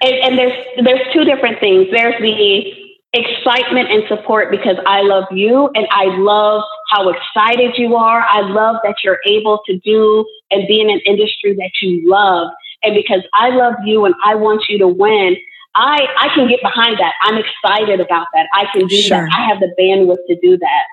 And, 0.01 0.13
and 0.13 0.37
there's 0.37 0.65
there's 0.83 1.13
two 1.13 1.23
different 1.23 1.59
things. 1.59 1.87
There's 1.91 2.19
the 2.21 2.73
excitement 3.13 3.89
and 3.89 4.03
support 4.07 4.51
because 4.51 4.77
I 4.85 5.01
love 5.01 5.25
you 5.31 5.69
and 5.73 5.87
I 5.91 6.05
love 6.17 6.61
how 6.91 7.09
excited 7.09 7.73
you 7.77 7.95
are. 7.95 8.21
I 8.21 8.41
love 8.41 8.77
that 8.83 8.97
you're 9.03 9.19
able 9.27 9.61
to 9.65 9.77
do 9.79 10.25
and 10.51 10.67
be 10.67 10.79
in 10.79 10.89
an 10.89 11.01
industry 11.05 11.55
that 11.55 11.71
you 11.81 12.09
love. 12.09 12.49
And 12.83 12.95
because 12.95 13.23
I 13.33 13.49
love 13.49 13.73
you 13.83 14.05
and 14.05 14.15
I 14.23 14.35
want 14.35 14.63
you 14.69 14.77
to 14.79 14.87
win, 14.87 15.35
I, 15.75 16.07
I 16.19 16.29
can 16.35 16.47
get 16.47 16.61
behind 16.61 16.97
that. 16.99 17.13
I'm 17.23 17.37
excited 17.37 17.99
about 17.99 18.27
that. 18.33 18.47
I 18.53 18.65
can 18.73 18.87
do 18.87 18.95
sure. 18.95 19.25
that. 19.25 19.29
I 19.35 19.47
have 19.47 19.59
the 19.59 19.73
bandwidth 19.79 20.25
to 20.27 20.35
do 20.41 20.57
that. 20.57 20.83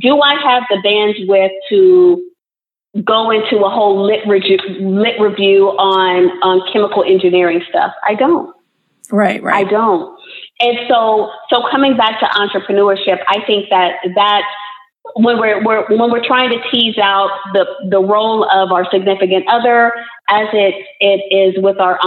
Do 0.00 0.20
I 0.20 0.34
have 0.42 0.64
the 0.68 0.76
bandwidth 0.84 1.52
to 1.70 2.22
go 3.04 3.30
into 3.30 3.64
a 3.64 3.70
whole 3.70 4.06
lit 4.06 4.26
review, 4.26 4.58
lit 4.80 5.20
review 5.20 5.68
on 5.68 6.30
on 6.42 6.72
chemical 6.72 7.04
engineering 7.04 7.62
stuff. 7.68 7.92
I 8.04 8.14
don't. 8.14 8.54
Right, 9.10 9.42
right. 9.42 9.66
I 9.66 9.70
don't. 9.70 10.18
And 10.58 10.78
so, 10.88 11.30
so 11.50 11.62
coming 11.70 11.96
back 11.96 12.18
to 12.20 12.26
entrepreneurship, 12.26 13.18
I 13.28 13.44
think 13.46 13.68
that 13.70 13.96
that 14.14 14.42
when 15.14 15.38
we're, 15.38 15.62
we're 15.64 15.86
when 15.88 16.10
we're 16.10 16.26
trying 16.26 16.50
to 16.50 16.60
tease 16.70 16.98
out 16.98 17.30
the 17.52 17.66
the 17.88 18.00
role 18.00 18.44
of 18.50 18.72
our 18.72 18.88
significant 18.90 19.46
other 19.48 19.92
as 20.28 20.48
it 20.52 20.74
it 21.00 21.34
is 21.34 21.62
with 21.62 21.78
our 21.78 21.98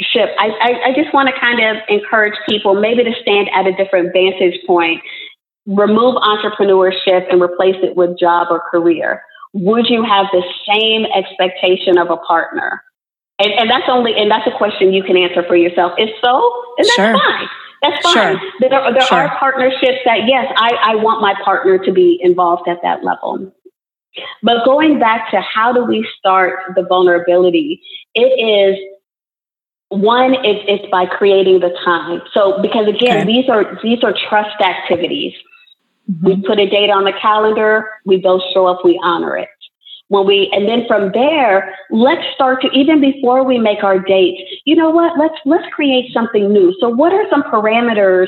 entrepreneurship, 0.00 0.28
I, 0.38 0.48
I, 0.60 0.88
I 0.88 0.92
just 0.94 1.12
want 1.12 1.28
to 1.28 1.40
kind 1.40 1.60
of 1.60 1.82
encourage 1.88 2.34
people 2.48 2.74
maybe 2.74 3.04
to 3.04 3.12
stand 3.22 3.48
at 3.54 3.66
a 3.66 3.72
different 3.72 4.12
vantage 4.12 4.58
point, 4.66 5.02
remove 5.66 6.16
entrepreneurship 6.16 7.30
and 7.30 7.40
replace 7.40 7.76
it 7.82 7.96
with 7.96 8.18
job 8.18 8.48
or 8.50 8.60
career. 8.70 9.22
Would 9.52 9.86
you 9.88 10.04
have 10.04 10.26
the 10.32 10.42
same 10.68 11.06
expectation 11.06 11.98
of 11.98 12.10
a 12.10 12.16
partner? 12.16 12.82
And, 13.38 13.52
and 13.52 13.70
that's 13.70 13.88
only 13.88 14.14
and 14.16 14.30
that's 14.30 14.46
a 14.46 14.56
question 14.56 14.92
you 14.92 15.02
can 15.02 15.16
answer 15.16 15.42
for 15.42 15.56
yourself. 15.56 15.92
If 15.96 16.10
so, 16.22 16.52
then 16.76 16.86
that's 16.86 16.96
sure. 16.96 17.12
fine. 17.14 17.48
That's 17.82 18.02
fine. 18.02 18.38
Sure. 18.38 18.50
There, 18.60 18.92
there 18.92 19.00
sure. 19.06 19.18
are 19.18 19.38
partnerships 19.38 19.98
that 20.04 20.28
yes, 20.28 20.52
I, 20.56 20.76
I 20.82 20.94
want 20.96 21.22
my 21.22 21.34
partner 21.42 21.78
to 21.78 21.92
be 21.92 22.20
involved 22.22 22.68
at 22.68 22.78
that 22.82 23.02
level. 23.02 23.52
But 24.42 24.64
going 24.64 24.98
back 24.98 25.30
to 25.30 25.40
how 25.40 25.72
do 25.72 25.84
we 25.84 26.06
start 26.18 26.74
the 26.74 26.82
vulnerability? 26.82 27.80
It 28.14 28.20
is 28.20 28.78
one, 29.90 30.34
is 30.34 30.56
it's 30.66 30.90
by 30.90 31.06
creating 31.06 31.60
the 31.60 31.70
time. 31.84 32.22
So 32.32 32.60
because 32.62 32.88
again, 32.88 33.18
okay. 33.18 33.26
these 33.26 33.48
are 33.48 33.78
these 33.82 34.02
are 34.02 34.14
trust 34.28 34.60
activities. 34.60 35.34
Mm-hmm. 36.10 36.26
We 36.26 36.42
put 36.42 36.58
a 36.58 36.68
date 36.68 36.90
on 36.90 37.04
the 37.04 37.12
calendar, 37.12 37.90
we 38.06 38.16
both 38.16 38.42
show 38.54 38.66
up, 38.66 38.84
we 38.84 38.98
honor 39.02 39.36
it 39.36 39.48
when 40.10 40.26
we 40.26 40.50
and 40.52 40.68
then 40.68 40.84
from 40.88 41.12
there 41.12 41.74
let's 41.90 42.26
start 42.34 42.60
to 42.60 42.68
even 42.72 43.00
before 43.00 43.44
we 43.44 43.58
make 43.58 43.84
our 43.84 44.00
dates 44.00 44.42
you 44.64 44.74
know 44.74 44.90
what 44.90 45.16
let's 45.16 45.36
let's 45.46 45.66
create 45.72 46.12
something 46.12 46.52
new 46.52 46.74
so 46.80 46.88
what 46.88 47.12
are 47.12 47.24
some 47.30 47.44
parameters 47.44 48.26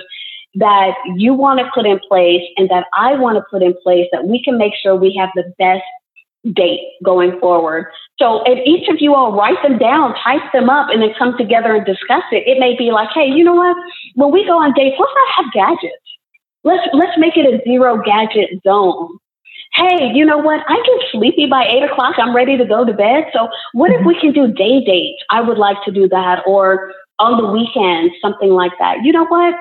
that 0.55 0.95
you 1.17 1.35
want 1.35 1.59
to 1.59 1.69
put 1.75 1.87
in 1.87 1.99
place 2.09 2.43
and 2.57 2.69
that 2.71 2.87
I 2.97 3.15
want 3.15 3.37
to 3.37 3.45
put 3.51 3.63
in 3.63 3.75
place 3.83 4.07
that 4.13 4.27
we 4.27 4.43
can 4.43 4.59
make 4.59 4.75
sure 4.81 4.95
we 4.95 5.15
have 5.19 5.31
the 5.35 5.53
best 5.59 5.83
date 6.53 6.81
going 7.05 7.39
forward. 7.39 7.87
So 8.19 8.43
if 8.47 8.59
each 8.67 8.89
of 8.89 8.97
you 9.01 9.15
all 9.15 9.33
write 9.33 9.63
them 9.63 9.79
down, 9.79 10.15
type 10.23 10.43
them 10.53 10.69
up, 10.69 10.89
and 10.91 11.03
then 11.03 11.11
come 11.19 11.37
together 11.39 11.75
and 11.75 11.87
discuss 11.87 12.25
it, 12.33 12.47
it 12.47 12.59
may 12.59 12.77
be 12.77 12.91
like, 12.91 13.09
hey, 13.15 13.27
you 13.27 13.45
know 13.45 13.55
what? 13.55 13.77
When 14.15 14.33
we 14.33 14.45
go 14.45 14.59
on 14.61 14.73
dates, 14.75 14.97
let's 14.99 15.13
not 15.15 15.45
have 15.45 15.53
gadgets. 15.53 15.97
Let's 16.65 16.87
let's 16.93 17.19
make 17.19 17.37
it 17.37 17.47
a 17.47 17.63
zero 17.65 18.03
gadget 18.03 18.63
zone 18.63 19.19
hey, 19.75 20.11
you 20.13 20.25
know 20.25 20.39
what? 20.39 20.61
I 20.69 20.77
get 20.77 21.11
sleepy 21.11 21.47
by 21.47 21.65
eight 21.65 21.83
o'clock. 21.83 22.17
I'm 22.19 22.35
ready 22.35 22.57
to 22.59 22.65
go 22.65 22.85
to 22.85 22.93
bed. 22.93 23.25
So 23.33 23.49
what 23.73 23.91
if 23.91 24.05
we 24.05 24.15
mm-hmm. 24.15 24.33
can 24.33 24.33
do 24.33 24.53
day 24.53 24.85
dates? 24.85 25.23
I 25.31 25.41
would 25.41 25.59
like 25.59 25.79
to 25.85 25.91
do 25.91 26.09
that. 26.09 26.43
Or 26.47 26.93
on 27.19 27.41
the 27.41 27.49
weekends, 27.51 28.15
something 28.21 28.51
like 28.51 28.73
that. 28.79 29.05
You 29.05 29.13
know 29.13 29.27
what? 29.27 29.55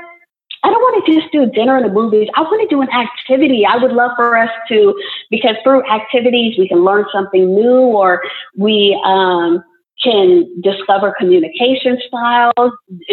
I 0.64 0.70
don't 0.70 0.82
want 0.82 1.05
to 1.05 1.14
just 1.14 1.32
do 1.32 1.45
dinner 1.47 1.76
and 1.76 1.86
the 1.86 1.93
movies. 1.93 2.30
I 2.36 2.41
want 2.41 2.62
to 2.62 2.74
do 2.74 2.82
an 2.82 2.89
activity. 2.89 3.66
I 3.66 3.78
would 3.78 3.91
love 3.91 4.12
for 4.16 4.38
us 4.38 4.49
to, 4.70 4.95
because 5.30 5.55
through 5.64 5.84
activities, 5.89 6.55
we 6.57 6.68
can 6.68 6.84
learn 6.84 7.05
something 7.12 7.55
new 7.55 7.80
or 7.80 8.22
we 8.55 8.99
um, 9.03 9.64
can 10.03 10.47
discover 10.62 11.16
communication 11.18 11.97
styles. 12.07 12.72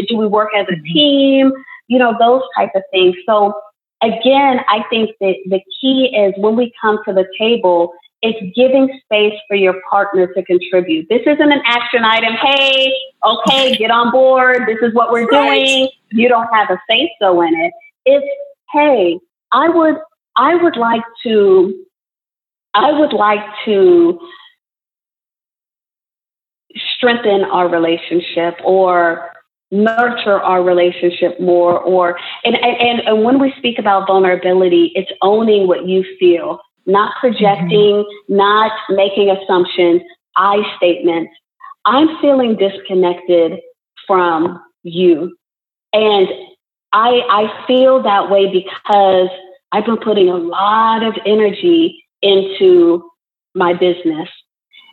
Do 0.09 0.17
we 0.17 0.27
work 0.27 0.51
as 0.55 0.67
a 0.69 0.73
mm-hmm. 0.73 0.93
team? 0.93 1.53
You 1.87 1.99
know, 1.99 2.15
those 2.19 2.43
type 2.55 2.71
of 2.75 2.83
things. 2.91 3.17
So 3.25 3.55
again, 4.03 4.61
I 4.69 4.85
think 4.91 5.11
that 5.21 5.37
the 5.47 5.61
key 5.81 6.15
is 6.15 6.35
when 6.37 6.55
we 6.55 6.73
come 6.81 6.99
to 7.07 7.15
the 7.15 7.27
table, 7.39 7.93
it's 8.21 8.57
giving 8.57 8.89
space 9.05 9.39
for 9.47 9.57
your 9.57 9.75
partner 9.89 10.27
to 10.27 10.43
contribute. 10.43 11.09
This 11.09 11.23
isn't 11.25 11.53
an 11.53 11.63
action 11.65 12.05
item. 12.05 12.35
Hey, 12.35 12.93
okay, 13.25 13.77
get 13.77 13.91
on 13.91 14.11
board. 14.11 14.63
This 14.67 14.79
is 14.83 14.93
what 14.95 15.13
we're 15.13 15.27
doing. 15.27 15.89
You 16.11 16.29
don't 16.29 16.49
have 16.53 16.71
a 16.71 16.81
say 16.91 17.13
so 17.21 17.41
in 17.43 17.55
it. 17.55 17.73
It's 18.05 18.27
hey, 18.73 19.19
I 19.53 19.69
would 19.69 19.97
I 20.37 20.57
would 20.57 20.77
like 20.77 21.05
to 21.25 21.85
I 22.75 22.93
would 22.93 23.13
like 23.13 23.45
to 23.67 24.21
strengthen 26.95 27.45
our 27.45 27.69
relationship 27.69 28.59
or 28.65 29.31
nurture 29.71 30.41
our 30.41 30.63
relationship 30.63 31.39
more 31.41 31.79
or 31.79 32.19
and, 32.45 32.57
and 32.57 33.01
and 33.01 33.23
when 33.23 33.39
we 33.39 33.53
speak 33.59 33.79
about 33.79 34.07
vulnerability 34.07 34.93
it's 34.95 35.11
owning 35.21 35.67
what 35.67 35.87
you 35.87 36.03
feel 36.19 36.59
not 36.89 37.13
projecting 37.21 38.05
mm-hmm. 38.05 38.37
not 38.37 38.73
making 38.91 39.31
assumptions 39.31 40.03
i 40.37 40.61
statements 40.77 41.33
i'm 41.85 42.09
feeling 42.21 42.57
disconnected 42.57 43.61
from 44.07 44.61
you 44.83 45.37
and 45.93 46.29
i 46.93 47.21
i 47.31 47.67
feel 47.67 48.03
that 48.03 48.31
way 48.31 48.51
because 48.51 49.29
i've 49.73 49.87
been 49.87 49.99
putting 49.99 50.29
a 50.29 50.37
lot 50.37 51.05
of 51.05 51.15
energy 51.25 52.05
into 52.23 53.09
my 53.55 53.73
business 53.73 54.29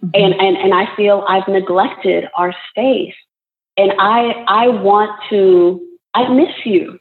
mm-hmm. 0.04 0.10
and, 0.14 0.34
and 0.36 0.58
and 0.58 0.74
i 0.74 0.86
feel 0.96 1.26
i've 1.28 1.48
neglected 1.48 2.26
our 2.38 2.54
space 2.70 3.16
and 3.78 3.92
I 4.00 4.44
I 4.48 4.68
want 4.70 5.12
to 5.30 5.82
I 6.14 6.28
miss 6.30 6.54
you, 6.64 7.00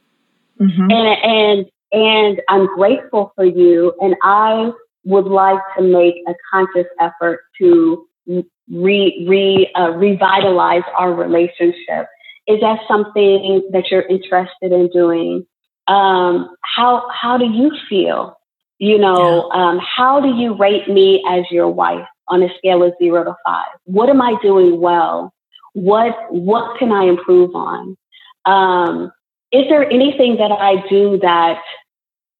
mm-hmm. 0.59 0.91
and 0.91 1.07
and 1.23 1.65
and 1.91 2.41
I'm 2.49 2.67
grateful 2.75 3.31
for 3.35 3.45
you, 3.45 3.93
and 4.01 4.15
I 4.23 4.71
would 5.05 5.25
like 5.25 5.59
to 5.77 5.83
make 5.83 6.15
a 6.27 6.33
conscious 6.51 6.87
effort 6.99 7.41
to 7.59 8.07
re, 8.27 9.25
re 9.27 9.71
uh, 9.75 9.91
revitalize 9.91 10.83
our 10.97 11.13
relationship. 11.13 12.07
Is 12.47 12.59
that 12.61 12.79
something 12.87 13.67
that 13.71 13.89
you're 13.89 14.01
interested 14.01 14.71
in 14.71 14.89
doing? 14.89 15.45
Um, 15.87 16.55
how 16.61 17.07
how 17.09 17.37
do 17.37 17.45
you 17.45 17.71
feel? 17.87 18.37
You 18.77 18.97
know, 18.97 19.49
yeah. 19.53 19.69
um, 19.69 19.79
how 19.79 20.19
do 20.19 20.29
you 20.29 20.55
rate 20.55 20.89
me 20.89 21.23
as 21.29 21.45
your 21.49 21.69
wife 21.69 22.07
on 22.27 22.43
a 22.43 22.49
scale 22.57 22.83
of 22.83 22.93
zero 23.01 23.23
to 23.23 23.35
five? 23.45 23.67
What 23.85 24.09
am 24.09 24.21
I 24.21 24.35
doing 24.41 24.81
well? 24.81 25.31
what 25.75 26.15
what 26.29 26.79
can 26.79 26.91
I 26.91 27.03
improve 27.03 27.53
on? 27.53 27.97
Um, 28.45 29.11
is 29.51 29.65
there 29.69 29.87
anything 29.89 30.37
that 30.37 30.51
I 30.51 30.87
do 30.87 31.19
that 31.21 31.61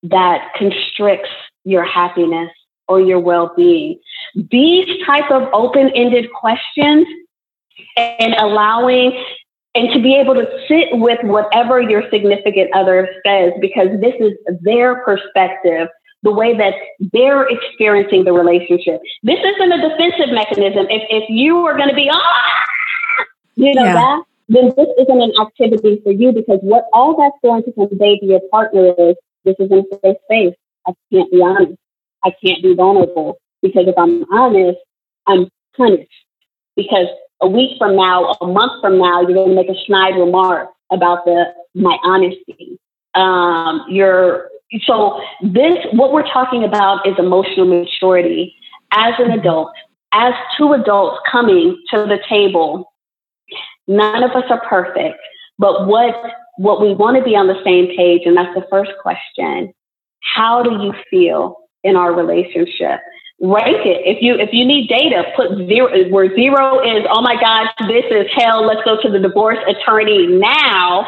that 0.03 0.53
constricts 0.57 1.29
your 1.65 1.83
happiness 1.83 2.51
or 2.87 3.01
your 3.01 3.19
well-being? 3.19 3.99
These 4.35 5.05
type 5.05 5.29
of 5.29 5.49
open-ended 5.53 6.31
questions 6.31 7.05
and 7.97 8.33
allowing 8.35 9.21
and 9.75 9.91
to 9.91 10.01
be 10.01 10.15
able 10.15 10.35
to 10.35 10.47
sit 10.69 10.87
with 10.93 11.19
whatever 11.23 11.81
your 11.81 12.09
significant 12.09 12.73
other 12.73 13.09
says 13.25 13.51
because 13.59 13.99
this 13.99 14.15
is 14.19 14.33
their 14.61 15.03
perspective 15.03 15.89
the 16.23 16.31
way 16.31 16.57
that 16.57 16.73
they're 17.13 17.47
experiencing 17.47 18.23
the 18.23 18.33
relationship. 18.33 18.99
This 19.21 19.39
isn't 19.39 19.71
a 19.71 19.89
defensive 19.89 20.33
mechanism. 20.33 20.87
If, 20.89 21.03
if 21.09 21.29
you 21.29 21.57
are 21.65 21.77
going 21.77 21.89
to 21.89 21.95
be, 21.95 22.09
ah, 22.11 22.63
you 23.55 23.73
know 23.75 23.83
yeah. 23.83 23.93
that, 23.93 24.23
then 24.49 24.73
this 24.75 24.87
isn't 24.97 25.21
an 25.21 25.33
activity 25.39 26.01
for 26.03 26.11
you 26.11 26.31
because 26.31 26.59
what 26.61 26.85
all 26.93 27.15
that's 27.15 27.37
going 27.43 27.63
to 27.63 27.71
convey 27.73 28.17
to 28.19 28.25
your 28.25 28.41
partner 28.49 28.93
is 28.97 29.15
this 29.43 29.55
is 29.59 29.69
in 29.71 29.85
safe 30.03 30.17
space. 30.23 30.55
I 30.87 30.93
can't 31.11 31.31
be 31.31 31.41
honest. 31.41 31.73
I 32.23 32.31
can't 32.43 32.61
be 32.61 32.73
vulnerable 32.73 33.37
because 33.61 33.87
if 33.87 33.97
I'm 33.97 34.25
honest, 34.31 34.79
I'm 35.27 35.47
punished. 35.75 36.09
Because 36.75 37.07
a 37.41 37.47
week 37.47 37.77
from 37.77 37.95
now, 37.95 38.31
a 38.41 38.47
month 38.47 38.81
from 38.81 38.97
now, 38.97 39.21
you're 39.21 39.33
going 39.33 39.49
to 39.49 39.55
make 39.55 39.69
a 39.69 39.85
snide 39.85 40.15
remark 40.15 40.69
about 40.91 41.25
the 41.25 41.45
my 41.73 41.97
honesty. 42.03 42.79
Um, 43.13 43.85
you're 43.89 44.49
so 44.85 45.21
this 45.41 45.77
what 45.93 46.11
we're 46.11 46.27
talking 46.27 46.63
about 46.63 47.07
is 47.07 47.15
emotional 47.17 47.65
maturity 47.65 48.55
as 48.91 49.13
an 49.19 49.31
adult, 49.31 49.71
as 50.13 50.33
two 50.57 50.73
adults 50.73 51.21
coming 51.31 51.81
to 51.91 51.99
the 51.99 52.19
table 52.27 52.91
None 53.87 54.23
of 54.23 54.31
us 54.31 54.45
are 54.49 54.61
perfect, 54.67 55.19
but 55.59 55.87
what 55.87 56.15
what 56.57 56.81
we 56.81 56.93
want 56.93 57.17
to 57.17 57.23
be 57.23 57.35
on 57.35 57.47
the 57.47 57.61
same 57.63 57.95
page, 57.95 58.21
and 58.25 58.35
that's 58.35 58.53
the 58.55 58.65
first 58.69 58.91
question. 59.01 59.73
How 60.33 60.63
do 60.63 60.71
you 60.83 60.93
feel 61.09 61.57
in 61.83 61.95
our 61.95 62.13
relationship? 62.13 62.99
Rank 63.41 63.85
it. 63.85 64.01
If 64.05 64.21
you 64.21 64.35
if 64.35 64.49
you 64.53 64.65
need 64.65 64.87
data, 64.87 65.23
put 65.35 65.57
zero 65.67 66.09
where 66.09 66.33
zero 66.35 66.81
is, 66.81 67.05
oh 67.09 67.21
my 67.21 67.35
gosh, 67.35 67.67
this 67.87 68.05
is 68.09 68.27
hell. 68.33 68.65
Let's 68.65 68.81
go 68.85 69.01
to 69.01 69.09
the 69.09 69.19
divorce 69.19 69.59
attorney 69.67 70.27
now. 70.27 71.07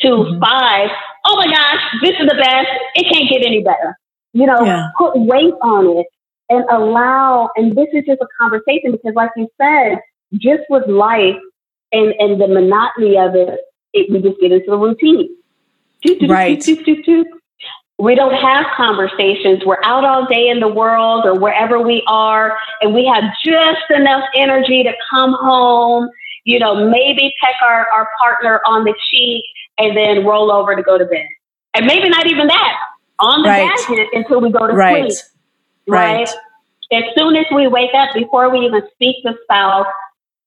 To 0.00 0.08
mm-hmm. 0.08 0.38
five, 0.38 0.90
oh 1.26 1.36
my 1.36 1.46
gosh, 1.46 1.80
this 2.02 2.12
is 2.20 2.28
the 2.28 2.36
best. 2.36 2.68
It 2.94 3.12
can't 3.12 3.28
get 3.28 3.44
any 3.44 3.64
better. 3.64 3.98
You 4.32 4.46
know, 4.46 4.64
yeah. 4.64 4.90
put 4.96 5.18
weight 5.18 5.54
on 5.60 5.98
it 5.98 6.06
and 6.48 6.64
allow, 6.70 7.50
and 7.56 7.76
this 7.76 7.88
is 7.92 8.04
just 8.06 8.20
a 8.20 8.28
conversation 8.40 8.92
because, 8.92 9.14
like 9.14 9.30
you 9.36 9.48
said, 9.60 9.98
just 10.34 10.62
with 10.70 10.86
life, 10.88 11.36
and 11.92 12.14
and 12.18 12.40
the 12.40 12.46
monotony 12.48 13.18
of 13.18 13.34
it, 13.34 13.60
it 13.92 14.10
we 14.10 14.20
just 14.22 14.40
get 14.40 14.52
into 14.52 14.72
a 14.72 14.78
routine. 14.78 15.34
right. 16.28 16.62
We 17.98 18.14
don't 18.14 18.34
have 18.34 18.66
conversations. 18.76 19.64
We're 19.66 19.82
out 19.82 20.04
all 20.04 20.26
day 20.26 20.48
in 20.48 20.60
the 20.60 20.68
world 20.68 21.26
or 21.26 21.38
wherever 21.38 21.80
we 21.80 22.02
are, 22.06 22.56
and 22.80 22.94
we 22.94 23.04
have 23.06 23.24
just 23.44 23.90
enough 23.90 24.24
energy 24.36 24.84
to 24.84 24.92
come 25.10 25.34
home, 25.34 26.08
you 26.44 26.58
know, 26.60 26.88
maybe 26.88 27.32
peck 27.42 27.54
our, 27.62 27.88
our 27.90 28.08
partner 28.22 28.60
on 28.66 28.84
the 28.84 28.94
cheek 29.10 29.44
and 29.78 29.96
then 29.96 30.24
roll 30.24 30.52
over 30.52 30.76
to 30.76 30.82
go 30.82 30.96
to 30.96 31.04
bed. 31.04 31.26
And 31.74 31.86
maybe 31.86 32.08
not 32.08 32.30
even 32.30 32.46
that 32.46 32.76
on 33.18 33.42
the 33.42 33.48
right. 33.48 33.78
gadget 33.88 34.08
until 34.12 34.40
we 34.40 34.50
go 34.50 34.66
to 34.66 34.72
right. 34.72 35.12
sleep. 35.12 35.18
Right. 35.88 36.18
right. 36.18 36.28
As 36.92 37.02
soon 37.16 37.36
as 37.36 37.46
we 37.54 37.66
wake 37.66 37.90
up, 37.94 38.10
before 38.14 38.50
we 38.50 38.60
even 38.60 38.82
speak 38.94 39.16
to 39.24 39.34
spouse, 39.42 39.86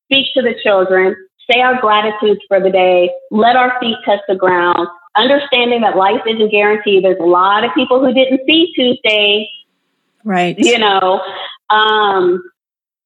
speak 0.05 0.27
to 0.35 0.41
the 0.41 0.55
children, 0.63 1.15
say 1.51 1.59
our 1.61 1.79
gratitudes 1.79 2.41
for 2.47 2.59
the 2.59 2.71
day, 2.71 3.11
let 3.29 3.55
our 3.55 3.77
feet 3.79 3.97
touch 4.05 4.21
the 4.27 4.35
ground, 4.35 4.87
understanding 5.15 5.81
that 5.81 5.95
life 5.95 6.21
isn't 6.27 6.51
guaranteed. 6.51 7.03
There's 7.03 7.19
a 7.19 7.25
lot 7.25 7.63
of 7.63 7.71
people 7.73 7.99
who 7.99 8.13
didn't 8.13 8.41
see 8.47 8.71
Tuesday. 8.75 9.49
Right. 10.23 10.55
You 10.57 10.77
know, 10.77 11.21
um, 11.69 12.43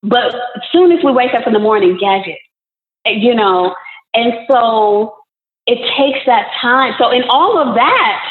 but 0.04 0.36
soon 0.72 0.92
as 0.92 1.04
we 1.04 1.12
wake 1.12 1.34
up 1.34 1.48
in 1.48 1.54
the 1.54 1.60
morning, 1.60 1.98
gadget, 2.00 2.38
you 3.06 3.34
know, 3.34 3.76
and 4.14 4.34
so 4.50 5.16
it 5.66 5.78
takes 5.98 6.26
that 6.28 6.48
time. 6.62 6.94
So 7.00 7.12
in 7.12 7.24
all 7.30 7.58
of 7.58 7.76
that, 7.76 8.24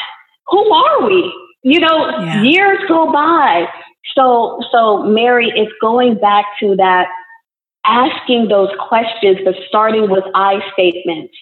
who 0.47 0.73
are 0.73 1.05
we? 1.05 1.33
You 1.63 1.79
know, 1.79 2.09
yeah. 2.09 2.43
years 2.43 2.79
go 2.87 3.11
by. 3.11 3.67
So, 4.15 4.61
so 4.71 5.03
Mary, 5.03 5.51
it's 5.53 5.71
going 5.81 6.15
back 6.15 6.45
to 6.59 6.75
that 6.75 7.07
asking 7.85 8.47
those 8.47 8.69
questions, 8.87 9.39
but 9.43 9.55
starting 9.67 10.09
with 10.09 10.23
I 10.33 10.59
statements, 10.73 11.33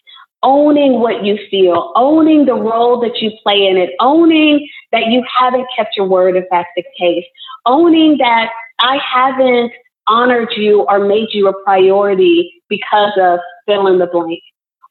owning 0.43 0.99
what 0.99 1.23
you 1.25 1.39
feel, 1.49 1.91
owning 1.95 2.45
the 2.45 2.53
role 2.53 2.99
that 3.01 3.21
you 3.21 3.31
play 3.41 3.65
in 3.65 3.77
it, 3.77 3.91
owning 3.99 4.67
that 4.91 5.07
you 5.07 5.23
haven't 5.39 5.65
kept 5.75 5.95
your 5.95 6.07
word 6.07 6.35
if 6.35 6.45
that's 6.51 6.69
the 6.75 6.83
case, 6.99 7.25
owning 7.65 8.17
that 8.19 8.49
I 8.79 8.97
haven't 8.97 9.71
honored 10.07 10.49
you 10.55 10.85
or 10.89 10.99
made 10.99 11.29
you 11.31 11.47
a 11.47 11.63
priority 11.63 12.51
because 12.69 13.13
of 13.19 13.39
fill 13.65 13.87
in 13.87 13.99
the 13.99 14.07
blank. 14.07 14.41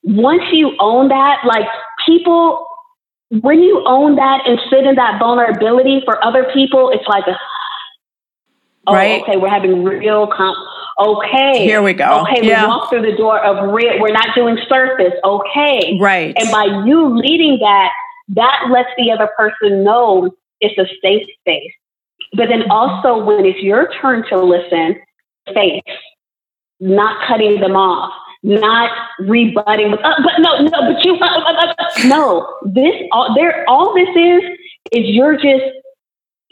Once 0.03 0.43
you 0.53 0.75
own 0.81 1.09
that, 1.09 1.39
like 1.47 1.67
people, 2.05 2.67
when 3.29 3.63
you 3.63 3.85
own 3.87 4.17
that 4.17 4.41
and 4.47 4.59
sit 4.71 4.85
in 4.85 4.95
that 4.97 5.19
vulnerability 5.19 6.03
for 6.05 6.23
other 6.25 6.51
people, 6.53 6.91
it's 6.91 7.07
like 7.07 7.27
a, 7.27 7.39
oh, 8.87 8.95
right. 8.95 9.23
okay, 9.23 9.37
we're 9.37 9.49
having 9.49 9.85
real 9.85 10.27
com- 10.27 10.57
Okay. 10.99 11.65
Here 11.65 11.83
we 11.83 11.95
go. 11.95 12.23
Okay, 12.23 12.47
yeah. 12.47 12.63
we 12.63 12.69
walk 12.69 12.91
through 12.91 13.03
the 13.03 13.17
door 13.17 13.43
of 13.43 13.73
real. 13.73 13.99
We're 14.01 14.13
not 14.13 14.35
doing 14.35 14.59
surface. 14.69 15.15
Okay. 15.25 15.99
Right. 16.01 16.35
And 16.39 16.51
by 16.51 16.65
you 16.87 17.17
leading 17.17 17.59
that, 17.61 17.91
that 18.29 18.69
lets 18.71 18.91
the 18.99 19.11
other 19.11 19.29
person 19.37 19.83
know 19.85 20.31
it's 20.61 20.79
a 20.79 20.87
safe 21.03 21.27
space. 21.41 21.73
But 22.35 22.49
then 22.49 22.71
also 22.71 23.25
when 23.25 23.45
it's 23.45 23.61
your 23.61 23.91
turn 24.01 24.25
to 24.29 24.41
listen, 24.41 25.01
face, 25.53 25.83
not 26.81 27.27
cutting 27.27 27.61
them 27.61 27.77
off, 27.77 28.13
not 28.43 28.91
rebutting 29.21 29.91
with, 29.91 30.01
uh, 30.05 30.15
but 30.23 30.33
no, 30.39 30.59
no, 30.63 30.93
but 30.93 31.05
you, 31.05 31.17
uh, 31.17 31.27
uh, 31.27 31.75
uh 31.79 32.07
no, 32.07 32.59
this, 32.65 32.95
all, 33.13 33.35
there, 33.35 33.69
all 33.69 33.95
this 33.95 34.09
is, 34.09 34.43
is 34.93 35.11
you're 35.11 35.37
just 35.37 35.65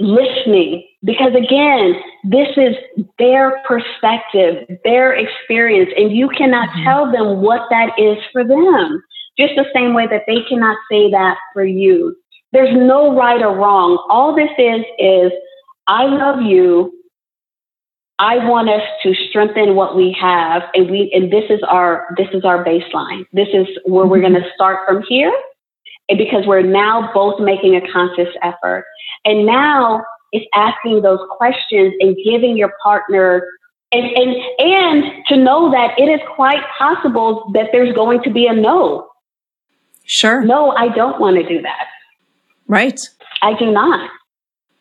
listening. 0.00 0.86
Because 1.02 1.34
again 1.34 1.94
this 2.24 2.48
is 2.56 2.76
their 3.18 3.62
perspective 3.66 4.66
their 4.84 5.12
experience 5.12 5.90
and 5.96 6.12
you 6.12 6.28
cannot 6.28 6.68
mm-hmm. 6.70 6.84
tell 6.84 7.10
them 7.10 7.40
what 7.40 7.62
that 7.70 7.90
is 7.98 8.18
for 8.32 8.44
them. 8.44 9.02
Just 9.38 9.54
the 9.56 9.66
same 9.74 9.94
way 9.94 10.06
that 10.06 10.24
they 10.26 10.42
cannot 10.48 10.76
say 10.90 11.10
that 11.10 11.38
for 11.54 11.64
you. 11.64 12.16
There's 12.52 12.74
no 12.76 13.16
right 13.16 13.40
or 13.40 13.56
wrong. 13.56 14.04
All 14.10 14.34
this 14.34 14.50
is 14.58 14.84
is 14.98 15.32
i 15.86 16.04
love 16.04 16.42
you. 16.42 16.92
I 18.18 18.36
want 18.46 18.68
us 18.68 18.82
to 19.02 19.14
strengthen 19.14 19.74
what 19.74 19.96
we 19.96 20.14
have 20.20 20.62
and 20.74 20.90
we 20.90 21.10
and 21.14 21.32
this 21.32 21.44
is 21.48 21.60
our 21.66 22.06
this 22.16 22.28
is 22.32 22.44
our 22.44 22.64
baseline. 22.64 23.24
This 23.32 23.48
is 23.54 23.66
where 23.84 24.06
we're 24.06 24.18
mm-hmm. 24.18 24.32
going 24.32 24.42
to 24.42 24.50
start 24.54 24.80
from 24.86 25.02
here 25.08 25.32
and 26.10 26.18
because 26.18 26.44
we're 26.46 26.62
now 26.62 27.10
both 27.14 27.40
making 27.40 27.76
a 27.76 27.92
conscious 27.92 28.28
effort 28.42 28.84
and 29.24 29.46
now 29.46 30.02
it's 30.32 30.46
asking 30.54 31.02
those 31.02 31.20
questions 31.36 31.94
and 32.00 32.16
giving 32.24 32.56
your 32.56 32.72
partner 32.82 33.46
and, 33.92 34.06
and 34.06 34.36
and 34.58 35.26
to 35.26 35.36
know 35.36 35.70
that 35.72 35.98
it 35.98 36.04
is 36.04 36.20
quite 36.34 36.62
possible 36.78 37.50
that 37.54 37.70
there's 37.72 37.92
going 37.94 38.22
to 38.22 38.30
be 38.30 38.46
a 38.46 38.52
no. 38.52 39.08
Sure. 40.04 40.44
No, 40.44 40.70
I 40.70 40.88
don't 40.88 41.20
want 41.20 41.36
to 41.36 41.48
do 41.48 41.60
that. 41.62 41.86
Right. 42.68 43.00
I 43.42 43.58
do 43.58 43.70
not. 43.72 44.10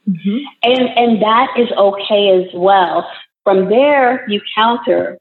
Mm-hmm. 0.07 0.37
And 0.63 0.89
and 0.89 1.21
that 1.21 1.47
is 1.57 1.69
okay 1.75 2.29
as 2.39 2.53
well. 2.53 3.09
From 3.43 3.69
there, 3.69 4.29
you 4.29 4.41
counter 4.53 5.17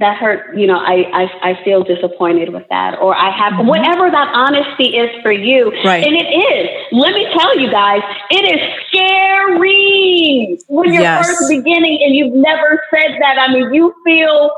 that 0.00 0.16
hurt, 0.16 0.56
you 0.58 0.66
know, 0.66 0.76
I, 0.76 1.04
I, 1.12 1.50
I 1.50 1.64
feel 1.64 1.84
disappointed 1.84 2.52
with 2.52 2.64
that. 2.68 2.98
Or 3.00 3.14
I 3.14 3.30
have 3.30 3.52
mm-hmm. 3.52 3.68
whatever 3.68 4.10
that 4.10 4.28
honesty 4.34 4.96
is 4.96 5.10
for 5.22 5.30
you. 5.30 5.70
Right. 5.84 6.04
And 6.04 6.16
it 6.16 6.26
is. 6.26 6.70
Let 6.92 7.14
me 7.14 7.26
tell 7.38 7.58
you 7.58 7.70
guys, 7.70 8.02
it 8.30 8.44
is 8.54 8.60
scary 8.88 10.58
when 10.68 10.92
you're 10.92 11.02
yes. 11.02 11.26
first 11.26 11.48
beginning 11.48 12.00
and 12.02 12.14
you've 12.14 12.34
never 12.34 12.82
said 12.90 13.18
that. 13.20 13.38
I 13.38 13.52
mean, 13.52 13.72
you 13.72 13.94
feel 14.04 14.50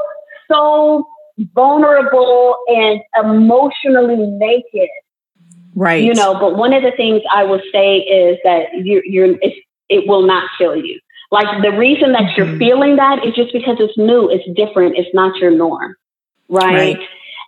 so 0.51 1.07
vulnerable 1.55 2.57
and 2.69 3.01
emotionally 3.23 4.17
naked. 4.17 4.89
Right. 5.75 6.03
You 6.03 6.15
know, 6.15 6.33
but 6.41 6.57
one 6.57 6.73
of 6.73 6.83
the 6.83 6.93
things 6.97 7.21
I 7.31 7.45
will 7.45 7.61
say 7.71 7.99
is 7.99 8.39
that 8.45 8.69
you're, 8.75 9.05
you're 9.05 9.37
it 9.89 10.09
will 10.09 10.27
not 10.27 10.49
kill 10.59 10.77
you. 10.77 10.99
Like 11.31 11.63
the 11.63 11.77
reason 11.77 12.13
that 12.13 12.37
you're 12.37 12.47
mm-hmm. 12.47 12.59
feeling 12.59 12.97
that 12.97 13.25
is 13.27 13.35
just 13.35 13.53
because 13.53 13.77
it's 13.81 13.97
new, 13.99 14.31
it's 14.31 14.45
different, 14.57 14.97
it's 14.97 15.13
not 15.13 15.37
your 15.39 15.51
norm, 15.51 15.97
right? 16.49 16.97
right. 16.97 16.99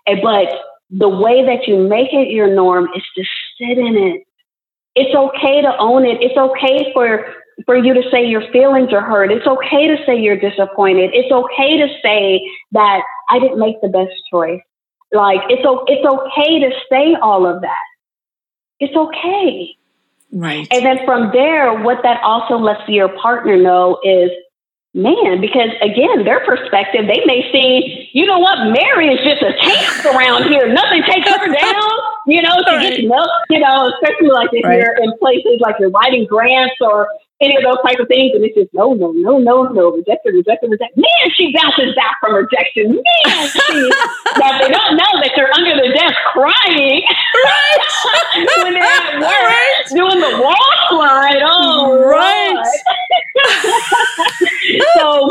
And, 0.07 0.20
but 0.22 0.49
the 0.91 1.09
way 1.09 1.45
that 1.45 1.68
you 1.68 1.76
make 1.79 2.12
it 2.12 2.31
your 2.31 2.53
norm 2.53 2.89
is 2.97 3.05
to 3.16 3.24
sit 3.59 3.79
in 3.79 3.97
it. 3.97 4.22
It's 4.95 5.14
okay 5.14 5.62
to 5.62 5.76
own 5.79 6.05
it. 6.05 6.22
It's 6.22 6.37
okay 6.37 6.93
for 6.93 7.35
for 7.66 7.76
you 7.76 7.93
to 7.95 8.03
say 8.11 8.24
your 8.24 8.43
feelings 8.53 8.93
are 8.93 9.01
hurt. 9.01 9.33
It's 9.33 9.47
okay 9.47 9.89
to 9.89 9.97
say 10.07 10.16
you're 10.18 10.39
disappointed. 10.39 11.11
It's 11.12 11.31
okay 11.31 11.76
to 11.79 11.89
say 12.03 12.41
that 12.72 13.03
I 13.31 13.39
didn't 13.39 13.59
make 13.59 13.81
the 13.81 13.89
best 13.89 14.12
choice. 14.31 14.61
Like 15.12 15.41
it's 15.49 15.62
it's 15.87 16.07
okay 16.07 16.61
to 16.61 16.70
say 16.91 17.14
all 17.20 17.47
of 17.47 17.62
that. 17.62 17.89
It's 18.81 18.95
okay. 18.95 19.78
Right. 20.33 20.66
And 20.70 20.85
then 20.85 20.99
from 21.07 21.31
there, 21.33 21.83
what 21.83 22.03
that 22.03 22.22
also 22.22 22.57
lets 22.57 22.87
your 22.89 23.09
partner 23.09 23.57
know 23.57 23.99
is, 24.05 24.31
man, 24.95 25.41
because 25.41 25.70
again, 25.81 26.24
their 26.24 26.45
perspective, 26.45 27.07
they 27.07 27.24
may 27.24 27.49
see, 27.53 28.11
you 28.12 28.26
know 28.26 28.39
what, 28.39 28.72
Mary 28.72 29.09
is 29.09 29.20
just 29.24 29.43
a 29.43 29.57
tank 29.57 30.05
around 30.05 30.51
here. 30.51 30.72
Nothing 30.72 31.03
takes 31.03 31.29
her 31.29 31.53
down. 31.61 31.91
You 32.26 32.43
know, 32.43 32.55
she 32.66 32.74
right. 32.76 32.91
gets 32.91 33.09
milk, 33.09 33.31
you 33.49 33.61
know, 33.61 33.91
especially 33.95 34.29
like 34.29 34.51
if 34.53 34.64
right. 34.64 34.79
you're 34.79 34.97
in 35.03 35.16
places 35.18 35.61
like 35.61 35.76
you're 35.81 35.91
writing 35.91 36.26
grants 36.26 36.76
or 36.81 37.09
any 37.41 37.57
of 37.57 37.62
those 37.62 37.78
type 37.86 37.99
of 37.99 38.09
things. 38.09 38.34
And 38.34 38.45
it's 38.45 38.55
just 38.55 38.72
no, 38.74 38.95
no, 38.95 39.12
no, 39.12 39.39
no, 39.39 39.64
no, 39.68 39.93
rejected, 39.93 40.34
rejected, 40.34 40.70
rejected. 40.70 40.97
Man, 40.97 41.30
she 41.34 41.55
bounces 41.55 41.95
back 41.95 42.18
from 42.20 42.34
rejection. 42.34 42.99
Man, 42.99 43.49
she, 43.49 43.59
that 44.39 44.59
they 44.61 44.70
don't 44.70 44.97
know 44.97 45.12
that 45.22 45.32
they're 45.36 45.53
under 45.55 45.74
the 45.76 45.89
desk 45.95 46.18
crying 46.32 47.03
right. 47.05 47.80
when 48.62 48.74
they're 48.74 48.82
at 48.82 49.20
work 49.20 49.30
right. 49.30 49.84
doing 49.91 50.20
the 50.20 50.34
walk 50.43 50.80
line. 50.93 51.43
Oh, 51.47 51.99
right. 52.05 52.66
so, 54.97 55.30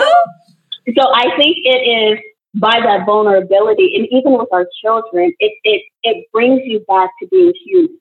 so 0.95 1.13
I 1.13 1.35
think 1.37 1.57
it 1.63 1.81
is 1.83 2.19
by 2.55 2.79
that 2.79 3.05
vulnerability, 3.05 3.95
and 3.95 4.07
even 4.11 4.37
with 4.37 4.47
our 4.51 4.67
children, 4.81 5.33
it 5.39 5.53
it 5.63 5.83
it 6.03 6.25
brings 6.31 6.61
you 6.63 6.79
back 6.87 7.09
to 7.21 7.27
being 7.27 7.53
human. 7.65 7.99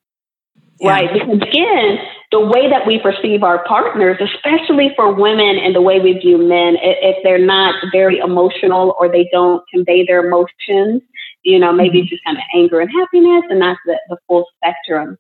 Yeah. 0.81 0.91
Right. 0.91 1.13
Because 1.13 1.37
again, 1.37 1.99
the 2.31 2.41
way 2.41 2.69
that 2.69 2.87
we 2.87 2.99
perceive 2.99 3.43
our 3.43 3.65
partners, 3.65 4.19
especially 4.21 4.93
for 4.95 5.13
women 5.13 5.59
and 5.59 5.75
the 5.75 5.81
way 5.81 6.01
we 6.01 6.13
view 6.15 6.37
men, 6.37 6.77
if 6.81 7.17
they're 7.23 7.45
not 7.45 7.75
very 7.93 8.19
emotional 8.19 8.95
or 9.01 9.09
they 9.09 9.29
don't 9.33 9.67
convey 9.73 10.05
their 10.05 10.27
emotions, 10.27 11.03
you 11.43 11.59
know, 11.59 11.73
maybe 11.73 12.01
mm-hmm. 12.01 12.09
just 12.09 12.25
kind 12.25 12.37
of 12.37 12.43
anger 12.55 12.81
and 12.81 12.91
happiness 12.91 13.45
and 13.49 13.61
not 13.61 13.79
the, 13.87 13.99
the 14.09 14.19
full 14.27 14.45
spectrum. 14.57 15.17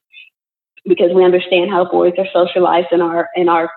Because 0.85 1.11
we 1.13 1.25
understand 1.25 1.71
how 1.71 1.91
boys 1.91 2.13
are 2.19 2.29
socialized 2.33 2.89
in 2.93 3.01
our 3.01 3.29
in 3.35 3.49
our 3.49 3.71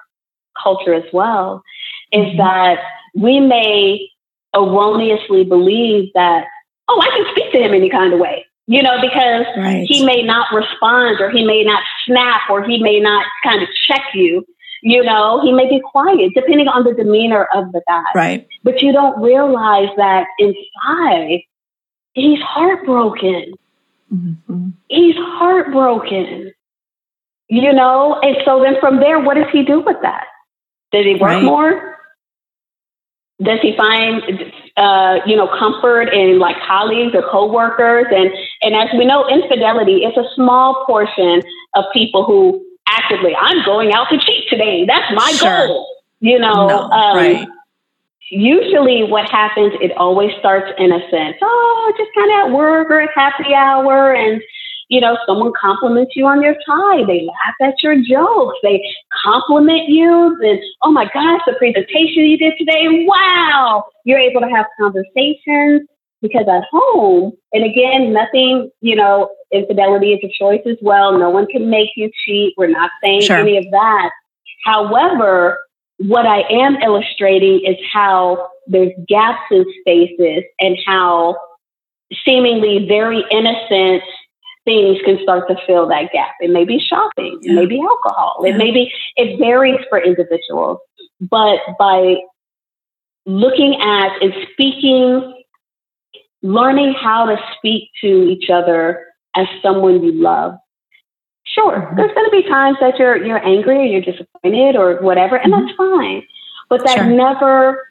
culture 0.61 0.93
as 0.93 1.05
well, 1.13 1.63
is 2.11 2.25
mm-hmm. 2.25 2.38
that 2.38 2.80
we 3.15 3.39
may 3.39 4.09
erroneously 4.53 5.43
believe 5.43 6.09
that, 6.13 6.45
oh, 6.88 7.01
I 7.01 7.09
can 7.09 7.25
speak 7.32 7.51
to 7.53 7.59
him 7.59 7.73
any 7.73 7.89
kind 7.89 8.13
of 8.13 8.19
way 8.19 8.45
you 8.70 8.84
know, 8.84 9.01
because 9.01 9.47
right. 9.57 9.84
he 9.89 10.05
may 10.05 10.22
not 10.22 10.53
respond 10.53 11.20
or 11.20 11.32
he 11.32 11.43
may 11.43 11.63
not 11.63 11.82
snap 12.05 12.41
or 12.51 12.63
he 12.63 12.78
may 12.78 12.99
not 12.99 13.26
kind 13.43 13.63
of 13.63 13.70
check 13.88 14.03
you. 14.13 14.45
You 14.84 15.03
know, 15.03 15.41
he 15.43 15.51
may 15.51 15.67
be 15.67 15.82
quiet 15.84 16.34
depending 16.36 16.67
on 16.67 16.84
the 16.84 16.93
demeanor 16.93 17.47
of 17.55 17.72
the 17.72 17.82
guy. 17.88 18.03
Right. 18.13 18.47
But 18.63 18.84
you 18.84 18.91
don't 18.91 19.20
realize 19.24 19.89
that 19.97 20.28
inside 20.38 21.41
he's 22.13 22.39
heartbroken. 22.41 23.53
Mm-hmm. 24.13 24.70
He's 24.88 25.15
heartbroken. 25.17 26.53
You 27.47 27.74
know, 27.74 28.20
and 28.22 28.38
so 28.45 28.61
then 28.61 28.76
from 28.80 28.99
there, 28.99 29.20
what 29.20 29.34
does 29.34 29.47
he 29.51 29.63
do 29.63 29.80
with 29.80 29.97
that? 30.03 30.26
Does 30.91 31.05
he 31.05 31.13
work 31.13 31.22
right. 31.22 31.43
more? 31.43 31.89
does 33.41 33.59
he 33.61 33.76
find 33.78 34.22
uh, 34.80 35.19
you 35.25 35.36
know 35.36 35.47
comfort 35.59 36.07
in 36.13 36.39
like 36.39 36.55
colleagues 36.65 37.13
or 37.13 37.21
coworkers 37.30 38.05
and 38.11 38.32
and 38.61 38.75
as 38.75 38.88
we 38.97 39.05
know 39.05 39.27
infidelity 39.27 40.03
is 40.05 40.15
a 40.15 40.23
small 40.36 40.86
portion 40.86 41.41
of 41.75 41.84
people 41.93 42.23
who 42.23 42.65
actively 42.88 43.36
i'm 43.36 43.63
going 43.65 43.91
out 43.93 44.07
to 44.09 44.17
cheat 44.17 44.47
today 44.49 44.86
that's 44.88 45.13
my 45.13 45.32
sure. 45.32 45.67
goal 45.67 45.88
you 46.21 46.39
know 46.39 46.67
no, 46.67 46.80
um, 46.89 47.17
right. 47.17 47.47
usually 48.32 49.03
what 49.03 49.30
happens 49.30 49.73
it 49.82 49.91
always 49.97 50.32
starts 50.39 50.71
in 50.77 50.93
a 50.93 50.99
sense 51.11 51.36
oh 51.41 51.93
just 51.97 52.09
kind 52.15 52.32
of 52.32 52.47
at 52.47 52.57
work 52.57 52.89
or 52.89 53.01
at 53.01 53.09
happy 53.13 53.53
hour 53.53 54.13
and 54.13 54.41
you 54.90 55.00
know, 55.00 55.18
someone 55.28 55.54
compliments 55.60 56.16
you 56.16 56.26
on 56.26 56.42
your 56.42 56.56
tie. 56.66 57.06
They 57.06 57.26
laugh 57.26 57.56
at 57.62 57.76
your 57.82 57.96
jokes. 57.96 58.58
They 58.64 58.84
compliment 59.24 59.88
you. 59.88 60.38
Then, 60.42 60.60
oh 60.84 60.92
my 60.92 61.06
gosh, 61.06 61.42
the 61.46 61.54
presentation 61.54 62.26
you 62.26 62.38
did 62.38 62.54
today. 62.58 63.06
Wow. 63.08 63.86
You're 64.04 64.20
able 64.20 64.42
to 64.42 64.50
have 64.50 64.66
conversations 64.80 65.88
because 66.22 66.46
at 66.50 66.64
home, 66.72 67.32
and 67.54 67.64
again, 67.64 68.12
nothing, 68.12 68.72
you 68.82 68.96
know, 68.96 69.30
infidelity 69.54 70.14
is 70.14 70.20
a 70.24 70.44
choice 70.44 70.62
as 70.66 70.78
well. 70.82 71.18
No 71.18 71.30
one 71.30 71.46
can 71.46 71.70
make 71.70 71.90
you 71.96 72.10
cheat. 72.26 72.56
We're 72.58 72.68
not 72.68 72.90
saying 73.04 73.22
sure. 73.22 73.38
any 73.38 73.58
of 73.58 73.66
that. 73.72 74.10
However, 74.66 75.60
what 75.98 76.26
I 76.26 76.42
am 76.50 76.76
illustrating 76.78 77.62
is 77.66 77.78
how 77.94 78.50
there's 78.68 78.92
gaps 79.08 79.44
in 79.52 79.66
spaces 79.82 80.44
and 80.60 80.78
how 80.86 81.36
seemingly 82.26 82.88
very 82.88 83.24
innocent 83.32 84.04
things 84.66 84.97
can 85.05 85.20
start 85.24 85.47
to 85.47 85.55
fill 85.66 85.88
that 85.88 86.12
gap. 86.12 86.36
It 86.39 86.51
may 86.51 86.66
be 86.66 86.80
shopping, 86.80 87.39
it 87.41 87.53
may 87.53 87.66
be 87.66 87.82
alcohol, 87.82 88.43
it 88.45 88.55
may 88.57 88.72
be, 88.72 88.91
it 89.16 89.38
varies 89.39 89.80
for 89.89 90.01
individuals. 90.01 90.80
But 91.22 91.60
by 91.78 92.18
looking 93.26 93.76
at 93.82 94.22
and 94.22 94.34
speaking, 94.53 95.43
learning 96.41 96.93
how 96.99 97.26
to 97.26 97.38
speak 97.57 97.89
to 98.01 98.07
each 98.07 98.49
other 98.49 99.05
as 99.36 99.47
someone 99.62 100.03
you 100.03 100.12
love. 100.12 100.55
Sure, 101.45 101.82
mm-hmm. 101.82 101.95
there's 101.95 102.14
going 102.14 102.30
to 102.30 102.32
be 102.32 102.47
times 102.47 102.78
that 102.80 102.99
you're 102.99 103.24
you're 103.26 103.43
angry 103.45 103.78
or 103.78 103.86
you're 103.86 104.01
disappointed 104.01 104.76
or 104.76 105.01
whatever, 105.01 105.36
and 105.36 105.51
that's 105.51 105.72
mm-hmm. 105.74 105.99
fine. 105.99 106.24
But 106.70 106.86
that 106.86 106.97
sure. 106.97 107.05
never 107.05 107.89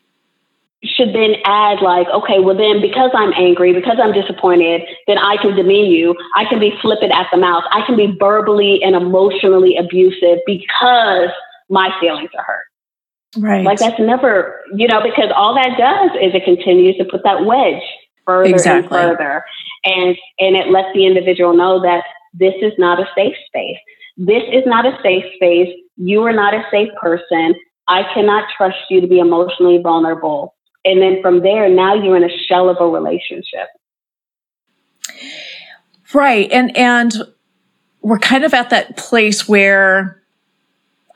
should 0.85 1.12
then 1.12 1.35
add 1.45 1.81
like, 1.83 2.07
okay, 2.09 2.39
well 2.39 2.57
then 2.57 2.81
because 2.81 3.11
I'm 3.14 3.33
angry, 3.35 3.72
because 3.72 3.99
I'm 4.01 4.12
disappointed, 4.12 4.83
then 5.07 5.18
I 5.18 5.37
can 5.37 5.57
demean 5.57 5.91
you. 5.91 6.14
I 6.37 6.45
can 6.45 6.61
be 6.61 6.72
flippant 6.81 7.12
at 7.12 7.26
the 7.33 7.39
mouth. 7.39 7.64
I 7.72 7.85
can 7.85 7.97
be 7.97 8.16
verbally 8.18 8.83
and 8.83 8.95
emotionally 8.95 9.76
abusive 9.76 10.39
because 10.47 11.31
my 11.68 11.91
feelings 12.01 12.31
are 12.37 12.45
hurt. 12.45 12.64
Right. 13.37 13.64
Like 13.64 13.79
that's 13.79 13.99
never, 13.99 14.61
you 14.74 14.87
know, 14.87 15.03
because 15.03 15.31
all 15.35 15.55
that 15.55 15.76
does 15.76 16.11
is 16.22 16.35
it 16.35 16.45
continues 16.45 16.97
to 16.97 17.05
put 17.05 17.24
that 17.24 17.45
wedge 17.45 17.83
further 18.24 18.51
exactly. 18.51 18.99
and 18.99 19.09
further. 19.11 19.45
And 19.85 20.16
and 20.39 20.57
it 20.57 20.68
lets 20.68 20.89
the 20.95 21.07
individual 21.07 21.55
know 21.55 21.83
that 21.83 22.05
this 22.33 22.55
is 22.62 22.72
not 22.79 23.01
a 23.01 23.09
safe 23.16 23.35
space. 23.47 23.79
This 24.16 24.45
is 24.53 24.62
not 24.64 24.87
a 24.87 24.97
safe 25.03 25.24
space. 25.35 25.74
You 25.97 26.22
are 26.22 26.33
not 26.33 26.55
a 26.55 26.64
safe 26.70 26.91
person. 27.01 27.55
I 27.89 28.03
cannot 28.14 28.49
trust 28.57 28.79
you 28.91 29.01
to 29.01 29.07
be 29.07 29.18
emotionally 29.18 29.79
vulnerable 29.79 30.55
and 30.89 31.03
then 31.03 31.20
from 31.22 31.43
there, 31.43 31.68
now 31.68 31.95
you're 31.95 32.16
in 32.16 32.24
a 32.24 32.39
shell 32.49 32.68
of 32.68 32.78
a 32.80 32.86
relationship. 32.86 33.68
Right. 36.14 36.51
And, 36.51 36.74
and 36.76 37.12
we're 38.01 38.18
kind 38.18 38.45
of 38.45 38.55
at 38.55 38.70
that 38.70 38.97
place 38.97 39.49
where 39.49 40.22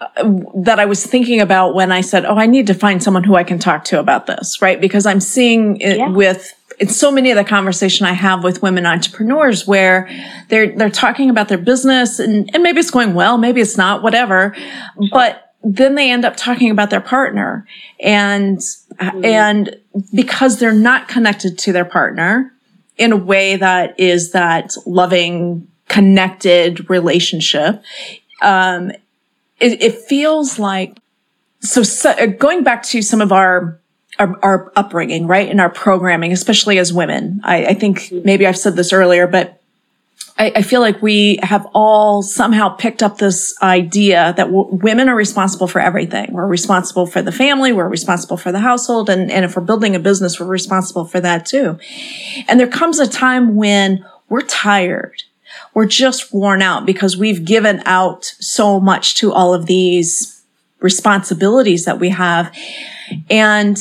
uh, 0.01 0.41
that 0.57 0.79
I 0.79 0.85
was 0.85 1.07
thinking 1.07 1.41
about 1.41 1.75
when 1.75 1.93
I 1.93 2.01
said, 2.01 2.25
Oh, 2.25 2.37
I 2.37 2.47
need 2.47 2.67
to 2.67 2.75
find 2.75 3.03
someone 3.03 3.25
who 3.25 3.37
I 3.37 3.45
can 3.45 3.59
talk 3.59 3.85
to 3.85 4.01
about 4.01 4.27
this, 4.27 4.61
right? 4.61 4.81
Because 4.81 5.07
I'm 5.07 5.21
seeing 5.21 5.81
it 5.81 5.99
yeah. 5.99 6.09
with 6.09 6.53
it's 6.79 6.97
so 6.97 7.13
many 7.13 7.31
of 7.31 7.37
the 7.37 7.45
conversation 7.45 8.07
I 8.07 8.13
have 8.13 8.43
with 8.43 8.63
women 8.63 8.87
entrepreneurs 8.87 9.67
where 9.67 10.09
they're 10.49 10.77
they're 10.77 10.91
talking 10.91 11.31
about 11.31 11.49
their 11.49 11.59
business 11.59 12.19
and, 12.19 12.51
and 12.53 12.63
maybe 12.63 12.81
it's 12.81 12.91
going 12.91 13.15
well, 13.15 13.39
maybe 13.39 13.61
it's 13.61 13.77
not, 13.77 14.03
whatever. 14.03 14.55
But 15.11 15.52
then 15.65 15.95
they 15.95 16.11
end 16.11 16.25
up 16.25 16.37
talking 16.37 16.71
about 16.71 16.91
their 16.91 17.01
partner 17.01 17.67
and 18.01 18.59
mm-hmm. 18.59 19.25
and 19.25 19.77
because 20.15 20.59
they're 20.59 20.73
not 20.73 21.09
connected 21.09 21.59
to 21.59 21.73
their 21.73 21.85
partner 21.85 22.53
in 22.99 23.13
a 23.13 23.17
way 23.17 23.57
that 23.57 23.99
is 23.99 24.33
that 24.33 24.73
loving 24.87 25.67
connected 25.89 26.89
relationship 26.91 27.83
um, 28.43 28.91
it, 29.61 29.81
it, 29.81 29.95
feels 29.95 30.59
like 30.59 30.97
so, 31.61 31.85
so, 31.85 32.11
uh, 32.11 32.27
going 32.27 32.65
back 32.65 32.83
to 32.83 33.03
some 33.03 33.21
of 33.21 33.31
our, 33.31 33.79
our, 34.19 34.37
our 34.43 34.73
upbringing 34.75 35.29
right 35.29 35.49
in 35.49 35.61
our 35.61 35.71
programming 35.71 36.33
especially 36.33 36.79
as 36.79 36.93
women 36.93 37.41
I, 37.45 37.67
I 37.67 37.75
think 37.75 38.01
mm-hmm. 38.01 38.25
maybe 38.25 38.47
i've 38.47 38.59
said 38.59 38.75
this 38.75 38.93
earlier 38.93 39.27
but 39.27 39.62
I, 40.39 40.53
I, 40.57 40.63
feel 40.63 40.81
like 40.81 41.03
we 41.03 41.39
have 41.43 41.67
all 41.75 42.23
somehow 42.23 42.71
picked 42.71 43.03
up 43.03 43.19
this 43.19 43.55
idea 43.63 44.33
that 44.37 44.45
w- 44.45 44.69
women 44.83 45.09
are 45.09 45.15
responsible 45.15 45.67
for 45.67 45.81
everything. 45.81 46.33
We're 46.33 46.47
responsible 46.47 47.07
for 47.07 47.21
the 47.23 47.33
family. 47.33 47.73
We're 47.73 47.89
responsible 47.89 48.37
for 48.37 48.51
the 48.51 48.61
household. 48.61 49.11
And, 49.11 49.31
and 49.31 49.45
if 49.45 49.57
we're 49.57 49.63
building 49.63 49.95
a 49.95 49.99
business, 49.99 50.41
we're 50.41 50.47
responsible 50.47 51.05
for 51.05 51.21
that 51.21 51.45
too. 51.45 51.79
And 52.49 52.59
there 52.59 52.69
comes 52.69 52.99
a 52.99 53.07
time 53.07 53.57
when 53.57 54.07
we're 54.29 54.43
tired. 54.43 55.23
We're 55.75 55.87
just 55.87 56.33
worn 56.33 56.63
out 56.63 56.87
because 56.87 57.17
we've 57.17 57.45
given 57.45 57.83
out 57.85 58.25
so 58.25 58.81
much 58.81 59.17
to 59.17 59.33
all 59.33 59.53
of 59.53 59.67
these 59.67 60.43
responsibilities 60.81 61.85
that 61.85 62.01
we 62.01 62.09
have. 62.09 62.55
And 63.29 63.79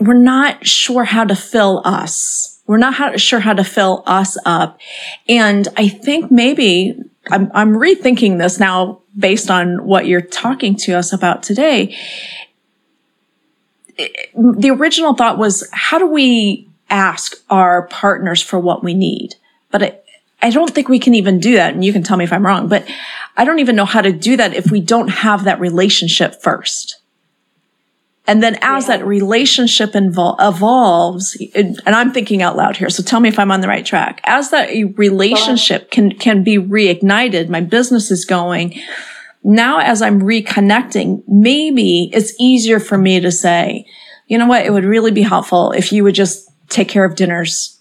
we're 0.00 0.14
not 0.14 0.66
sure 0.66 1.04
how 1.04 1.24
to 1.24 1.34
fill 1.34 1.82
us 1.84 2.57
we're 2.68 2.76
not 2.76 2.94
how, 2.94 3.16
sure 3.16 3.40
how 3.40 3.54
to 3.54 3.64
fill 3.64 4.04
us 4.06 4.36
up. 4.44 4.78
And 5.26 5.66
I 5.76 5.88
think 5.88 6.30
maybe 6.30 7.02
I'm, 7.30 7.50
I'm 7.54 7.72
rethinking 7.72 8.38
this 8.38 8.60
now 8.60 9.00
based 9.18 9.50
on 9.50 9.84
what 9.84 10.06
you're 10.06 10.20
talking 10.20 10.76
to 10.76 10.92
us 10.92 11.12
about 11.12 11.42
today. 11.42 11.96
The 13.96 14.70
original 14.70 15.14
thought 15.14 15.38
was, 15.38 15.66
how 15.72 15.98
do 15.98 16.06
we 16.06 16.68
ask 16.90 17.36
our 17.48 17.88
partners 17.88 18.42
for 18.42 18.58
what 18.58 18.84
we 18.84 18.92
need? 18.92 19.34
But 19.70 19.82
I, 19.82 19.98
I 20.42 20.50
don't 20.50 20.72
think 20.72 20.88
we 20.88 20.98
can 20.98 21.14
even 21.14 21.40
do 21.40 21.54
that. 21.54 21.72
And 21.72 21.82
you 21.82 21.92
can 21.92 22.02
tell 22.02 22.18
me 22.18 22.24
if 22.24 22.32
I'm 22.32 22.46
wrong, 22.46 22.68
but 22.68 22.86
I 23.36 23.44
don't 23.46 23.60
even 23.60 23.76
know 23.76 23.86
how 23.86 24.02
to 24.02 24.12
do 24.12 24.36
that 24.36 24.54
if 24.54 24.70
we 24.70 24.82
don't 24.82 25.08
have 25.08 25.44
that 25.44 25.58
relationship 25.58 26.42
first. 26.42 26.97
And 28.28 28.42
then 28.42 28.58
as 28.60 28.86
yeah. 28.86 28.98
that 28.98 29.06
relationship 29.06 29.92
invol- 29.92 30.36
evolves, 30.38 31.34
and 31.54 31.80
I'm 31.86 32.12
thinking 32.12 32.42
out 32.42 32.56
loud 32.56 32.76
here, 32.76 32.90
so 32.90 33.02
tell 33.02 33.20
me 33.20 33.30
if 33.30 33.38
I'm 33.38 33.50
on 33.50 33.62
the 33.62 33.68
right 33.68 33.84
track. 33.84 34.20
As 34.24 34.50
that 34.50 34.68
relationship 34.96 35.90
can, 35.90 36.12
can 36.12 36.44
be 36.44 36.58
reignited, 36.58 37.48
my 37.48 37.62
business 37.62 38.10
is 38.10 38.26
going. 38.26 38.78
Now, 39.42 39.78
as 39.78 40.02
I'm 40.02 40.20
reconnecting, 40.20 41.22
maybe 41.26 42.10
it's 42.12 42.34
easier 42.38 42.78
for 42.78 42.98
me 42.98 43.18
to 43.18 43.32
say, 43.32 43.86
you 44.26 44.36
know 44.36 44.46
what? 44.46 44.66
It 44.66 44.74
would 44.74 44.84
really 44.84 45.10
be 45.10 45.22
helpful 45.22 45.72
if 45.72 45.90
you 45.90 46.04
would 46.04 46.14
just 46.14 46.50
take 46.68 46.88
care 46.88 47.06
of 47.06 47.16
dinners 47.16 47.78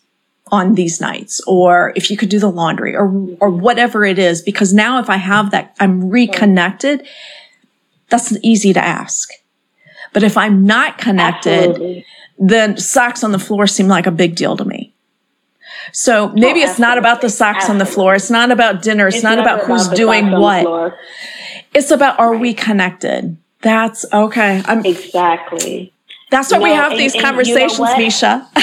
on 0.51 0.75
these 0.75 1.01
nights 1.01 1.41
or 1.45 1.91
if 1.97 2.09
you 2.09 2.15
could 2.15 2.29
do 2.29 2.39
the 2.39 2.49
laundry 2.49 2.95
or 2.95 3.07
or 3.41 3.49
whatever 3.49 4.05
it 4.05 4.17
is 4.17 4.41
because 4.41 4.73
now 4.73 4.97
if 4.99 5.09
I 5.09 5.17
have 5.17 5.51
that 5.51 5.75
I'm 5.77 6.09
reconnected 6.09 7.05
that's 8.09 8.33
easy 8.41 8.71
to 8.71 8.81
ask 8.81 9.29
but 10.17 10.23
if 10.23 10.35
I'm 10.35 10.65
not 10.65 10.97
connected, 10.97 11.69
Absolutely. 11.69 12.05
then 12.39 12.75
socks 12.75 13.23
on 13.23 13.33
the 13.33 13.37
floor 13.37 13.67
seem 13.67 13.87
like 13.87 14.07
a 14.07 14.11
big 14.11 14.35
deal 14.35 14.57
to 14.57 14.65
me. 14.65 14.91
So 15.91 16.29
maybe 16.29 16.63
oh, 16.63 16.67
it's 16.67 16.79
not 16.79 16.97
about 16.97 17.21
the 17.21 17.29
socks 17.29 17.57
absolutely. 17.57 17.73
on 17.73 17.77
the 17.77 17.85
floor. 17.85 18.15
It's 18.15 18.31
not 18.31 18.49
about 18.49 18.81
dinner. 18.81 19.05
It's, 19.05 19.17
it's 19.17 19.23
not 19.23 19.37
about 19.37 19.65
who's 19.65 19.87
doing 19.89 20.31
what. 20.31 20.95
It's 21.75 21.91
about 21.91 22.19
are 22.19 22.31
right. 22.31 22.41
we 22.41 22.55
connected? 22.55 23.37
That's 23.61 24.11
okay. 24.11 24.63
I'm 24.65 24.83
exactly. 24.83 25.93
That's 26.31 26.51
why 26.51 26.61
we 26.61 26.71
have 26.71 26.93
and, 26.93 26.99
these 26.99 27.13
and 27.13 27.23
conversations, 27.23 27.77
you 27.77 27.85
know 27.85 27.97
Misha. 27.97 28.49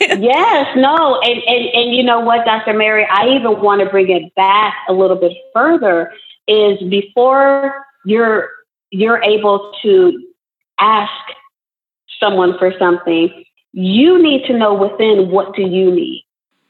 yes, 0.00 0.74
no, 0.74 1.20
and, 1.20 1.42
and 1.46 1.68
and 1.74 1.94
you 1.94 2.02
know 2.02 2.20
what, 2.20 2.46
Dr. 2.46 2.72
Mary, 2.72 3.06
I 3.10 3.26
even 3.36 3.60
want 3.60 3.82
to 3.82 3.90
bring 3.90 4.08
it 4.08 4.34
back 4.36 4.74
a 4.88 4.94
little 4.94 5.18
bit 5.18 5.32
further. 5.52 6.14
Is 6.48 6.78
before 6.88 7.84
you're 8.06 8.48
you're 8.90 9.22
able 9.22 9.74
to 9.82 10.31
ask 10.78 11.12
someone 12.20 12.58
for 12.58 12.72
something, 12.78 13.44
you 13.72 14.22
need 14.22 14.46
to 14.46 14.56
know 14.56 14.74
within 14.74 15.30
what 15.30 15.54
do 15.54 15.62
you 15.62 15.90
need, 15.90 16.24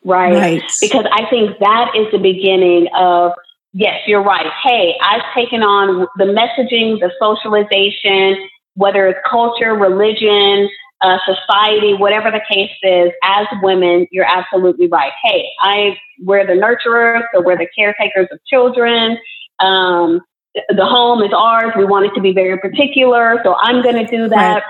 right? 0.04 0.32
right? 0.32 0.62
Because 0.80 1.04
I 1.12 1.28
think 1.28 1.58
that 1.60 1.92
is 1.96 2.06
the 2.12 2.18
beginning 2.18 2.88
of 2.96 3.32
yes, 3.72 4.00
you're 4.06 4.22
right. 4.22 4.46
Hey, 4.64 4.94
I've 5.02 5.22
taken 5.34 5.62
on 5.62 6.06
the 6.16 6.24
messaging, 6.24 7.00
the 7.00 7.10
socialization, 7.18 8.48
whether 8.74 9.06
it's 9.08 9.18
culture, 9.28 9.74
religion, 9.74 10.68
uh, 11.02 11.18
society, 11.26 11.94
whatever 11.94 12.30
the 12.30 12.40
case 12.48 12.70
is, 12.82 13.10
as 13.24 13.46
women, 13.60 14.06
you're 14.12 14.26
absolutely 14.26 14.86
right. 14.86 15.12
Hey, 15.22 15.48
I 15.60 15.96
we're 16.20 16.46
the 16.46 16.52
nurturers, 16.52 17.22
so 17.34 17.42
we're 17.42 17.58
the 17.58 17.68
caretakers 17.76 18.28
of 18.30 18.38
children. 18.46 19.18
Um, 19.58 20.20
the 20.54 20.84
home 20.84 21.22
is 21.22 21.30
ours. 21.36 21.72
We 21.76 21.84
want 21.84 22.06
it 22.06 22.14
to 22.14 22.20
be 22.20 22.32
very 22.32 22.58
particular. 22.58 23.40
So 23.44 23.54
I'm 23.58 23.82
going 23.82 24.04
to 24.04 24.06
do 24.06 24.28
that. 24.28 24.54
Right. 24.54 24.62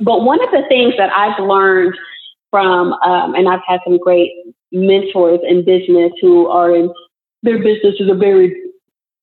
But 0.00 0.24
one 0.24 0.42
of 0.42 0.50
the 0.50 0.62
things 0.68 0.94
that 0.96 1.12
I've 1.12 1.38
learned 1.42 1.94
from, 2.50 2.92
um, 2.94 3.34
and 3.34 3.48
I've 3.48 3.60
had 3.66 3.80
some 3.84 3.98
great 3.98 4.32
mentors 4.72 5.40
in 5.46 5.64
business 5.64 6.12
who 6.20 6.48
are 6.48 6.74
in 6.74 6.92
their 7.42 7.58
businesses 7.58 8.08
are 8.10 8.16
very 8.16 8.54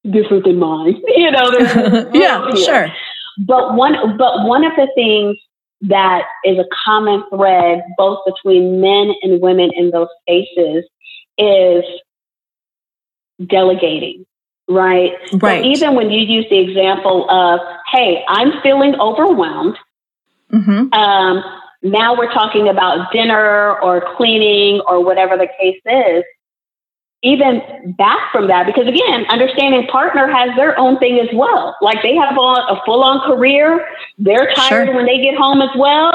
different 0.09 0.45
than 0.45 0.57
mine. 0.57 1.01
You 1.17 1.31
know, 1.31 2.09
yeah, 2.13 2.49
sure. 2.55 2.93
But 3.39 3.75
one, 3.75 4.17
but 4.17 4.45
one 4.47 4.63
of 4.63 4.73
the 4.75 4.87
things 4.95 5.37
that 5.81 6.23
is 6.43 6.57
a 6.57 6.65
common 6.85 7.23
thread 7.29 7.83
both 7.97 8.19
between 8.25 8.81
men 8.81 9.13
and 9.21 9.41
women 9.41 9.71
in 9.75 9.91
those 9.91 10.07
spaces 10.21 10.85
is 11.37 11.83
delegating, 13.45 14.25
right? 14.68 15.13
Right. 15.34 15.63
So 15.63 15.70
even 15.70 15.95
when 15.95 16.09
you 16.11 16.22
use 16.22 16.45
the 16.49 16.59
example 16.59 17.30
of, 17.30 17.59
hey, 17.91 18.24
I'm 18.28 18.61
feeling 18.61 18.95
overwhelmed. 18.99 19.78
Mm-hmm. 20.53 20.93
Um, 20.93 21.43
now 21.84 22.18
we're 22.18 22.32
talking 22.34 22.68
about 22.68 23.11
dinner 23.11 23.80
or 23.80 24.15
cleaning 24.18 24.82
or 24.88 25.03
whatever 25.03 25.38
the 25.38 25.47
case 25.59 25.82
is. 25.86 26.24
Even 27.24 27.95
back 27.97 28.32
from 28.32 28.47
that, 28.47 28.68
because 28.68 28.88
again, 28.88 29.26
understanding 29.30 29.88
partner 29.88 30.28
has 30.28 30.55
their 30.55 30.78
own 30.80 30.99
thing 30.99 31.20
as 31.20 31.30
well. 31.34 31.76
Like 31.82 32.03
they 32.03 32.15
have 32.15 32.34
a 32.38 32.82
full 32.86 33.03
on 33.03 33.22
career, 33.28 33.88
they're 34.20 34.53
tired 34.53 34.88
Sure. 34.88 34.95
when 34.95 35.07
they 35.07 35.18
get 35.22 35.36
home 35.36 35.59
as 35.61 35.72
well. 35.76 36.11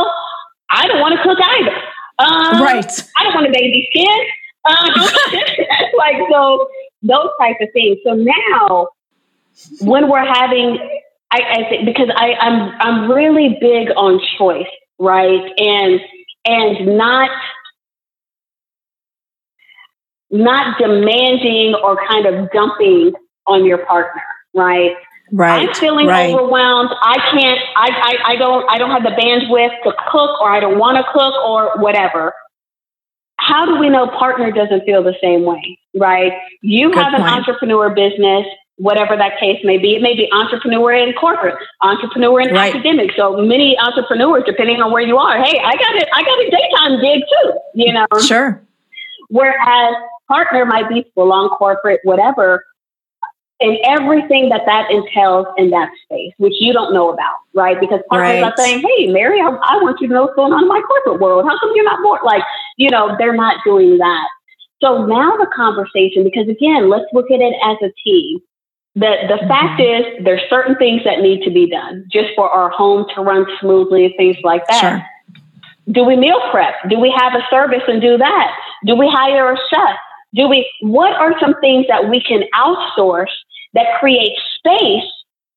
I 0.71 0.87
don't 0.87 1.01
want 1.01 1.15
to 1.17 1.23
cook 1.23 1.39
either. 1.43 1.77
Um, 2.21 2.63
Right. 2.63 2.87
I 3.19 3.25
don't 3.25 3.35
want 3.35 3.47
to 3.47 3.53
baby 3.53 3.89
skin. 3.91 4.27
Um, 4.65 4.91
like 5.99 6.17
so, 6.31 6.69
those 7.03 7.29
types 7.41 7.59
of 7.61 7.69
things. 7.73 7.99
So 8.05 8.15
now, 8.15 8.89
when 9.81 10.09
we're 10.09 10.25
having, 10.25 10.79
I, 11.31 11.39
I 11.39 11.69
think 11.69 11.87
because 11.87 12.09
I, 12.15 12.35
I'm 12.35 12.73
I'm 12.81 13.11
really 13.11 13.59
big 13.61 13.89
on 13.97 14.21
choice, 14.39 14.71
right? 14.99 15.53
And 15.59 16.01
and 16.45 16.97
not 16.97 17.31
not 20.31 20.79
demanding 20.79 21.75
or 21.75 21.97
kind 22.09 22.27
of 22.27 22.51
dumping 22.53 23.13
on 23.47 23.67
your 23.67 23.85
partner, 23.87 24.23
right? 24.55 24.93
Right. 25.35 25.69
I'm 25.69 25.75
feeling 25.75 26.07
right. 26.07 26.33
overwhelmed. 26.33 26.91
I 27.01 27.17
can't. 27.31 27.61
I, 27.77 27.89
I 27.89 28.33
I 28.33 28.37
don't. 28.37 28.71
I 28.71 28.77
don't 28.79 28.91
have 28.91 29.03
the 29.03 29.11
bandwidth 29.11 29.83
to 29.85 29.93
cook, 30.11 30.41
or 30.41 30.51
I 30.51 30.61
don't 30.61 30.79
want 30.79 30.99
to 30.99 31.05
cook, 31.11 31.35
or 31.35 31.83
whatever. 31.83 32.35
How 33.39 33.65
do 33.65 33.79
we 33.79 33.89
know 33.89 34.09
partner 34.09 34.53
doesn't 34.53 34.85
feel 34.85 35.03
the 35.03 35.15
same 35.23 35.45
way, 35.45 35.79
right? 35.99 36.33
You 36.61 36.91
Good 36.91 36.99
have 37.05 37.15
an 37.15 37.21
point. 37.23 37.33
entrepreneur 37.35 37.91
business, 37.91 38.47
whatever 38.77 39.17
that 39.17 39.39
case 39.39 39.61
may 39.65 39.79
be. 39.79 39.95
It 39.97 40.03
may 40.03 40.15
be 40.17 40.29
entrepreneur 40.33 40.93
in 40.93 41.13
corporate, 41.15 41.57
entrepreneur 41.83 42.41
in 42.41 42.55
Right. 42.55 42.75
academic. 42.75 43.13
So 43.17 43.37
many 43.37 43.79
entrepreneurs, 43.79 44.45
depending 44.47 44.81
on 44.83 44.91
where 44.93 45.03
you 45.03 45.19
are, 45.19 45.37
hey, 45.43 45.59
I 45.59 45.73
got 45.77 45.95
it. 45.97 46.09
I 46.15 46.23
got 46.23 46.39
a 46.41 46.51
daytime 46.51 47.01
gig 47.01 47.23
too. 47.29 47.53
You 47.75 47.93
know, 47.93 48.07
Sure. 48.21 48.61
whereas 49.29 49.95
partner 50.29 50.65
might 50.65 50.89
be 50.89 51.05
full 51.15 51.33
on 51.33 51.49
corporate, 51.51 52.01
whatever, 52.05 52.65
and 53.61 53.79
everything 53.85 54.49
that 54.49 54.63
that 54.67 54.91
entails 54.91 55.47
in 55.57 55.71
that 55.71 55.89
space, 56.05 56.33
which 56.39 56.55
you 56.59 56.73
don't 56.73 56.93
know 56.93 57.11
about, 57.11 57.37
right? 57.55 57.79
Because 57.79 58.01
partners 58.11 58.43
Right. 58.43 58.53
are 58.53 58.57
saying, 58.57 58.83
"Hey, 58.83 59.07
Mary, 59.07 59.41
I, 59.41 59.49
I 59.51 59.77
want 59.83 60.01
you 60.01 60.09
to 60.09 60.15
know 60.15 60.23
what's 60.23 60.35
going 60.35 60.53
on 60.53 60.63
in 60.63 60.69
my 60.69 60.81
corporate 60.81 61.21
world. 61.21 61.45
How 61.49 61.57
come 61.61 61.71
you're 61.77 61.85
not 61.85 62.01
more 62.03 62.19
like, 62.25 62.43
you 62.77 62.91
know, 62.91 63.15
they're 63.19 63.35
not 63.37 63.59
doing 63.65 63.99
that." 63.99 64.29
So 64.83 65.07
now 65.07 65.37
the 65.37 65.47
conversation, 65.55 66.25
because 66.25 66.49
again, 66.49 66.91
let's 66.91 67.07
look 67.13 67.31
at 67.31 67.41
it 67.41 67.55
as 67.65 67.77
a 67.83 67.93
team. 68.05 68.41
The 68.95 69.17
the 69.29 69.39
Mhm. 69.45 69.49
fact 69.49 69.81
is, 69.81 70.25
there's 70.25 70.43
certain 70.51 70.75
things 70.77 71.03
that 71.05 71.21
need 71.21 71.43
to 71.45 71.51
be 71.51 71.67
done 71.67 72.05
just 72.13 72.35
for 72.35 72.51
our 72.51 72.69
home 72.69 73.07
to 73.15 73.23
run 73.23 73.47
smoothly 73.61 74.05
and 74.07 74.15
things 74.17 74.37
like 74.43 74.67
that. 74.67 74.81
Sure. 74.81 75.07
Do 75.91 76.05
we 76.05 76.17
meal 76.17 76.41
prep? 76.51 76.75
Do 76.89 76.99
we 76.99 77.11
have 77.11 77.35
a 77.35 77.47
service 77.49 77.83
and 77.89 78.01
do 78.03 78.19
that? 78.19 78.51
Do 78.85 78.95
we 78.97 79.09
hire 79.09 79.53
a 79.53 79.57
chef? 79.71 79.97
Do 80.35 80.49
we, 80.49 80.71
what 80.81 81.13
are 81.15 81.39
some 81.41 81.55
things 81.61 81.87
that 81.89 82.09
we 82.09 82.21
can 82.21 82.45
outsource 82.55 83.33
that 83.75 83.99
create 83.99 84.37
space 84.59 85.11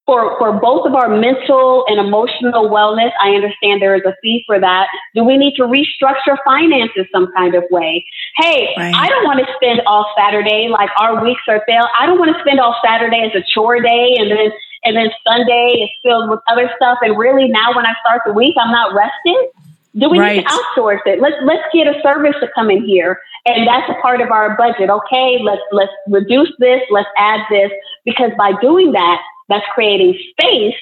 for, 0.06 0.38
for 0.38 0.60
both 0.60 0.86
of 0.86 0.94
our 0.94 1.10
mental 1.10 1.86
and 1.88 2.00
emotional 2.00 2.70
wellness? 2.70 3.12
I 3.22 3.32
understand 3.32 3.82
there 3.82 3.96
is 3.96 4.04
a 4.06 4.16
fee 4.22 4.44
for 4.46 4.60
that. 4.60 4.88
Do 5.16 5.24
we 5.24 5.38
need 5.38 5.56
to 5.56 5.64
restructure 5.64 6.38
finances 6.46 7.06
some 7.12 7.32
kind 7.34 7.56
of 7.56 7.64
way? 7.72 8.06
Hey, 8.38 8.70
Right. 8.78 8.94
I 8.94 9.10
don't 9.10 9.24
want 9.24 9.40
to 9.40 9.48
spend 9.56 9.82
all 9.88 10.06
Saturday 10.18 10.68
like 10.70 10.90
our 11.00 11.24
weeks 11.24 11.42
are 11.48 11.64
filled. 11.66 11.88
I 12.00 12.06
don't 12.06 12.20
want 12.20 12.36
to 12.36 12.42
spend 12.42 12.60
all 12.60 12.76
Saturday 12.86 13.24
as 13.24 13.32
a 13.36 13.44
chore 13.54 13.82
day 13.82 14.16
and 14.18 14.30
then 14.32 14.52
and 14.84 14.96
then 14.96 15.10
Sunday 15.28 15.82
is 15.82 15.90
filled 16.04 16.30
with 16.30 16.40
other 16.48 16.70
stuff. 16.76 17.00
And 17.02 17.18
really 17.18 17.48
now 17.48 17.76
when 17.76 17.86
I 17.86 17.94
start 18.06 18.22
the 18.26 18.34
week, 18.34 18.56
I'm 18.62 18.72
not 18.72 18.94
rested. 18.94 19.50
Do 19.98 20.10
we 20.10 20.20
need 20.20 20.44
to 20.44 20.50
outsource 20.50 21.00
it? 21.06 21.22
Let's 21.22 21.38
let's 21.44 21.64
get 21.74 21.88
a 21.88 22.00
service 22.04 22.36
to 22.42 22.50
come 22.54 22.70
in 22.70 22.84
here, 22.84 23.18
and 23.46 23.66
that's 23.66 23.90
a 23.90 23.94
part 24.02 24.20
of 24.20 24.30
our 24.30 24.58
budget. 24.58 24.90
Okay, 24.90 25.40
let's 25.42 25.62
let's 25.72 25.92
reduce 26.10 26.52
this, 26.60 26.82
let's 26.92 27.08
add 27.18 27.40
this, 27.50 27.72
because 28.04 28.32
by 28.38 28.52
doing 28.62 28.92
that, 28.92 29.22
that's 29.50 29.66
creating 29.74 30.18
space. 30.32 30.76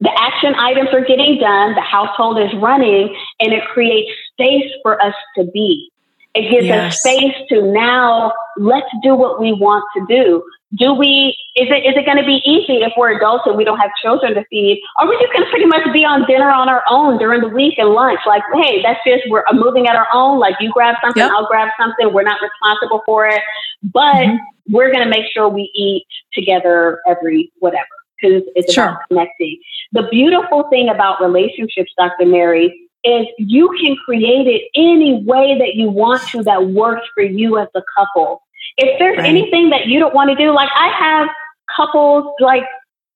The 0.00 0.10
action 0.16 0.54
items 0.54 0.90
are 0.92 1.04
getting 1.04 1.38
done, 1.38 1.74
the 1.74 1.80
household 1.80 2.38
is 2.38 2.54
running, 2.54 3.14
and 3.40 3.52
it 3.52 3.64
creates 3.68 4.10
space 4.32 4.70
for 4.82 5.02
us 5.02 5.14
to 5.36 5.44
be. 5.44 5.90
It 6.34 6.50
gives 6.50 6.66
Yes. 6.66 6.94
us 6.94 7.00
space 7.00 7.34
to 7.48 7.62
now 7.72 8.32
let's 8.56 8.88
do 9.02 9.14
what 9.14 9.40
we 9.40 9.52
want 9.52 9.84
to 9.96 10.06
do. 10.08 10.44
Do 10.76 10.92
we 10.92 11.34
is 11.56 11.68
it 11.70 11.86
is 11.86 11.96
it 11.96 12.04
going 12.04 12.18
to 12.18 12.26
be 12.26 12.42
easy 12.44 12.82
if 12.84 12.92
we're 12.96 13.16
adults 13.16 13.44
and 13.46 13.56
we 13.56 13.64
don't 13.64 13.78
have 13.78 13.90
children 14.02 14.34
to 14.34 14.44
feed? 14.50 14.82
Are 14.98 15.08
we 15.08 15.16
just 15.18 15.32
going 15.32 15.44
to 15.44 15.50
pretty 15.50 15.64
much 15.64 15.80
be 15.94 16.04
on 16.04 16.26
dinner 16.26 16.50
on 16.50 16.68
our 16.68 16.82
own 16.90 17.16
during 17.16 17.40
the 17.40 17.48
week 17.48 17.78
and 17.78 17.88
lunch? 17.90 18.20
Like, 18.26 18.42
hey, 18.62 18.82
that's 18.82 19.00
just 19.06 19.22
we're 19.30 19.44
moving 19.54 19.86
at 19.86 19.96
our 19.96 20.06
own. 20.12 20.38
Like, 20.38 20.56
you 20.60 20.70
grab 20.70 20.96
something, 21.02 21.22
Yep. 21.22 21.32
I'll 21.32 21.46
grab 21.46 21.68
something. 21.80 22.12
We're 22.12 22.22
not 22.22 22.36
responsible 22.42 23.02
for 23.06 23.26
it, 23.26 23.40
but 23.82 24.14
Mhm. 24.16 24.38
we're 24.68 24.92
going 24.92 25.04
to 25.04 25.08
make 25.08 25.32
sure 25.32 25.48
we 25.48 25.70
eat 25.74 26.04
together 26.34 27.00
every 27.06 27.50
whatever 27.60 27.86
because 28.20 28.42
it's 28.54 28.74
Sure. 28.74 28.84
about 28.88 29.00
connecting. 29.08 29.58
The 29.92 30.02
beautiful 30.10 30.64
thing 30.64 30.90
about 30.90 31.18
relationships, 31.22 31.92
Dr. 31.96 32.26
Mary, 32.26 32.78
is 33.04 33.26
you 33.38 33.70
can 33.80 33.96
create 34.04 34.46
it 34.46 34.68
any 34.74 35.22
way 35.24 35.56
that 35.58 35.76
you 35.76 35.88
want 35.88 36.20
to 36.28 36.42
that 36.42 36.66
works 36.66 37.06
for 37.14 37.22
you 37.22 37.56
as 37.56 37.68
a 37.74 37.82
couple. 37.96 38.42
If 38.78 38.98
there's 38.98 39.18
Right. 39.18 39.26
anything 39.26 39.70
that 39.70 39.86
you 39.86 39.98
don't 39.98 40.14
want 40.14 40.30
to 40.30 40.36
do, 40.36 40.52
like 40.52 40.70
I 40.74 40.88
have 40.88 41.28
couples 41.76 42.32
like 42.40 42.64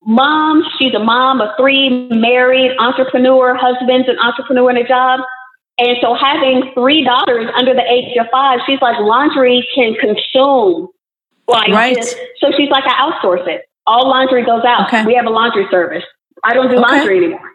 moms, 0.05 0.67
she's 0.79 0.93
a 0.95 0.99
mom 0.99 1.41
of 1.41 1.51
three, 1.57 2.09
married, 2.11 2.77
entrepreneur, 2.79 3.55
husband's 3.55 4.09
an 4.09 4.19
entrepreneur 4.19 4.71
in 4.71 4.77
a 4.77 4.85
job. 4.87 5.21
And 5.79 5.97
so 6.01 6.15
having 6.15 6.71
three 6.75 7.05
daughters 7.05 7.49
under 7.57 7.73
the 7.75 7.85
age 7.91 8.17
of 8.19 8.27
five, 8.31 8.61
she's 8.67 8.81
like 8.83 8.99
laundry 9.01 9.67
can 9.75 9.95
consume 9.95 10.89
like 11.49 11.69
Right. 11.71 11.97
this. 11.97 12.15
So 12.39 12.51
she's 12.57 12.69
like, 12.71 12.85
I 12.87 13.11
outsource 13.11 13.47
it. 13.47 13.63
All 13.87 14.09
laundry 14.09 14.45
goes 14.45 14.65
out. 14.65 14.89
Okay. 14.89 15.05
We 15.07 15.15
have 15.15 15.27
a 15.27 15.31
laundry 15.31 15.67
service. 15.71 16.05
I 16.45 16.55
don't 16.55 16.69
do 16.69 16.75
Okay. 16.75 16.83
laundry 16.83 17.17
anymore. 17.19 17.53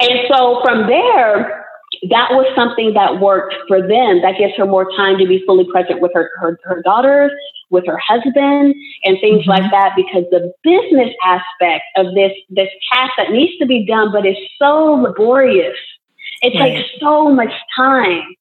And 0.00 0.20
so 0.32 0.60
from 0.62 0.86
there, 0.88 1.63
that 2.10 2.30
was 2.32 2.46
something 2.54 2.94
that 2.94 3.20
worked 3.20 3.54
for 3.68 3.80
them. 3.80 4.20
That 4.22 4.36
gives 4.38 4.54
her 4.56 4.66
more 4.66 4.90
time 4.96 5.18
to 5.18 5.26
be 5.26 5.42
fully 5.46 5.64
present 5.70 6.00
with 6.00 6.12
her, 6.14 6.30
her, 6.40 6.58
her 6.64 6.82
daughters, 6.82 7.32
with 7.70 7.86
her 7.86 7.98
husband, 7.98 8.74
and 9.04 9.18
things 9.20 9.44
Mhm. 9.44 9.46
like 9.48 9.70
that. 9.70 9.94
Because 9.96 10.24
the 10.30 10.52
business 10.62 11.14
aspect 11.24 11.84
of 11.96 12.14
this, 12.14 12.32
this 12.50 12.70
task 12.92 13.12
that 13.18 13.30
needs 13.30 13.56
to 13.58 13.66
be 13.66 13.84
done, 13.86 14.12
but 14.12 14.26
is 14.26 14.36
so 14.58 14.94
laborious. 14.94 15.76
It 16.42 16.58
Right. 16.58 16.76
takes 16.76 17.00
so 17.00 17.30
much 17.30 17.52
time. 17.76 18.34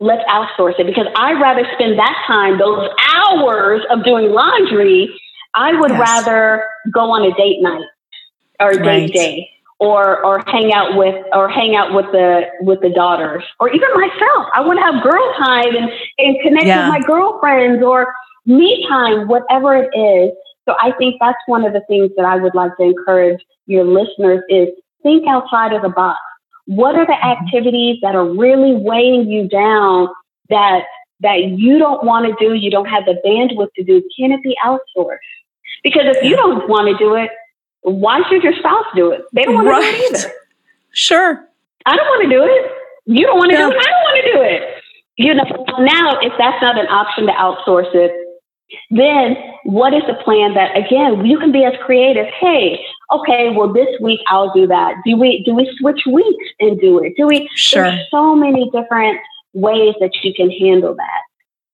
Let's 0.00 0.24
outsource 0.28 0.78
it 0.78 0.86
because 0.86 1.06
I'd 1.16 1.40
rather 1.40 1.64
spend 1.74 1.98
that 1.98 2.24
time, 2.26 2.58
those 2.58 2.88
hours 3.14 3.82
of 3.90 4.04
doing 4.04 4.30
laundry. 4.32 5.08
I 5.54 5.72
would 5.72 5.90
Yes. 5.90 6.00
rather 6.00 6.66
go 6.92 7.10
on 7.10 7.22
a 7.22 7.32
date 7.34 7.62
night 7.62 7.84
or 8.60 8.70
a 8.72 8.76
date 8.76 8.84
Right. 8.84 9.12
day 9.12 9.50
or 9.78 10.24
or 10.24 10.42
hang 10.46 10.72
out 10.72 10.96
with 10.96 11.14
or 11.32 11.48
hang 11.48 11.76
out 11.76 11.92
with 11.94 12.06
the 12.12 12.44
with 12.60 12.80
the 12.80 12.90
daughters 12.90 13.44
or 13.60 13.68
even 13.70 13.88
myself. 13.94 14.46
I 14.54 14.60
want 14.60 14.78
to 14.78 14.84
have 14.84 15.02
girl 15.02 15.34
time 15.38 15.76
and, 15.76 15.90
and 16.18 16.40
connect 16.42 16.66
Yeah. 16.66 16.88
with 16.88 17.00
my 17.00 17.06
girlfriends 17.06 17.82
or 17.82 18.14
me 18.46 18.86
time, 18.88 19.28
whatever 19.28 19.74
it 19.76 19.90
is. 19.96 20.32
So 20.68 20.74
I 20.80 20.92
think 20.92 21.16
that's 21.20 21.38
one 21.46 21.64
of 21.64 21.72
the 21.72 21.82
things 21.88 22.10
that 22.16 22.24
I 22.24 22.36
would 22.36 22.54
like 22.54 22.76
to 22.78 22.84
encourage 22.84 23.40
your 23.66 23.84
listeners 23.84 24.42
is 24.48 24.68
think 25.02 25.26
outside 25.28 25.72
of 25.72 25.82
the 25.82 25.88
box. 25.90 26.18
What 26.66 26.96
are 26.96 27.06
the 27.06 27.12
Mm-hmm. 27.12 27.46
activities 27.46 27.98
that 28.02 28.14
are 28.14 28.26
really 28.26 28.74
weighing 28.74 29.30
you 29.30 29.48
down 29.48 30.08
that 30.48 30.84
that 31.20 31.42
you 31.58 31.78
don't 31.78 32.04
want 32.04 32.26
to 32.26 32.34
do, 32.44 32.54
you 32.54 32.70
don't 32.70 32.86
have 32.86 33.04
the 33.04 33.20
bandwidth 33.24 33.72
to 33.76 33.84
do? 33.84 34.02
Can 34.18 34.32
it 34.32 34.42
be 34.42 34.56
outsourced? 34.64 35.18
Because 35.82 36.04
if 36.06 36.22
you 36.22 36.36
don't 36.36 36.68
want 36.68 36.88
to 36.88 36.96
do 36.96 37.14
it, 37.14 37.30
why 37.86 38.20
should 38.28 38.42
your 38.42 38.52
spouse 38.58 38.84
do 38.94 39.10
it? 39.12 39.22
They 39.32 39.44
don't 39.44 39.54
want 39.64 39.84
to 39.84 39.90
do 39.90 39.96
it 39.96 40.16
either. 40.16 40.32
Sure. 40.92 41.48
I 41.86 41.94
don't 41.96 42.06
want 42.06 42.22
to 42.24 42.28
do 42.28 42.42
it. 42.44 42.72
You 43.06 43.26
don't 43.26 43.38
want 43.38 43.50
to 43.50 43.56
Yeah. 43.56 43.66
do 43.66 43.72
it. 43.72 43.78
I 43.80 43.84
don't 43.84 44.02
want 44.02 44.16
to 44.24 44.32
do 44.32 44.40
it. 44.42 44.62
You 45.18 45.34
know, 45.34 45.44
now 45.78 46.18
if 46.20 46.32
that's 46.38 46.60
not 46.60 46.78
an 46.78 46.86
option 46.88 47.26
to 47.26 47.32
outsource 47.32 47.94
it, 47.94 48.12
Then 48.90 49.36
what 49.62 49.94
is 49.94 50.02
the 50.08 50.14
plan 50.24 50.54
that 50.54 50.76
again 50.76 51.24
you 51.24 51.38
can 51.38 51.52
be 51.52 51.64
as 51.64 51.74
creative? 51.84 52.26
Hey, 52.40 52.84
okay, 53.12 53.50
well 53.50 53.72
this 53.72 53.88
week 54.00 54.18
I'll 54.26 54.52
do 54.52 54.66
that. 54.66 54.96
Do 55.04 55.16
we 55.16 55.44
do 55.44 55.54
we 55.54 55.70
switch 55.78 56.00
weeks 56.10 56.46
and 56.58 56.80
do 56.80 56.98
it? 57.04 57.14
Do 57.16 57.28
we 57.28 57.48
sure. 57.54 57.84
there's 57.84 58.10
so 58.10 58.34
many 58.34 58.68
different 58.72 59.20
ways 59.54 59.94
that 60.00 60.10
you 60.24 60.34
can 60.34 60.50
handle 60.50 60.94
that 60.96 61.22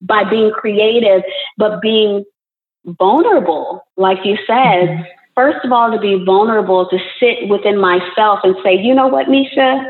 by 0.02 0.24
being 0.24 0.50
creative, 0.50 1.22
but 1.56 1.80
being 1.80 2.24
vulnerable, 2.84 3.82
like 3.96 4.18
you 4.26 4.36
said. 4.46 4.88
Mm-hmm. 4.88 5.02
First 5.34 5.64
of 5.64 5.72
all, 5.72 5.90
to 5.90 5.98
be 5.98 6.22
vulnerable, 6.24 6.88
to 6.88 6.98
sit 7.18 7.48
within 7.48 7.80
myself 7.80 8.40
and 8.42 8.54
say, 8.62 8.76
you 8.76 8.94
know 8.94 9.08
what, 9.08 9.28
Misha, 9.28 9.86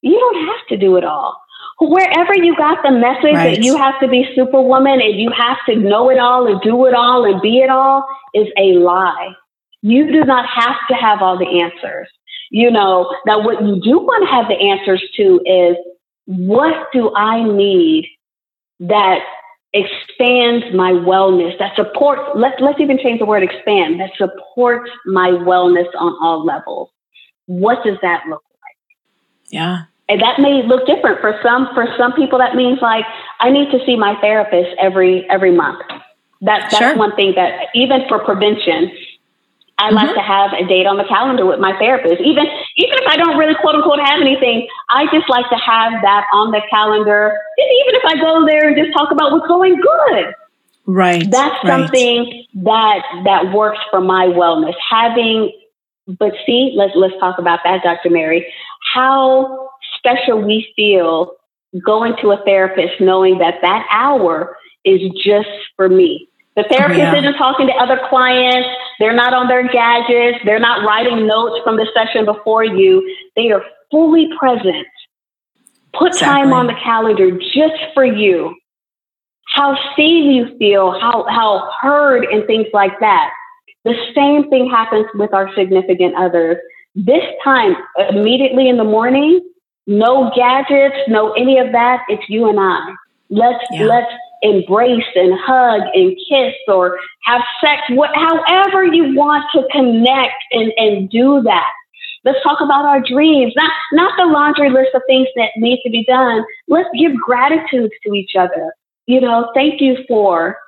you 0.00 0.18
don't 0.18 0.46
have 0.46 0.66
to 0.68 0.76
do 0.76 0.96
it 0.96 1.04
all 1.04 1.36
wherever 1.80 2.34
you 2.34 2.56
got 2.56 2.82
the 2.82 2.90
message 2.90 3.34
right. 3.34 3.56
that 3.56 3.62
you 3.62 3.76
have 3.76 3.98
to 4.00 4.08
be 4.08 4.26
superwoman 4.34 5.00
and 5.00 5.18
you 5.18 5.30
have 5.30 5.58
to 5.68 5.76
know 5.76 6.10
it 6.10 6.18
all 6.18 6.46
and 6.46 6.60
do 6.62 6.86
it 6.86 6.94
all 6.94 7.24
and 7.24 7.40
be 7.42 7.58
it 7.58 7.70
all 7.70 8.06
is 8.34 8.48
a 8.56 8.74
lie. 8.78 9.32
You 9.82 10.10
do 10.10 10.24
not 10.24 10.48
have 10.48 10.76
to 10.88 10.94
have 10.94 11.20
all 11.20 11.38
the 11.38 11.62
answers. 11.62 12.08
You 12.50 12.70
know, 12.70 13.14
now 13.26 13.44
what 13.44 13.62
you 13.62 13.80
do 13.80 13.98
want 13.98 14.26
to 14.26 14.34
have 14.34 14.48
the 14.48 14.54
answers 14.54 15.02
to 15.16 15.40
is 15.44 15.76
what 16.26 16.88
do 16.92 17.14
I 17.14 17.42
need 17.42 18.08
that 18.80 19.20
expands 19.76 20.74
my 20.74 20.92
wellness, 20.92 21.58
that 21.58 21.76
supports, 21.76 22.22
let's, 22.34 22.60
let's 22.60 22.80
even 22.80 22.98
change 22.98 23.20
the 23.20 23.26
word 23.26 23.42
expand, 23.42 24.00
that 24.00 24.10
supports 24.16 24.90
my 25.04 25.30
wellness 25.30 25.88
on 25.98 26.16
all 26.20 26.44
levels. 26.44 26.90
What 27.46 27.84
does 27.84 27.98
that 28.02 28.24
look 28.28 28.42
like? 28.62 29.52
Yeah 29.52 29.82
and 30.08 30.20
that 30.20 30.38
may 30.38 30.62
look 30.62 30.86
different 30.86 31.20
for 31.20 31.38
some 31.42 31.68
for 31.74 31.86
some 31.96 32.12
people 32.12 32.38
that 32.38 32.54
means 32.54 32.78
like 32.80 33.04
i 33.40 33.50
need 33.50 33.70
to 33.70 33.78
see 33.84 33.96
my 33.96 34.18
therapist 34.20 34.70
every 34.78 35.28
every 35.30 35.52
month 35.52 35.80
that 36.40 36.70
that's 36.70 36.78
sure. 36.78 36.96
one 36.96 37.14
thing 37.16 37.32
that 37.34 37.68
even 37.74 38.02
for 38.08 38.18
prevention 38.20 38.90
I 39.78 39.88
mm-hmm. 39.88 39.96
like 39.96 40.14
to 40.14 40.22
have 40.22 40.52
a 40.52 40.66
date 40.66 40.86
on 40.86 40.96
the 40.96 41.04
calendar 41.04 41.44
with 41.44 41.60
my 41.60 41.76
therapist. 41.78 42.20
Even 42.20 42.46
even 42.76 42.96
if 42.96 43.06
I 43.08 43.16
don't 43.16 43.36
really 43.36 43.54
quote 43.60 43.74
unquote 43.74 44.00
have 44.00 44.20
anything, 44.20 44.66
I 44.88 45.04
just 45.12 45.28
like 45.28 45.48
to 45.50 45.56
have 45.56 45.92
that 46.02 46.24
on 46.32 46.50
the 46.50 46.62
calendar. 46.70 47.28
And 47.58 47.68
even 47.84 47.94
if 47.94 48.04
I 48.04 48.14
go 48.20 48.46
there 48.46 48.68
and 48.68 48.76
just 48.76 48.92
talk 48.96 49.10
about 49.10 49.32
what's 49.32 49.46
going 49.46 49.76
good. 49.76 50.34
Right. 50.86 51.28
That's 51.30 51.62
right. 51.64 51.66
something 51.66 52.44
that 52.64 53.02
that 53.24 53.52
works 53.52 53.80
for 53.90 54.00
my 54.00 54.26
wellness. 54.26 54.74
Having 54.88 55.52
but 56.06 56.32
see, 56.46 56.72
let's 56.76 56.92
let's 56.94 57.14
talk 57.18 57.38
about 57.38 57.60
that, 57.64 57.82
Dr. 57.82 58.10
Mary. 58.10 58.46
How 58.94 59.70
special 59.98 60.40
we 60.40 60.72
feel 60.76 61.32
going 61.84 62.14
to 62.22 62.30
a 62.30 62.42
therapist 62.44 63.00
knowing 63.00 63.38
that 63.38 63.56
that 63.62 63.86
hour 63.90 64.56
is 64.84 65.00
just 65.22 65.48
for 65.74 65.88
me. 65.88 66.28
The 66.56 66.64
therapist 66.70 66.98
yeah. 66.98 67.18
isn't 67.18 67.34
talking 67.34 67.66
to 67.66 67.72
other 67.74 68.00
clients. 68.08 68.68
They're 68.98 69.14
not 69.14 69.34
on 69.34 69.46
their 69.46 69.68
gadgets. 69.68 70.38
They're 70.44 70.58
not 70.58 70.86
writing 70.86 71.26
notes 71.26 71.60
from 71.62 71.76
the 71.76 71.86
session 71.94 72.24
before 72.24 72.64
you. 72.64 73.14
They 73.36 73.50
are 73.50 73.62
fully 73.90 74.28
present. 74.38 74.86
Put 75.92 76.08
exactly. 76.08 76.44
time 76.44 76.52
on 76.52 76.66
the 76.66 76.74
calendar 76.82 77.30
just 77.30 77.76
for 77.94 78.04
you. 78.04 78.56
How 79.54 79.76
seen 79.96 80.32
you 80.32 80.56
feel, 80.58 80.98
how, 80.98 81.26
how 81.28 81.70
heard, 81.80 82.24
and 82.24 82.46
things 82.46 82.66
like 82.72 82.98
that. 83.00 83.30
The 83.84 83.94
same 84.14 84.50
thing 84.50 84.68
happens 84.68 85.06
with 85.14 85.32
our 85.32 85.54
significant 85.54 86.14
others. 86.16 86.56
This 86.94 87.22
time, 87.44 87.76
immediately 88.10 88.68
in 88.68 88.78
the 88.78 88.84
morning, 88.84 89.40
no 89.86 90.32
gadgets, 90.34 90.96
no 91.06 91.32
any 91.32 91.58
of 91.58 91.72
that. 91.72 92.00
It's 92.08 92.28
you 92.28 92.48
and 92.48 92.58
I. 92.58 92.94
Let's 93.30 93.64
yeah. 93.70 93.84
let's 93.84 94.12
embrace 94.42 95.04
and 95.14 95.38
hug 95.38 95.82
and 95.94 96.16
kiss 96.28 96.54
or 96.68 96.98
have 97.24 97.42
sex, 97.60 97.82
what, 97.90 98.10
however 98.14 98.84
you 98.84 99.14
want 99.14 99.44
to 99.54 99.66
connect 99.72 100.42
and, 100.52 100.72
and 100.76 101.10
do 101.10 101.42
that. 101.42 101.70
Let's 102.24 102.42
talk 102.42 102.60
about 102.60 102.84
our 102.84 103.00
dreams, 103.00 103.52
not, 103.56 103.70
not 103.92 104.12
the 104.16 104.26
laundry 104.26 104.70
list 104.70 104.90
of 104.94 105.02
things 105.06 105.28
that 105.36 105.50
need 105.56 105.80
to 105.84 105.90
be 105.90 106.04
done. 106.04 106.44
Let's 106.66 106.88
give 106.98 107.14
gratitude 107.14 107.90
to 108.04 108.14
each 108.14 108.32
other. 108.38 108.74
You 109.06 109.20
know, 109.20 109.52
thank 109.54 109.80
you 109.80 109.98
for 110.08 110.58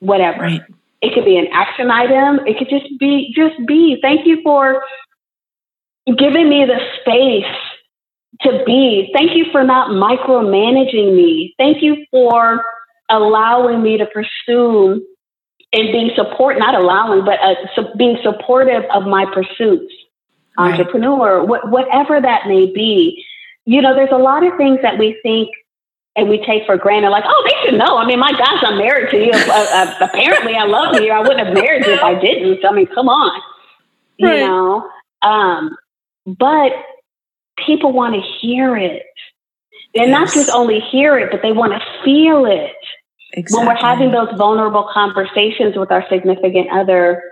whatever. 0.00 0.42
Right. 0.42 0.62
It 1.00 1.14
could 1.14 1.24
be 1.24 1.38
an 1.38 1.46
action 1.52 1.90
item. 1.90 2.46
It 2.46 2.58
could 2.58 2.68
just 2.68 2.86
be, 2.98 3.32
just 3.34 3.54
be. 3.66 3.98
Thank 4.02 4.26
you 4.26 4.42
for 4.42 4.82
giving 6.06 6.50
me 6.50 6.66
the 6.66 6.78
space 7.00 7.56
to 8.42 8.62
be. 8.66 9.10
Thank 9.14 9.34
you 9.34 9.46
for 9.50 9.64
not 9.64 9.90
micromanaging 9.90 11.14
me. 11.14 11.54
Thank 11.58 11.82
you 11.82 12.04
for 12.10 12.62
allowing 13.10 13.82
me 13.82 13.98
to 13.98 14.06
pursue 14.06 15.04
and 15.72 15.92
being 15.92 16.10
support, 16.16 16.58
not 16.58 16.74
allowing, 16.74 17.24
but 17.24 17.38
uh, 17.40 17.54
so 17.74 17.94
being 17.96 18.18
supportive 18.22 18.84
of 18.92 19.04
my 19.04 19.24
pursuits, 19.32 19.92
right. 20.58 20.72
entrepreneur, 20.72 21.42
wh- 21.42 21.70
whatever 21.70 22.20
that 22.20 22.48
may 22.48 22.66
be. 22.66 23.24
You 23.66 23.82
know, 23.82 23.94
there's 23.94 24.10
a 24.12 24.18
lot 24.18 24.44
of 24.44 24.56
things 24.56 24.80
that 24.82 24.98
we 24.98 25.18
think 25.22 25.50
and 26.16 26.28
we 26.28 26.44
take 26.44 26.66
for 26.66 26.76
granted, 26.76 27.10
like, 27.10 27.24
oh, 27.26 27.48
they 27.48 27.70
should 27.70 27.78
know. 27.78 27.96
I 27.96 28.06
mean, 28.06 28.18
my 28.18 28.32
gosh, 28.32 28.62
I'm 28.66 28.78
married 28.78 29.10
to 29.10 29.16
you. 29.16 29.30
Uh, 29.32 29.66
uh, 29.72 29.94
apparently, 30.00 30.54
I 30.54 30.64
love 30.64 31.00
you. 31.00 31.12
I 31.12 31.20
wouldn't 31.20 31.46
have 31.46 31.54
married 31.54 31.86
you 31.86 31.92
if 31.92 32.02
I 32.02 32.18
didn't. 32.18 32.64
I 32.64 32.72
mean, 32.72 32.86
come 32.86 33.08
on, 33.08 33.40
right. 34.20 34.40
you 34.40 34.46
know. 34.46 34.90
Um, 35.22 35.76
but 36.26 36.72
people 37.64 37.92
want 37.92 38.14
to 38.14 38.20
hear 38.20 38.76
it. 38.76 39.04
They're 39.94 40.06
yes. 40.06 40.18
not 40.18 40.34
just 40.34 40.50
only 40.50 40.80
hear 40.80 41.18
it, 41.18 41.30
but 41.30 41.42
they 41.42 41.52
want 41.52 41.72
to 41.72 41.80
feel 42.04 42.44
it. 42.46 42.72
Exactly. 43.32 43.66
When 43.66 43.74
we're 43.74 43.80
having 43.80 44.10
those 44.10 44.36
vulnerable 44.36 44.88
conversations 44.92 45.76
with 45.76 45.90
our 45.90 46.04
significant 46.08 46.68
other, 46.72 47.22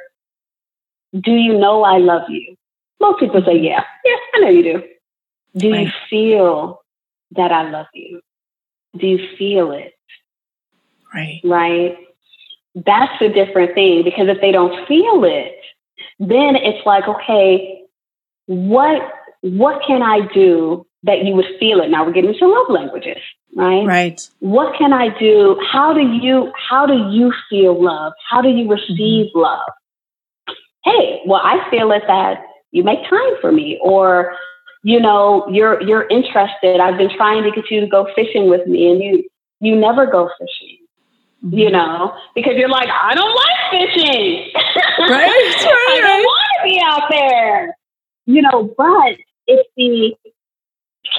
do 1.18 1.32
you 1.32 1.58
know 1.58 1.82
I 1.82 1.98
love 1.98 2.28
you? 2.28 2.56
Most 3.00 3.20
people 3.20 3.42
say, 3.44 3.58
yeah. 3.58 3.84
Yeah, 4.04 4.16
I 4.34 4.38
know 4.40 4.48
you 4.48 4.62
do. 4.62 4.82
Do 5.56 5.72
right. 5.72 5.86
you 5.86 5.92
feel 6.08 6.82
that 7.32 7.52
I 7.52 7.68
love 7.70 7.86
you? 7.94 8.20
Do 8.96 9.06
you 9.06 9.36
feel 9.36 9.72
it? 9.72 9.94
Right. 11.14 11.40
Right. 11.44 11.96
That's 12.74 13.20
a 13.20 13.28
different 13.28 13.74
thing 13.74 14.04
because 14.04 14.28
if 14.28 14.40
they 14.40 14.52
don't 14.52 14.86
feel 14.86 15.24
it, 15.24 15.56
then 16.18 16.56
it's 16.56 16.84
like, 16.86 17.08
okay, 17.08 17.82
what 18.46 19.12
what 19.40 19.82
can 19.86 20.02
I 20.02 20.26
do 20.32 20.86
that 21.04 21.24
you 21.24 21.34
would 21.34 21.46
feel 21.60 21.80
it? 21.80 21.90
Now 21.90 22.04
we're 22.04 22.12
getting 22.12 22.34
to 22.34 22.46
love 22.46 22.66
languages, 22.68 23.18
right? 23.54 23.86
Right. 23.86 24.20
What 24.40 24.76
can 24.78 24.92
I 24.92 25.16
do? 25.18 25.60
How 25.70 25.92
do 25.92 26.00
you 26.00 26.52
how 26.56 26.86
do 26.86 27.10
you 27.10 27.32
feel 27.50 27.82
love? 27.82 28.12
How 28.28 28.40
do 28.40 28.48
you 28.48 28.68
receive 28.68 29.26
mm-hmm. 29.26 29.38
love? 29.40 29.70
Hey, 30.84 31.20
well, 31.26 31.40
I 31.42 31.68
feel 31.70 31.90
it 31.92 32.02
that 32.06 32.42
you 32.70 32.82
make 32.84 33.00
time 33.08 33.34
for 33.40 33.52
me, 33.52 33.78
or 33.82 34.34
you 34.82 35.00
know, 35.00 35.46
you're 35.50 35.82
you're 35.82 36.06
interested. 36.08 36.80
I've 36.80 36.98
been 36.98 37.14
trying 37.16 37.42
to 37.44 37.50
get 37.50 37.70
you 37.70 37.80
to 37.80 37.86
go 37.86 38.08
fishing 38.14 38.48
with 38.48 38.66
me, 38.66 38.90
and 38.90 39.02
you 39.02 39.24
you 39.60 39.76
never 39.76 40.06
go 40.06 40.30
fishing. 40.38 40.78
Mm-hmm. 41.44 41.58
You 41.58 41.70
know, 41.70 42.14
because 42.34 42.54
you're 42.56 42.68
like, 42.68 42.88
I 42.88 43.14
don't 43.14 43.34
like 43.34 43.70
fishing. 43.70 44.50
Right. 44.54 45.08
right 45.08 45.26
I 45.90 46.00
don't 46.02 46.22
want 46.22 46.48
to 46.56 46.68
be 46.68 46.80
out 46.84 47.02
there. 47.10 47.76
You 48.26 48.42
know, 48.42 48.74
but 48.76 49.16
it's 49.46 49.68
the 49.76 50.14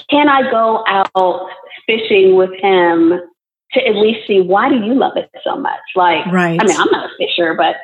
can 0.10 0.30
I 0.30 0.50
go 0.50 0.84
out 0.88 1.50
fishing 1.86 2.36
with 2.36 2.52
him 2.60 3.20
to 3.74 3.88
at 3.88 3.96
least 3.96 4.28
see 4.28 4.42
why 4.42 4.70
do 4.70 4.76
you 4.76 4.94
love 4.94 5.16
it 5.16 5.30
so 5.44 5.56
much? 5.56 5.80
Like, 5.96 6.26
right. 6.28 6.60
I 6.60 6.66
mean, 6.66 6.78
I'm 6.78 6.92
not 6.92 7.12
a 7.12 7.18
fisher, 7.18 7.54
but 7.56 7.76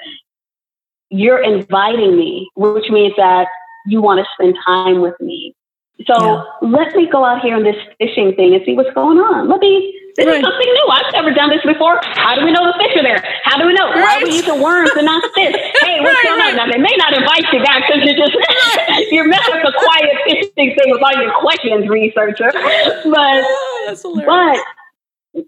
you're 1.10 1.44
inviting 1.44 2.18
me, 2.18 2.50
which 2.56 2.90
means 2.90 3.14
that 3.18 3.48
you 3.86 4.02
want 4.02 4.20
to 4.20 4.26
spend 4.34 4.56
time 4.66 5.02
with 5.02 5.20
me. 5.20 5.56
So 6.04 6.12
yeah. 6.20 6.44
let 6.62 6.94
me 6.96 7.08
go 7.08 7.24
out 7.24 7.40
here 7.40 7.56
on 7.56 7.64
this 7.64 7.80
fishing 7.98 8.36
thing 8.36 8.54
and 8.54 8.62
see 8.66 8.76
what's 8.76 8.92
going 8.92 9.16
on. 9.18 9.48
Let 9.48 9.64
me, 9.64 9.96
this 10.20 10.28
right. 10.28 10.38
is 10.38 10.44
something 10.44 10.68
new. 10.68 10.88
I've 10.92 11.14
never 11.16 11.32
done 11.32 11.50
this 11.50 11.64
before. 11.64 12.04
How 12.20 12.36
do 12.36 12.44
we 12.44 12.52
know 12.52 12.68
the 12.68 12.76
fish 12.76 13.00
are 13.00 13.04
there? 13.04 13.24
How 13.48 13.56
do 13.56 13.64
we 13.66 13.72
know? 13.72 13.88
Right. 13.96 14.04
Why 14.04 14.12
are 14.20 14.24
we 14.28 14.36
using 14.36 14.60
worms 14.60 14.92
and 14.92 15.08
not 15.08 15.24
fish? 15.32 15.56
hey, 15.88 16.04
what's 16.04 16.20
right, 16.20 16.36
going 16.36 16.42
on? 16.52 16.56
Now, 16.60 16.68
they 16.68 16.84
may 16.84 16.92
not 17.00 17.16
invite 17.16 17.48
you 17.48 17.64
back 17.64 17.88
because 17.88 18.04
you're 18.04 18.20
just, 18.20 18.36
you're 19.12 19.28
messing 19.28 19.56
with 19.56 19.72
the 19.72 19.76
quiet 19.80 20.12
fishing 20.28 20.76
thing 20.76 20.92
with 20.92 21.00
all 21.00 21.16
your 21.16 21.32
questions, 21.40 21.88
researcher. 21.88 22.52
But, 22.52 23.40
oh, 23.96 24.24
but 24.28 24.60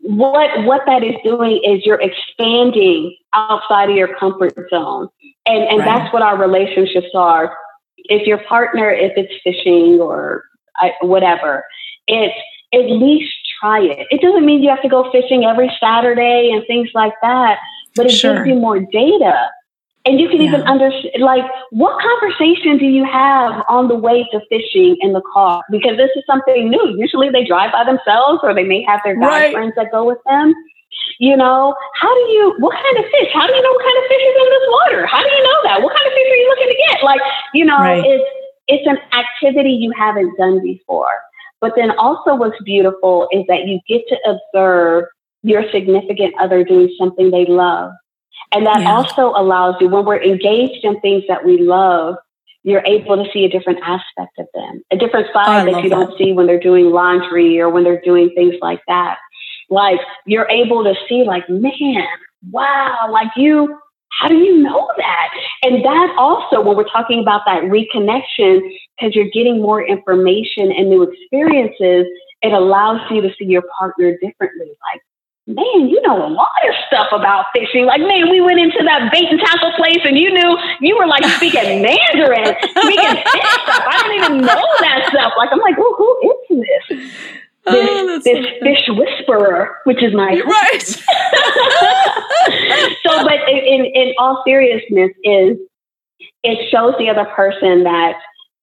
what, 0.07 0.63
what 0.63 0.81
that 0.87 1.03
is 1.03 1.15
doing 1.27 1.59
is 1.59 1.83
you're 1.83 1.99
expanding 1.99 3.17
outside 3.35 3.89
of 3.91 3.97
your 3.97 4.15
comfort 4.15 4.55
zone. 4.69 5.09
And, 5.45 5.63
and 5.63 5.79
that's 5.81 6.11
what 6.13 6.21
our 6.23 6.37
relationships 6.37 7.11
are 7.13 7.51
if 7.97 8.27
your 8.27 8.39
partner, 8.45 8.89
if 8.89 9.13
it's 9.15 9.33
fishing 9.43 9.99
or 9.99 10.43
whatever, 11.01 11.65
it's 12.07 12.37
at 12.73 12.89
least 12.89 13.33
try 13.59 13.81
it. 13.81 14.07
It 14.11 14.21
doesn't 14.21 14.45
mean 14.45 14.61
you 14.61 14.69
have 14.69 14.81
to 14.81 14.89
go 14.89 15.11
fishing 15.11 15.45
every 15.45 15.71
Saturday 15.79 16.51
and 16.53 16.65
things 16.67 16.89
like 16.93 17.13
that, 17.21 17.57
but 17.95 18.05
it 18.05 18.11
sure. 18.11 18.35
gives 18.35 18.47
you 18.47 18.55
more 18.55 18.79
data. 18.79 19.49
And 20.05 20.21
you 20.21 20.29
can 20.29 20.39
yeah. 20.39 20.47
even 20.47 20.61
understand, 20.61 21.21
like, 21.21 21.43
what 21.71 22.01
conversation 22.01 22.77
do 22.77 22.85
you 22.85 23.03
have 23.03 23.61
on 23.67 23.89
the 23.89 23.95
way 23.95 24.25
to 24.31 24.39
fishing 24.47 24.95
in 25.01 25.11
the 25.11 25.21
car? 25.33 25.63
Because 25.69 25.97
this 25.97 26.09
is 26.15 26.23
something 26.25 26.69
new. 26.69 26.95
Usually 26.97 27.29
they 27.29 27.43
drive 27.43 27.73
by 27.73 27.83
themselves 27.83 28.39
or 28.41 28.53
they 28.53 28.63
may 28.63 28.83
have 28.83 29.01
their 29.03 29.19
guy 29.19 29.27
right. 29.27 29.53
friends 29.53 29.73
that 29.75 29.91
go 29.91 30.05
with 30.05 30.19
them. 30.25 30.53
You 31.19 31.35
know, 31.35 31.75
how 31.95 32.13
do 32.13 32.31
you, 32.31 32.55
what 32.59 32.73
kind 32.73 32.97
of 32.97 33.05
fish? 33.05 33.29
How 33.33 33.47
do 33.47 33.53
you 33.53 33.61
know 33.61 33.71
what 33.71 33.83
kind 33.83 33.97
of 33.97 34.03
fish 34.07 34.21
is 34.21 34.35
in 34.37 34.49
this 34.49 34.67
water? 34.69 35.05
How 35.07 35.21
do 35.23 35.29
you 35.29 35.43
know 35.43 35.59
that? 35.63 35.81
What 35.81 35.95
kind 35.95 36.07
of 36.07 36.13
fish 36.13 36.29
are 36.31 36.35
you 36.35 36.49
looking 36.49 36.67
to 36.67 36.77
get? 36.87 37.03
Like, 37.03 37.21
you 37.53 37.65
know, 37.65 37.79
right. 37.79 38.03
it's, 38.05 38.29
it's 38.67 38.87
an 38.87 38.97
activity 39.17 39.71
you 39.71 39.91
haven't 39.97 40.37
done 40.37 40.61
before. 40.61 41.21
But 41.59 41.73
then 41.75 41.91
also 41.97 42.35
what's 42.35 42.61
beautiful 42.63 43.27
is 43.31 43.45
that 43.47 43.67
you 43.67 43.79
get 43.87 44.03
to 44.09 44.17
observe 44.29 45.05
your 45.41 45.63
significant 45.71 46.35
other 46.39 46.63
doing 46.63 46.93
something 46.99 47.31
they 47.31 47.45
love. 47.45 47.91
And 48.53 48.65
that 48.65 48.81
yeah. 48.81 48.91
also 48.91 49.29
allows 49.29 49.75
you, 49.81 49.89
when 49.89 50.05
we're 50.05 50.21
engaged 50.21 50.85
in 50.85 50.99
things 51.01 51.23
that 51.27 51.45
we 51.45 51.57
love, 51.57 52.15
you're 52.63 52.83
able 52.85 53.23
to 53.23 53.31
see 53.31 53.45
a 53.45 53.49
different 53.49 53.79
aspect 53.81 54.37
of 54.39 54.47
them, 54.53 54.83
a 54.91 54.97
different 54.97 55.27
oh, 55.29 55.33
side 55.33 55.67
oh, 55.67 55.71
that 55.71 55.83
you 55.83 55.89
that. 55.89 55.95
don't 55.95 56.17
see 56.17 56.33
when 56.33 56.47
they're 56.47 56.59
doing 56.59 56.91
laundry 56.91 57.59
or 57.59 57.69
when 57.69 57.83
they're 57.83 58.01
doing 58.01 58.29
things 58.35 58.55
like 58.61 58.81
that. 58.87 59.17
Like 59.69 59.99
you're 60.25 60.49
able 60.49 60.83
to 60.83 60.93
see, 61.07 61.23
like, 61.23 61.47
man, 61.49 62.05
wow, 62.51 63.09
like 63.11 63.29
you, 63.35 63.77
how 64.11 64.27
do 64.27 64.35
you 64.35 64.57
know 64.57 64.89
that? 64.97 65.29
And 65.63 65.83
that 65.83 66.15
also, 66.17 66.61
when 66.61 66.77
we're 66.77 66.89
talking 66.89 67.19
about 67.19 67.41
that 67.45 67.63
reconnection, 67.63 68.61
because 68.97 69.13
you're 69.13 69.29
getting 69.29 69.61
more 69.61 69.85
information 69.85 70.71
and 70.71 70.89
new 70.89 71.03
experiences, 71.03 72.07
it 72.41 72.53
allows 72.53 73.01
you 73.11 73.21
to 73.21 73.29
see 73.37 73.45
your 73.45 73.63
partner 73.77 74.13
differently. 74.21 74.67
Like, 74.93 75.01
man, 75.47 75.87
you 75.87 76.01
know 76.01 76.27
a 76.27 76.29
lot 76.29 76.49
of 76.67 76.75
stuff 76.87 77.07
about 77.11 77.45
fishing. 77.53 77.85
Like, 77.85 78.01
man, 78.01 78.29
we 78.29 78.41
went 78.41 78.59
into 78.59 78.83
that 78.83 79.11
bait 79.11 79.25
and 79.29 79.39
tackle 79.39 79.71
place 79.77 79.99
and 80.03 80.17
you 80.17 80.31
knew 80.31 80.57
you 80.81 80.97
were 80.97 81.07
like 81.07 81.23
speaking 81.35 81.81
Mandarin, 81.81 82.55
speaking 82.61 83.15
fish 83.15 83.51
stuff. 83.63 83.83
I 83.87 84.03
didn't 84.03 84.23
even 84.23 84.37
know 84.45 84.65
that 84.81 85.09
stuff. 85.09 85.33
Like, 85.37 85.49
I'm 85.51 85.59
like, 85.59 85.75
oh, 85.79 85.95
who 85.97 86.57
is 86.59 86.65
this? 86.89 87.11
This, 87.69 87.89
oh, 87.89 88.19
this 88.23 88.45
so 88.45 88.51
fish 88.63 88.83
whisperer, 88.89 89.77
which 89.83 90.01
is 90.01 90.13
my 90.13 90.41
right. 90.45 90.87
so, 93.05 93.23
but 93.23 93.49
in, 93.49 93.85
in 93.85 94.13
all 94.17 94.41
seriousness, 94.45 95.11
is 95.23 95.57
it 96.43 96.69
shows 96.71 96.95
the 96.97 97.09
other 97.09 97.25
person 97.25 97.83
that 97.83 98.15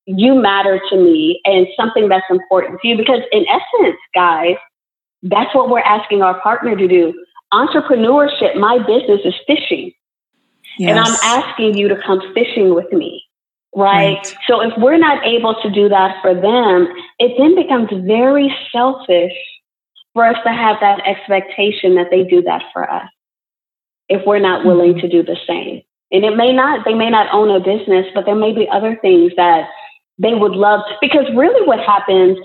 you 0.06 0.34
matter 0.34 0.80
to 0.90 0.96
me 0.96 1.40
and 1.44 1.66
something 1.78 2.08
that's 2.08 2.24
important 2.30 2.80
to 2.80 2.88
you. 2.88 2.96
Because 2.96 3.20
in 3.32 3.44
essence, 3.48 3.98
guys, 4.14 4.56
that's 5.22 5.54
what 5.54 5.70
we're 5.70 5.80
asking 5.80 6.22
our 6.22 6.40
partner 6.40 6.76
to 6.76 6.88
do. 6.88 7.14
Entrepreneurship, 7.52 8.56
my 8.56 8.78
business 8.78 9.20
is 9.24 9.34
fishing. 9.46 9.92
Yes. 10.78 10.90
And 10.90 10.98
I'm 10.98 11.16
asking 11.22 11.76
you 11.76 11.88
to 11.88 11.96
come 12.04 12.20
fishing 12.34 12.74
with 12.74 12.92
me. 12.92 13.24
Right? 13.76 14.16
right? 14.16 14.34
So 14.48 14.60
if 14.60 14.72
we're 14.78 14.98
not 14.98 15.24
able 15.26 15.54
to 15.62 15.70
do 15.70 15.88
that 15.88 16.20
for 16.22 16.34
them, 16.34 16.88
it 17.18 17.32
then 17.38 17.54
becomes 17.54 17.88
very 18.06 18.54
selfish 18.70 19.32
for 20.12 20.24
us 20.24 20.36
to 20.44 20.52
have 20.52 20.76
that 20.80 21.00
expectation 21.06 21.96
that 21.96 22.06
they 22.10 22.22
do 22.22 22.42
that 22.42 22.62
for 22.72 22.88
us 22.88 23.08
if 24.08 24.22
we're 24.26 24.38
not 24.38 24.64
willing 24.64 24.92
mm-hmm. 24.92 25.00
to 25.00 25.08
do 25.08 25.22
the 25.22 25.36
same. 25.46 25.82
And 26.12 26.24
it 26.24 26.36
may 26.36 26.52
not, 26.52 26.84
they 26.84 26.94
may 26.94 27.10
not 27.10 27.26
own 27.32 27.50
a 27.50 27.58
business, 27.58 28.06
but 28.14 28.24
there 28.26 28.36
may 28.36 28.52
be 28.52 28.68
other 28.70 28.96
things 29.00 29.32
that 29.36 29.68
they 30.18 30.34
would 30.34 30.52
love 30.52 30.80
because 31.00 31.24
really 31.34 31.66
what 31.66 31.80
happens 31.80 32.38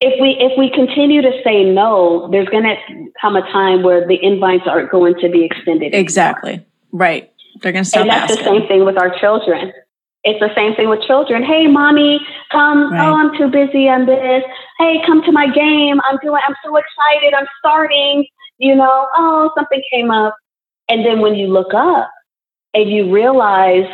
if 0.00 0.20
we 0.20 0.36
if 0.38 0.56
we 0.56 0.70
continue 0.70 1.22
to 1.22 1.32
say 1.42 1.64
no, 1.64 2.28
there's 2.30 2.48
going 2.48 2.62
to 2.62 2.76
come 3.20 3.34
a 3.34 3.42
time 3.42 3.82
where 3.82 4.06
the 4.06 4.22
invites 4.22 4.64
aren't 4.66 4.90
going 4.90 5.14
to 5.20 5.28
be 5.28 5.44
extended. 5.44 5.94
Exactly. 5.94 6.52
Anymore. 6.52 6.66
Right. 6.92 7.32
They're 7.60 7.72
going 7.72 7.84
to 7.84 7.90
stop. 7.90 8.02
And 8.02 8.10
that's 8.10 8.32
asking. 8.32 8.44
the 8.44 8.60
same 8.60 8.68
thing 8.68 8.84
with 8.84 8.96
our 8.96 9.18
children. 9.18 9.72
It's 10.24 10.40
the 10.40 10.52
same 10.54 10.74
thing 10.74 10.88
with 10.88 11.02
children. 11.02 11.42
Hey, 11.44 11.66
mommy, 11.66 12.20
come. 12.50 12.92
Right. 12.92 13.08
Oh, 13.08 13.14
I'm 13.14 13.36
too 13.36 13.48
busy 13.48 13.88
on 13.88 14.06
this. 14.06 14.42
Hey, 14.78 15.00
come 15.06 15.22
to 15.22 15.32
my 15.32 15.48
game. 15.48 16.00
I'm 16.08 16.18
doing. 16.22 16.42
I'm 16.46 16.56
so 16.64 16.76
excited. 16.76 17.34
I'm 17.34 17.46
starting. 17.58 18.26
You 18.58 18.74
know. 18.74 19.08
Oh, 19.16 19.50
something 19.56 19.82
came 19.92 20.10
up, 20.10 20.36
and 20.88 21.04
then 21.06 21.20
when 21.20 21.34
you 21.34 21.46
look 21.46 21.72
up 21.72 22.10
and 22.74 22.90
you 22.90 23.12
realize 23.12 23.86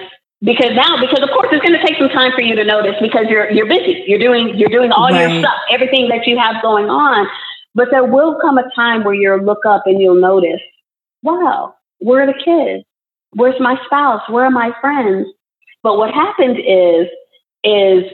because 0.42 0.72
now 0.74 1.00
because 1.00 1.22
of 1.22 1.30
course 1.30 1.48
it's 1.52 1.62
going 1.62 1.78
to 1.78 1.86
take 1.86 1.96
some 1.98 2.08
time 2.08 2.32
for 2.32 2.42
you 2.42 2.54
to 2.54 2.64
notice 2.64 2.94
because 3.00 3.26
you're 3.28 3.50
you're 3.50 3.66
busy 3.66 4.04
you're 4.06 4.18
doing 4.18 4.56
you're 4.58 4.68
doing 4.68 4.92
all 4.92 5.08
right. 5.08 5.30
your 5.30 5.40
stuff 5.40 5.54
everything 5.70 6.08
that 6.08 6.26
you 6.26 6.38
have 6.38 6.60
going 6.60 6.90
on 6.90 7.26
but 7.74 7.88
there 7.90 8.04
will 8.04 8.38
come 8.40 8.58
a 8.58 8.64
time 8.74 9.04
where 9.04 9.14
you'll 9.14 9.42
look 9.42 9.64
up 9.66 9.84
and 9.86 10.00
you'll 10.00 10.20
notice 10.20 10.60
wow 11.22 11.74
where 11.98 12.22
are 12.22 12.26
the 12.26 12.38
kids 12.44 12.84
where's 13.32 13.58
my 13.60 13.76
spouse 13.86 14.20
where 14.28 14.44
are 14.44 14.50
my 14.50 14.72
friends 14.80 15.26
but 15.84 15.98
what 15.98 16.12
happened 16.12 16.58
is 16.58 17.06
is 17.62 18.04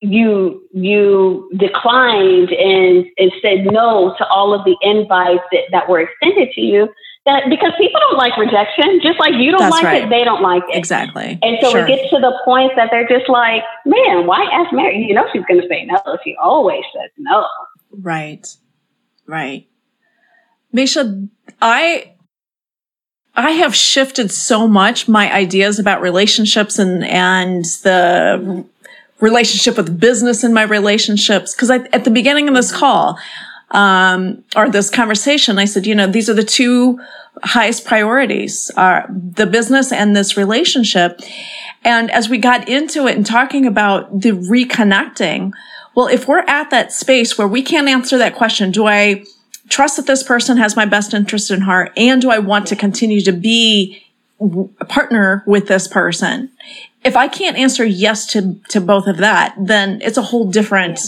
you 0.00 0.68
you 0.74 1.50
declined 1.56 2.50
and 2.50 3.06
and 3.16 3.32
said 3.40 3.64
no 3.64 4.14
to 4.18 4.26
all 4.26 4.52
of 4.52 4.64
the 4.66 4.76
invites 4.82 5.44
that, 5.52 5.62
that 5.70 5.88
were 5.88 6.00
extended 6.00 6.50
to 6.52 6.60
you 6.60 6.88
that 7.24 7.44
because 7.50 7.72
people 7.78 8.00
don't 8.00 8.16
like 8.16 8.36
rejection, 8.36 9.00
just 9.02 9.18
like 9.18 9.34
you 9.34 9.50
don't 9.50 9.60
That's 9.60 9.72
like 9.72 9.84
right. 9.84 10.04
it, 10.04 10.10
they 10.10 10.22
don't 10.22 10.42
like 10.42 10.62
it. 10.68 10.76
Exactly. 10.76 11.38
And 11.42 11.58
so 11.60 11.70
sure. 11.70 11.84
it 11.84 11.88
gets 11.88 12.10
to 12.10 12.20
the 12.20 12.32
point 12.44 12.72
that 12.76 12.88
they're 12.90 13.08
just 13.08 13.28
like, 13.28 13.62
man, 13.84 14.26
why 14.26 14.44
ask 14.52 14.72
Mary? 14.72 15.04
You 15.08 15.14
know, 15.14 15.26
she's 15.32 15.42
going 15.48 15.60
to 15.60 15.66
say 15.68 15.86
no. 15.86 16.18
She 16.22 16.36
always 16.40 16.84
says 16.94 17.10
no. 17.18 17.46
Right. 17.90 18.46
Right. 19.26 19.66
Misha, 20.72 21.26
I, 21.60 22.14
I 23.36 23.50
have 23.52 23.74
shifted 23.74 24.30
so 24.30 24.66
much 24.66 25.08
my 25.08 25.32
ideas 25.32 25.78
about 25.78 26.00
relationships 26.00 26.78
and, 26.78 27.04
and 27.04 27.64
the 27.82 28.64
relationship 29.20 29.76
with 29.76 30.00
business 30.00 30.42
in 30.42 30.54
my 30.54 30.62
relationships. 30.62 31.54
Cause 31.54 31.70
I, 31.70 31.80
at 31.92 32.04
the 32.04 32.10
beginning 32.10 32.48
of 32.48 32.54
this 32.54 32.72
call, 32.72 33.18
um, 33.72 34.42
or 34.54 34.70
this 34.70 34.88
conversation, 34.88 35.58
I 35.58 35.66
said, 35.66 35.86
you 35.86 35.94
know, 35.94 36.06
these 36.06 36.30
are 36.30 36.34
the 36.34 36.44
two 36.44 36.98
highest 37.42 37.84
priorities 37.84 38.70
are 38.76 39.06
the 39.10 39.46
business 39.46 39.92
and 39.92 40.16
this 40.16 40.36
relationship. 40.36 41.20
And 41.84 42.10
as 42.10 42.28
we 42.28 42.38
got 42.38 42.68
into 42.68 43.06
it 43.06 43.16
and 43.16 43.26
talking 43.26 43.66
about 43.66 44.20
the 44.20 44.30
reconnecting, 44.30 45.52
well, 45.94 46.06
if 46.06 46.26
we're 46.26 46.44
at 46.46 46.70
that 46.70 46.92
space 46.92 47.36
where 47.36 47.48
we 47.48 47.62
can't 47.62 47.88
answer 47.88 48.16
that 48.18 48.34
question, 48.34 48.70
do 48.70 48.86
I 48.86 49.24
trust 49.68 49.96
that 49.96 50.06
this 50.06 50.22
person 50.22 50.56
has 50.58 50.76
my 50.76 50.86
best 50.86 51.14
interest 51.14 51.50
in 51.50 51.62
heart? 51.62 51.92
And 51.96 52.20
do 52.20 52.30
I 52.30 52.38
want 52.38 52.66
to 52.68 52.76
continue 52.76 53.20
to 53.22 53.32
be 53.32 54.02
a 54.40 54.84
partner 54.84 55.42
with 55.46 55.68
this 55.68 55.88
person? 55.88 56.50
If 57.04 57.16
I 57.16 57.28
can't 57.28 57.56
answer 57.56 57.84
yes 57.84 58.26
to, 58.32 58.60
to 58.70 58.80
both 58.80 59.06
of 59.06 59.18
that, 59.18 59.54
then 59.58 60.00
it's 60.02 60.18
a 60.18 60.22
whole 60.22 60.50
different 60.50 61.00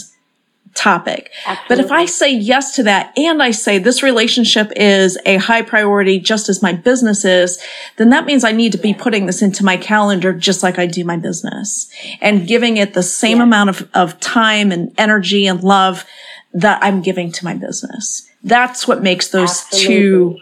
topic. 0.73 1.31
Absolutely. 1.45 1.75
But 1.75 1.85
if 1.85 1.91
I 1.91 2.05
say 2.05 2.33
yes 2.33 2.75
to 2.75 2.83
that 2.83 3.17
and 3.17 3.41
I 3.41 3.51
say 3.51 3.77
this 3.77 4.03
relationship 4.03 4.71
is 4.75 5.17
a 5.25 5.37
high 5.37 5.61
priority 5.61 6.19
just 6.19 6.47
as 6.47 6.61
my 6.61 6.73
business 6.73 7.25
is, 7.25 7.61
then 7.97 8.09
that 8.11 8.25
means 8.25 8.43
I 8.43 8.51
need 8.51 8.71
to 8.73 8.77
be 8.77 8.93
putting 8.93 9.25
this 9.25 9.41
into 9.41 9.65
my 9.65 9.77
calendar 9.77 10.33
just 10.33 10.63
like 10.63 10.79
I 10.79 10.85
do 10.85 11.03
my 11.03 11.17
business 11.17 11.91
and 12.21 12.47
giving 12.47 12.77
it 12.77 12.93
the 12.93 13.03
same 13.03 13.37
yeah. 13.37 13.43
amount 13.43 13.69
of, 13.71 13.89
of 13.93 14.19
time 14.19 14.71
and 14.71 14.93
energy 14.97 15.47
and 15.47 15.63
love 15.63 16.05
that 16.53 16.81
I'm 16.81 17.01
giving 17.01 17.31
to 17.33 17.45
my 17.45 17.55
business. 17.55 18.28
That's 18.43 18.87
what 18.87 19.03
makes 19.03 19.29
those 19.29 19.49
Absolutely. 19.49 19.95
two 19.95 20.37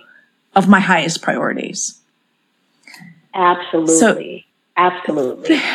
of 0.56 0.68
my 0.68 0.80
highest 0.80 1.22
priorities. 1.22 2.00
Absolutely. 3.34 3.96
So, 3.96 4.40
Absolutely. 4.78 5.60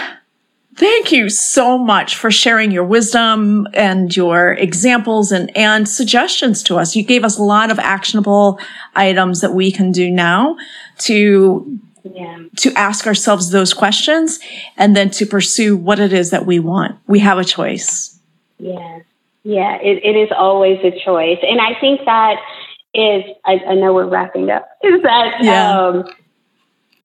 Thank 0.74 1.12
you 1.12 1.28
so 1.28 1.76
much 1.76 2.16
for 2.16 2.30
sharing 2.30 2.70
your 2.70 2.84
wisdom 2.84 3.68
and 3.74 4.14
your 4.16 4.54
examples 4.54 5.30
and, 5.30 5.54
and 5.54 5.86
suggestions 5.86 6.62
to 6.64 6.78
us. 6.78 6.96
You 6.96 7.02
gave 7.02 7.24
us 7.24 7.38
a 7.38 7.42
lot 7.42 7.70
of 7.70 7.78
actionable 7.78 8.58
items 8.94 9.42
that 9.42 9.52
we 9.52 9.70
can 9.70 9.92
do 9.92 10.10
now 10.10 10.56
to 11.00 11.78
yeah. 12.04 12.38
to 12.56 12.72
ask 12.72 13.06
ourselves 13.06 13.50
those 13.50 13.74
questions 13.74 14.40
and 14.76 14.96
then 14.96 15.10
to 15.10 15.26
pursue 15.26 15.76
what 15.76 15.98
it 15.98 16.12
is 16.12 16.30
that 16.30 16.46
we 16.46 16.58
want. 16.58 16.98
We 17.06 17.18
have 17.20 17.38
a 17.38 17.44
choice. 17.44 18.18
Yeah. 18.58 19.00
Yeah, 19.44 19.78
it, 19.82 20.04
it 20.04 20.16
is 20.16 20.30
always 20.36 20.78
a 20.84 20.92
choice. 21.04 21.38
And 21.42 21.60
I 21.60 21.78
think 21.80 22.04
that 22.04 22.36
is, 22.94 23.24
I, 23.44 23.60
I 23.68 23.74
know 23.74 23.92
we're 23.92 24.06
wrapping 24.06 24.50
up, 24.50 24.68
is 24.82 25.02
that 25.02 25.42
yeah. 25.42 25.78
um, 25.78 26.04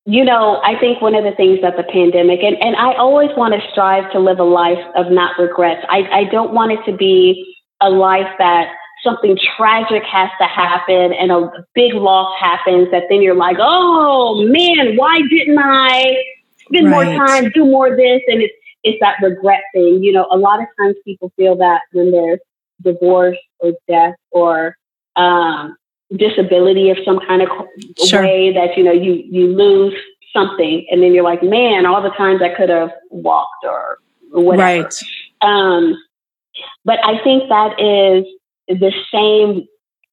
you 0.06 0.24
know, 0.24 0.62
I 0.64 0.80
think 0.80 1.02
one 1.02 1.16
of 1.16 1.26
the 1.26 1.34
things 1.34 1.60
that 1.62 1.76
the 1.76 1.84
pandemic, 1.84 2.42
and, 2.42 2.56
and 2.62 2.78
I 2.78 2.96
always 2.96 3.30
want 3.36 3.54
to 3.54 3.72
strive 3.72 4.10
to 4.14 4.20
live 4.20 4.40
a 4.40 4.44
life 4.44 4.84
of 4.96 5.12
not 5.12 5.38
regrets. 5.38 5.86
I, 5.90 6.08
I 6.12 6.24
don't 6.26 6.54
want 6.54 6.72
it 6.72 6.80
to 6.90 6.96
be 6.96 7.58
a 7.82 7.90
life 7.90 8.32
that 8.40 8.74
something 9.04 9.38
tragic 9.58 10.04
has 10.04 10.30
to 10.40 10.46
happen 10.46 11.14
and 11.14 11.32
a 11.32 11.52
big 11.74 11.94
loss 11.94 12.34
happens 12.40 12.90
that 12.92 13.04
then 13.10 13.22
you're 13.22 13.36
like, 13.36 13.58
oh 13.60 14.46
man, 14.48 14.96
why 14.96 15.20
didn't 15.30 15.60
I 15.60 16.24
spend 16.68 16.90
right. 16.90 17.18
more 17.18 17.28
time, 17.28 17.52
do 17.54 17.66
more 17.66 17.92
of 17.92 17.98
this? 17.98 18.22
And 18.28 18.42
it's, 18.42 18.54
it's 18.88 19.00
that 19.02 19.16
regret 19.22 19.62
thing. 19.74 20.04
You 20.04 20.14
know, 20.14 20.28
a 20.32 20.38
lot 20.38 20.62
of 20.62 20.68
times 20.80 20.96
people 21.06 21.32
feel 21.36 21.56
that 21.58 21.82
when 21.92 22.12
there's 22.12 22.40
divorce 22.82 23.38
or 23.60 23.74
death 23.88 24.16
or 24.32 24.78
um, 25.16 25.76
disability 26.16 26.90
of 26.90 26.98
some 27.04 27.20
kind 27.28 27.42
of 27.42 27.50
sure. 28.06 28.24
way 28.24 28.54
that 28.54 28.78
you 28.78 28.84
know 28.84 28.92
you 28.92 29.24
you 29.30 29.48
lose 29.48 29.96
something 30.32 30.86
and 30.90 31.02
then 31.02 31.14
you're 31.14 31.24
like 31.24 31.42
man 31.44 31.86
all 31.86 32.02
the 32.02 32.12
times 32.12 32.42
i 32.42 32.50
could 32.54 32.70
have 32.70 32.92
walked 33.10 33.64
or 33.64 33.98
whatever 34.32 34.84
right. 34.84 34.94
um, 35.42 35.96
but 36.86 37.00
i 37.04 37.22
think 37.24 37.50
that 37.50 37.74
is 37.80 38.26
the 38.68 38.94
same 39.12 39.68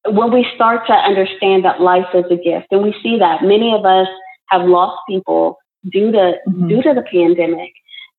when 0.07 0.33
we 0.33 0.47
start 0.55 0.87
to 0.87 0.93
understand 0.93 1.65
that 1.65 1.81
life 1.81 2.07
is 2.15 2.25
a 2.31 2.37
gift, 2.37 2.67
and 2.71 2.83
we 2.83 2.95
see 3.03 3.19
that 3.19 3.43
many 3.43 3.73
of 3.73 3.85
us 3.85 4.09
have 4.49 4.67
lost 4.69 5.01
people 5.09 5.59
due 5.91 6.13
to 6.13 6.35
mm-hmm. 6.49 6.69
due 6.69 6.83
to 6.83 6.95
the 6.95 7.03
pandemic. 7.03 7.73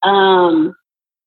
Um, 0.03 0.75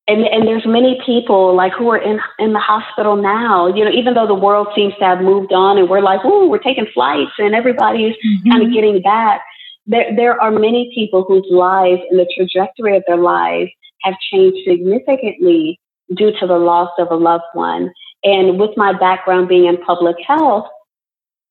and, 0.08 0.24
and 0.24 0.48
there's 0.48 0.66
many 0.66 1.00
people 1.04 1.54
like 1.54 1.72
who 1.74 1.90
are 1.90 1.98
in 1.98 2.18
in 2.38 2.54
the 2.54 2.58
hospital 2.58 3.16
now. 3.16 3.66
You 3.66 3.84
know, 3.84 3.90
even 3.90 4.14
though 4.14 4.26
the 4.26 4.34
world 4.34 4.68
seems 4.74 4.94
to 4.98 5.04
have 5.04 5.20
moved 5.20 5.52
on, 5.52 5.76
and 5.78 5.88
we're 5.88 6.00
like, 6.00 6.20
oh, 6.24 6.48
we're 6.48 6.58
taking 6.58 6.86
flights, 6.94 7.32
and 7.38 7.54
everybody's 7.54 8.14
mm-hmm. 8.14 8.50
kind 8.50 8.66
of 8.66 8.72
getting 8.72 9.02
back. 9.02 9.42
There, 9.86 10.14
there 10.16 10.40
are 10.40 10.50
many 10.50 10.90
people 10.94 11.24
whose 11.24 11.46
lives 11.50 12.00
and 12.10 12.18
the 12.18 12.30
trajectory 12.36 12.96
of 12.96 13.02
their 13.06 13.16
lives 13.16 13.70
have 14.02 14.14
changed 14.32 14.58
significantly 14.66 15.78
due 16.14 16.32
to 16.40 16.46
the 16.46 16.58
loss 16.58 16.90
of 16.98 17.10
a 17.10 17.16
loved 17.16 17.44
one. 17.52 17.90
And 18.24 18.58
with 18.58 18.70
my 18.76 18.92
background 18.92 19.48
being 19.48 19.66
in 19.66 19.76
public 19.78 20.16
health, 20.26 20.66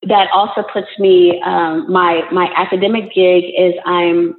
that 0.04 0.30
also 0.32 0.64
puts 0.74 0.88
me 1.00 1.42
um, 1.46 1.92
my 1.92 2.22
my 2.32 2.50
academic 2.56 3.14
gig 3.14 3.44
is 3.58 3.74
I'm 3.86 4.36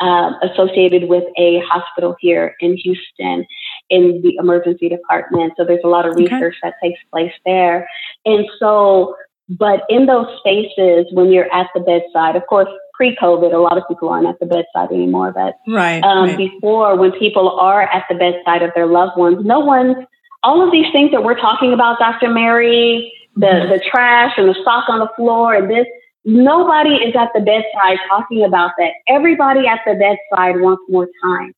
uh, 0.00 0.32
associated 0.42 1.08
with 1.08 1.24
a 1.38 1.60
hospital 1.60 2.16
here 2.20 2.54
in 2.60 2.76
Houston 2.76 3.46
in 3.88 4.20
the 4.22 4.36
emergency 4.38 4.88
department. 4.88 5.52
So 5.56 5.64
there's 5.64 5.80
a 5.84 5.88
lot 5.88 6.06
of 6.06 6.16
research 6.16 6.56
okay. 6.62 6.70
that 6.70 6.74
takes 6.82 7.00
place 7.10 7.32
there. 7.44 7.88
And 8.24 8.46
so, 8.58 9.16
but 9.48 9.82
in 9.88 10.06
those 10.06 10.26
spaces, 10.38 11.06
when 11.12 11.32
you're 11.32 11.52
at 11.52 11.68
the 11.74 11.80
bedside, 11.80 12.36
of 12.36 12.46
course, 12.46 12.68
pre-COVID, 12.94 13.54
a 13.54 13.58
lot 13.58 13.78
of 13.78 13.84
people 13.88 14.08
aren't 14.08 14.26
at 14.26 14.38
the 14.40 14.46
bedside 14.46 14.90
anymore. 14.92 15.32
But 15.32 15.54
right, 15.68 16.02
um, 16.02 16.28
right. 16.28 16.36
before, 16.36 16.96
when 16.96 17.12
people 17.12 17.50
are 17.58 17.82
at 17.82 18.04
the 18.08 18.16
bedside 18.16 18.62
of 18.62 18.70
their 18.74 18.86
loved 18.86 19.16
ones, 19.16 19.44
no 19.44 19.60
one's 19.60 19.96
all 20.42 20.64
of 20.64 20.72
these 20.72 20.86
things 20.92 21.10
that 21.12 21.24
we're 21.24 21.38
talking 21.38 21.72
about, 21.72 21.98
Dr. 21.98 22.30
Mary, 22.30 23.12
the 23.36 23.46
mm-hmm. 23.46 23.70
the 23.70 23.82
trash 23.90 24.32
and 24.36 24.48
the 24.48 24.56
sock 24.64 24.88
on 24.88 25.00
the 25.00 25.08
floor, 25.16 25.54
and 25.54 25.70
this 25.70 25.86
Nobody 26.28 26.90
is 26.96 27.14
at 27.14 27.30
the 27.34 27.40
bedside 27.40 27.98
talking 28.08 28.44
about 28.44 28.72
that. 28.78 28.90
Everybody 29.08 29.68
at 29.68 29.80
the 29.86 29.94
bedside 29.94 30.60
wants 30.60 30.82
more 30.88 31.08
time. 31.22 31.54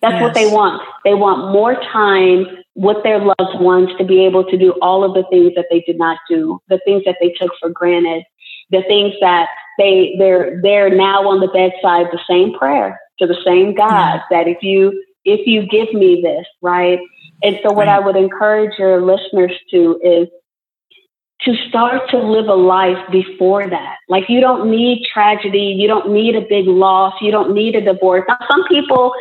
That's 0.00 0.14
yes. 0.14 0.22
what 0.22 0.34
they 0.34 0.46
want. 0.46 0.82
They 1.04 1.12
want 1.12 1.52
more 1.52 1.74
time 1.74 2.46
with 2.74 3.02
their 3.02 3.18
loved 3.18 3.60
ones 3.60 3.90
to 3.98 4.04
be 4.04 4.24
able 4.24 4.44
to 4.44 4.56
do 4.56 4.72
all 4.80 5.04
of 5.04 5.12
the 5.12 5.24
things 5.30 5.52
that 5.54 5.66
they 5.70 5.80
did 5.80 5.98
not 5.98 6.16
do, 6.30 6.58
the 6.68 6.80
things 6.86 7.02
that 7.04 7.16
they 7.20 7.28
took 7.38 7.50
for 7.60 7.68
granted, 7.68 8.24
the 8.70 8.82
things 8.88 9.12
that 9.20 9.48
they 9.76 10.14
they're 10.18 10.60
they're 10.62 10.94
now 10.94 11.28
on 11.28 11.40
the 11.40 11.48
bedside 11.48 12.06
the 12.10 12.20
same 12.28 12.56
prayer 12.58 12.98
to 13.18 13.26
the 13.26 13.36
same 13.44 13.74
God 13.74 14.20
that 14.30 14.48
if 14.48 14.62
you 14.62 15.04
if 15.26 15.46
you 15.46 15.66
give 15.66 15.92
me 15.92 16.22
this, 16.22 16.46
right? 16.62 16.98
And 17.42 17.58
so 17.62 17.70
what 17.70 17.86
right. 17.86 17.96
I 17.96 18.00
would 18.00 18.16
encourage 18.16 18.78
your 18.78 19.02
listeners 19.02 19.52
to 19.72 20.00
is 20.02 20.28
to 21.44 21.54
start 21.68 22.10
to 22.10 22.18
live 22.18 22.48
a 22.48 22.54
life 22.54 22.98
before 23.10 23.68
that. 23.68 23.96
Like 24.08 24.28
you 24.28 24.40
don't 24.40 24.70
need 24.70 25.06
tragedy, 25.12 25.74
you 25.78 25.88
don't 25.88 26.12
need 26.12 26.36
a 26.36 26.42
big 26.42 26.66
loss, 26.66 27.14
you 27.20 27.30
don't 27.30 27.54
need 27.54 27.74
a 27.74 27.80
divorce. 27.80 28.24
Now, 28.28 28.38
some 28.50 28.66
people, 28.68 29.12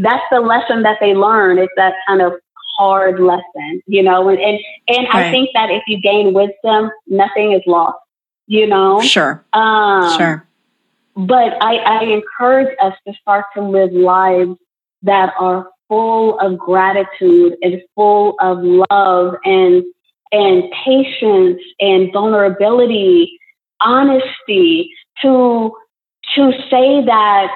that's 0.00 0.24
the 0.30 0.40
lesson 0.40 0.82
that 0.82 0.98
they 1.00 1.14
learn. 1.14 1.58
It's 1.58 1.72
that 1.76 1.94
kind 2.06 2.22
of 2.22 2.32
hard 2.76 3.20
lesson, 3.20 3.82
you 3.86 4.02
know. 4.02 4.28
And 4.28 4.38
and, 4.38 4.58
and 4.88 5.08
right. 5.12 5.26
I 5.26 5.30
think 5.30 5.50
that 5.54 5.70
if 5.70 5.82
you 5.86 6.00
gain 6.00 6.34
wisdom, 6.34 6.90
nothing 7.06 7.52
is 7.52 7.62
lost. 7.66 7.98
You 8.46 8.66
know. 8.66 9.00
Sure. 9.02 9.44
Um, 9.52 10.16
sure. 10.16 10.46
But 11.14 11.62
I, 11.62 11.76
I 11.76 12.04
encourage 12.04 12.74
us 12.80 12.94
to 13.06 13.12
start 13.20 13.46
to 13.54 13.62
live 13.62 13.92
lives 13.92 14.56
that 15.02 15.34
are 15.38 15.68
full 15.88 16.38
of 16.38 16.58
gratitude 16.58 17.56
and 17.60 17.82
full 17.94 18.36
of 18.40 18.58
love 18.62 19.34
and 19.44 19.84
and 20.32 20.64
patience 20.84 21.60
and 21.80 22.12
vulnerability, 22.12 23.38
honesty 23.80 24.90
to 25.22 25.72
to 26.34 26.52
say 26.70 27.04
that 27.04 27.50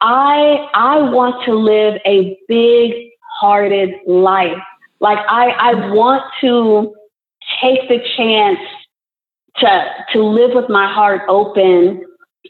I 0.00 0.68
I 0.74 0.98
want 1.10 1.44
to 1.44 1.54
live 1.54 2.00
a 2.04 2.38
big 2.48 2.92
hearted 3.40 3.94
life. 4.06 4.62
Like 5.00 5.18
I, 5.28 5.50
I 5.50 5.92
want 5.92 6.22
to 6.42 6.94
take 7.60 7.88
the 7.88 8.00
chance 8.16 8.58
to 9.58 9.84
to 10.12 10.22
live 10.22 10.52
with 10.54 10.68
my 10.68 10.92
heart 10.92 11.22
open 11.28 12.04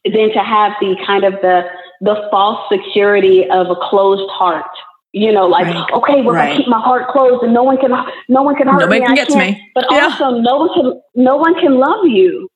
than 0.05 0.33
to 0.33 0.39
have 0.41 0.73
the 0.81 0.97
kind 1.07 1.25
of 1.25 1.35
the 1.35 1.65
the 2.01 2.29
false 2.31 2.69
security 2.71 3.49
of 3.49 3.71
a 3.71 3.77
closed 3.77 4.29
heart 4.31 4.67
you 5.13 5.31
know, 5.31 5.47
like, 5.47 5.67
right. 5.67 5.93
okay, 5.93 6.23
we're 6.23 6.33
right. 6.35 6.49
gonna 6.49 6.59
keep 6.59 6.69
my 6.69 6.81
heart 6.81 7.09
closed 7.09 7.43
and 7.43 7.53
no 7.53 7.63
one 7.63 7.77
can 7.77 7.91
no 8.29 8.43
one 8.43 8.57
can 8.57 8.67
hurt 8.67 8.81
Nobody 8.81 9.01
me. 9.01 9.07
can 9.07 9.15
get 9.15 9.29
to 9.29 9.39
me. 9.39 9.71
But 9.75 9.85
yeah. 9.91 10.05
also 10.05 10.41
no 10.41 10.57
one 10.57 10.75
can 10.75 11.03
no 11.15 11.37
one 11.37 11.55
can 11.61 11.75
love 11.79 12.07
you. 12.07 12.49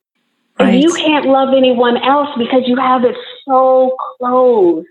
Right. 0.58 0.74
And 0.74 0.82
you 0.82 0.94
can't 0.94 1.26
love 1.26 1.50
anyone 1.54 1.98
else 1.98 2.30
because 2.38 2.62
you 2.66 2.76
have 2.76 3.04
it 3.04 3.14
so 3.46 3.94
closed. 4.18 4.86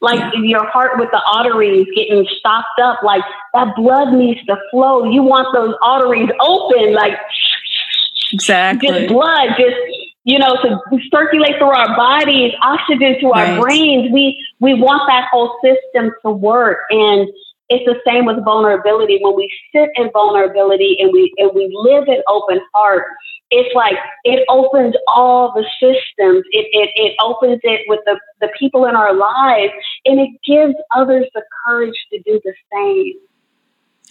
Like 0.00 0.18
yeah. 0.18 0.42
your 0.42 0.66
heart 0.68 0.98
with 0.98 1.10
the 1.10 1.20
arteries 1.32 1.86
getting 1.96 2.26
stopped 2.38 2.80
up, 2.80 3.02
like 3.02 3.22
that 3.54 3.74
blood 3.74 4.12
needs 4.12 4.44
to 4.46 4.56
flow. 4.70 5.10
You 5.10 5.22
want 5.22 5.48
those 5.54 5.74
arteries 5.82 6.28
open, 6.40 6.92
like 6.94 7.14
exactly 8.32 8.88
just 8.88 9.08
blood, 9.12 9.48
just 9.58 9.76
you 10.24 10.38
know, 10.38 10.54
to 10.62 10.98
circulate 11.10 11.56
through 11.58 11.72
our 11.72 11.96
bodies, 11.96 12.52
oxygen 12.62 13.16
to 13.20 13.32
our 13.32 13.60
brains. 13.60 14.12
We 14.12 14.44
we 14.60 14.74
want 14.74 15.02
that 15.08 15.28
whole 15.32 15.58
system 15.62 16.12
to 16.24 16.30
work. 16.30 16.78
And 16.90 17.28
it's 17.68 17.84
the 17.86 17.98
same 18.06 18.26
with 18.26 18.44
vulnerability. 18.44 19.18
When 19.20 19.34
we 19.34 19.50
sit 19.74 19.88
in 19.96 20.10
vulnerability 20.12 20.96
and 21.00 21.10
we 21.12 21.32
and 21.38 21.50
we 21.54 21.70
live 21.74 22.04
in 22.06 22.22
open 22.28 22.60
heart, 22.72 23.04
it's 23.50 23.74
like 23.74 23.96
it 24.24 24.44
opens 24.48 24.94
all 25.08 25.52
the 25.54 25.64
systems. 25.80 26.44
It 26.50 26.68
it, 26.70 26.90
it 26.94 27.16
opens 27.20 27.60
it 27.64 27.80
with 27.88 28.00
the, 28.06 28.20
the 28.40 28.48
people 28.58 28.86
in 28.86 28.94
our 28.94 29.14
lives 29.14 29.72
and 30.04 30.20
it 30.20 30.30
gives 30.46 30.74
others 30.94 31.26
the 31.34 31.42
courage 31.66 31.96
to 32.12 32.18
do 32.20 32.40
the 32.44 32.54
same. 32.72 33.14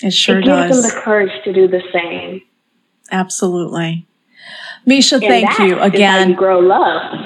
It 0.04 0.12
sure 0.12 0.40
it 0.40 0.46
does. 0.46 0.72
gives 0.72 0.82
them 0.82 0.96
the 0.96 1.02
courage 1.02 1.44
to 1.46 1.54
do 1.54 1.70
the 1.70 1.82
same. 1.94 2.42
Absolutely. 3.12 4.08
Misha, 4.86 5.16
and 5.16 5.24
thank 5.24 5.60
you 5.60 5.80
again. 5.80 6.30
you 6.30 6.36
grow 6.36 6.60
love. 6.60 7.26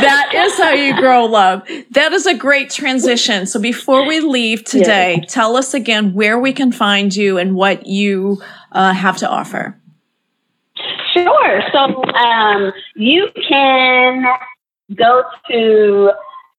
that 0.00 0.30
is 0.34 0.56
how 0.58 0.70
you 0.70 0.96
grow 0.96 1.26
love. 1.26 1.62
That 1.90 2.12
is 2.12 2.26
a 2.26 2.34
great 2.34 2.70
transition. 2.70 3.46
So 3.46 3.60
before 3.60 4.06
we 4.06 4.20
leave 4.20 4.64
today, 4.64 5.18
yes. 5.20 5.32
tell 5.32 5.56
us 5.56 5.74
again 5.74 6.14
where 6.14 6.38
we 6.38 6.52
can 6.52 6.72
find 6.72 7.14
you 7.14 7.36
and 7.38 7.54
what 7.54 7.86
you 7.86 8.42
uh, 8.72 8.94
have 8.94 9.18
to 9.18 9.28
offer. 9.28 9.78
Sure. 11.12 11.62
So 11.72 12.04
um, 12.14 12.72
you 12.96 13.28
can 13.48 14.24
go 14.96 15.24
to 15.50 16.10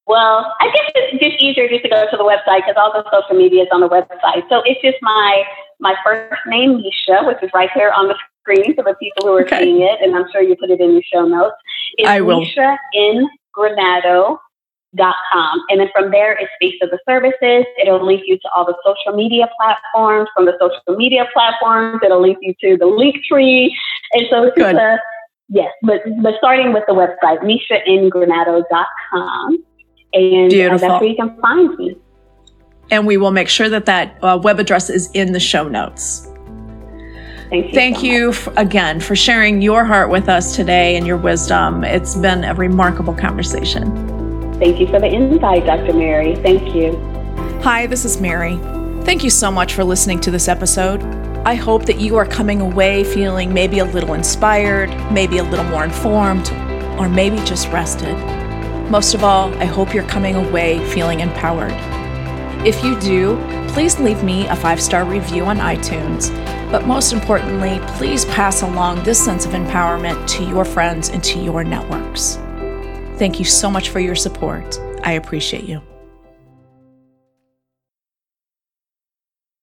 well, 0.08 0.54
I 0.62 0.68
guess 0.68 0.92
it's 0.94 1.24
just 1.24 1.44
easier 1.44 1.68
just 1.68 1.82
to 1.84 1.90
go 1.90 2.06
to 2.10 2.18
the 2.18 2.24
website 2.24 2.62
because 2.62 2.76
all 2.78 2.94
the 2.94 3.04
social 3.10 3.36
media 3.36 3.64
is 3.64 3.70
on 3.72 3.82
the 3.82 3.90
website. 3.90 4.48
So 4.50 4.62
it's 4.64 4.80
just 4.82 4.98
my 5.02 5.44
my 5.80 5.96
first 6.06 6.42
name, 6.46 6.78
Misha, 6.78 7.26
which 7.26 7.42
is 7.42 7.50
right 7.54 7.70
here 7.74 7.92
on 7.96 8.08
the 8.08 8.16
screen 8.46 8.76
for 8.76 8.84
the 8.84 8.94
people 9.02 9.28
who 9.28 9.38
are 9.38 9.42
okay. 9.42 9.64
seeing 9.64 9.82
it, 9.82 10.00
and 10.02 10.16
I'm 10.16 10.28
sure 10.32 10.42
you 10.42 10.56
put 10.56 10.70
it 10.70 10.80
in 10.80 10.94
your 10.94 11.02
show 11.12 11.26
notes. 11.26 11.56
It's 11.98 12.08
I 12.08 12.22
will. 12.22 12.40
Misha 12.40 12.78
in 12.94 13.28
Granado. 13.58 14.38
Dot 14.96 15.16
com. 15.34 15.62
And 15.70 15.82
then 15.82 15.90
from 15.94 16.12
there, 16.12 16.38
it 16.38 16.48
speaks 16.56 16.78
to 16.80 16.88
the 16.88 17.00
services. 17.06 17.66
It'll 17.82 18.06
link 18.06 18.22
you 18.26 18.38
to 18.38 18.50
all 18.56 18.64
the 18.64 18.76
social 18.86 19.12
media 19.14 19.50
platforms. 19.60 20.30
From 20.34 20.46
the 20.46 20.54
social 20.58 20.96
media 20.96 21.28
platforms, 21.34 22.00
it'll 22.02 22.22
link 22.22 22.38
you 22.40 22.54
to 22.62 22.78
the 22.78 22.86
Linktree. 22.86 23.72
And 24.14 24.26
so 24.30 24.44
it's 24.44 24.56
Good. 24.56 24.76
a, 24.76 24.98
yes, 25.50 25.74
but, 25.82 26.00
but 26.22 26.36
starting 26.38 26.72
with 26.72 26.86
the 26.88 26.94
website, 26.94 27.42
mishaingranado.com. 27.44 29.64
And 30.14 30.54
uh, 30.54 30.78
that's 30.78 31.02
where 31.02 31.10
you 31.10 31.18
can 31.18 31.36
find 31.42 31.78
me. 31.78 31.98
And 32.90 33.06
we 33.06 33.18
will 33.18 33.32
make 33.32 33.50
sure 33.50 33.68
that 33.68 33.86
that 33.88 34.18
uh, 34.24 34.40
web 34.42 34.60
address 34.60 34.90
is 34.90 35.12
in 35.12 35.34
the 35.34 35.42
show 35.42 35.68
notes. 35.68 36.26
Thank 37.56 37.68
you. 37.68 37.74
Thank 37.74 37.98
so 37.98 38.04
you 38.04 38.30
f- 38.32 38.48
again 38.58 39.00
for 39.00 39.16
sharing 39.16 39.62
your 39.62 39.86
heart 39.86 40.10
with 40.10 40.28
us 40.28 40.58
today 40.58 40.98
and 40.98 41.08
your 41.08 41.16
wisdom. 41.16 41.86
It's 41.86 42.16
been 42.16 42.44
a 42.44 42.54
remarkable 42.54 43.14
conversation. 43.14 44.54
Thank 44.60 44.80
you 44.80 44.88
for 44.88 45.00
the 45.00 45.08
invite, 45.08 45.66
Dr. 45.66 45.94
Mary. 45.94 46.36
Thank 46.36 46.76
you. 46.76 46.98
Hi, 47.64 47.88
this 47.88 48.04
is 48.04 48.20
Mary. 48.20 48.58
Thank 49.06 49.24
you 49.24 49.30
so 49.30 49.52
much 49.52 49.74
for 49.74 49.86
listening 49.86 50.20
to 50.22 50.32
this 50.32 50.50
episode. 50.50 51.02
I 51.46 51.54
hope 51.54 51.86
that 51.86 51.98
you 51.98 52.18
are 52.18 52.26
coming 52.26 52.60
away 52.60 53.06
feeling 53.06 53.54
maybe 53.54 53.80
a 53.80 53.86
little 53.86 54.16
inspired, 54.16 54.90
maybe 55.10 55.38
a 55.38 55.44
little 55.44 55.66
more 55.66 55.86
informed, 55.86 56.52
or 57.00 57.08
maybe 57.08 57.38
just 57.46 57.70
rested. 57.70 58.18
Most 58.90 59.14
of 59.14 59.24
all, 59.24 59.54
I 59.56 59.66
hope 59.66 59.94
you're 59.94 60.08
coming 60.08 60.36
away 60.36 60.86
feeling 60.90 61.22
empowered. 61.22 61.95
If 62.66 62.84
you 62.84 63.00
do, 63.00 63.38
please 63.70 64.00
leave 64.00 64.24
me 64.24 64.48
a 64.48 64.56
five 64.56 64.82
star 64.82 65.06
review 65.06 65.46
on 65.46 65.58
iTunes 65.58 66.32
but 66.76 66.88
most 66.88 67.14
importantly, 67.14 67.80
please 67.96 68.26
pass 68.26 68.62
along 68.62 69.04
this 69.04 69.24
sense 69.24 69.46
of 69.46 69.54
empowerment 69.54 70.28
to 70.28 70.44
your 70.44 70.66
friends 70.66 71.10
and 71.10 71.24
to 71.24 71.40
your 71.40 71.64
networks. 71.64 72.36
Thank 73.18 73.40
you 73.40 73.46
so 73.46 73.70
much 73.70 73.90
for 73.90 74.02
your 74.02 74.16
support. 74.16 74.78
I 75.04 75.14
appreciate 75.14 75.64
you. 75.64 75.82